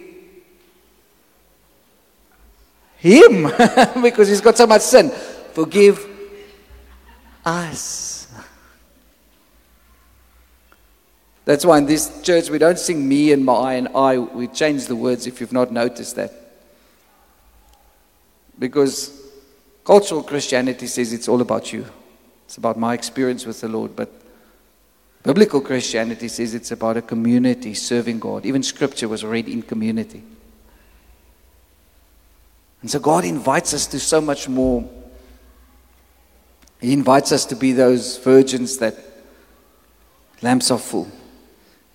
him 2.98 3.44
because 4.02 4.28
he's 4.28 4.42
got 4.42 4.58
so 4.58 4.66
much 4.66 4.82
sin. 4.82 5.10
Forgive 5.54 6.06
us. 7.46 8.09
That's 11.50 11.66
why 11.66 11.80
in 11.80 11.88
this 11.88 12.22
church 12.22 12.52
we 12.52 12.60
don't 12.60 12.78
sing 12.78 13.10
me 13.10 13.32
and 13.32 13.44
my 13.44 13.74
and 13.74 13.88
I. 13.96 14.20
We 14.20 14.46
change 14.46 14.86
the 14.86 14.96
words 14.96 15.26
if 15.26 15.42
you've 15.42 15.52
not 15.52 15.72
noticed 15.72 16.16
that. 16.16 16.32
Because 18.60 19.20
cultural 19.84 20.22
Christianity 20.22 20.86
says 20.86 21.12
it's 21.12 21.28
all 21.28 21.42
about 21.42 21.74
you. 21.74 21.88
It's 22.46 22.58
about 22.58 22.78
my 22.78 22.94
experience 22.94 23.48
with 23.48 23.62
the 23.62 23.68
Lord. 23.68 23.96
But 23.96 24.12
biblical 25.24 25.60
Christianity 25.60 26.28
says 26.28 26.54
it's 26.54 26.70
about 26.70 26.98
a 26.98 27.02
community 27.02 27.74
serving 27.74 28.20
God. 28.20 28.46
Even 28.46 28.62
scripture 28.62 29.08
was 29.08 29.26
read 29.26 29.50
in 29.50 29.64
community. 29.64 30.22
And 32.84 32.92
so 32.92 33.00
God 33.00 33.26
invites 33.26 33.74
us 33.74 33.88
to 33.88 34.00
so 34.00 34.22
much 34.22 34.48
more. 34.48 34.88
He 36.80 36.94
invites 36.94 37.32
us 37.32 37.44
to 37.46 37.56
be 37.56 37.72
those 37.72 38.20
virgins 38.20 38.78
that 38.78 39.00
lamps 40.44 40.70
are 40.70 40.78
full. 40.78 41.12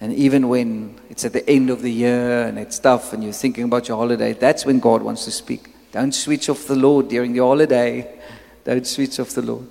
And 0.01 0.13
even 0.13 0.49
when 0.49 1.01
it's 1.09 1.25
at 1.25 1.33
the 1.33 1.49
end 1.49 1.71
of 1.71 1.83
the 1.83 1.91
year 1.91 2.43
and 2.43 2.59
it's 2.59 2.79
tough 2.79 3.13
and 3.13 3.23
you're 3.23 3.33
thinking 3.33 3.65
about 3.65 3.89
your 3.89 3.97
holiday, 3.97 4.33
that's 4.33 4.67
when 4.67 4.81
God 4.81 5.03
wants 5.03 5.25
to 5.25 5.31
speak. 5.31 5.73
Don't 5.93 6.13
switch 6.13 6.49
off 6.49 6.67
the 6.67 6.77
Lord 6.77 7.09
during 7.09 7.33
the 7.33 7.41
holiday. 7.41 8.21
Don't 8.65 8.87
switch 8.87 9.21
off 9.21 9.31
the 9.31 9.43
Lord. 9.43 9.67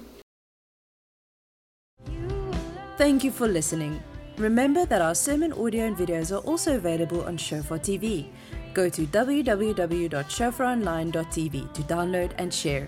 Thank 2.97 3.23
you 3.23 3.31
for 3.31 3.47
listening. 3.47 4.01
Remember 4.37 4.85
that 4.85 5.01
our 5.01 5.15
sermon 5.15 5.51
audio 5.53 5.85
and 5.85 5.97
videos 5.97 6.31
are 6.31 6.39
also 6.39 6.77
available 6.77 7.23
on 7.25 7.37
Shofar 7.37 7.79
TV. 7.79 8.27
Go 8.73 8.89
to 8.89 9.05
www.shofaronline.tv 9.05 11.73
to 11.73 11.81
download 11.83 12.31
and 12.37 12.53
share. 12.53 12.87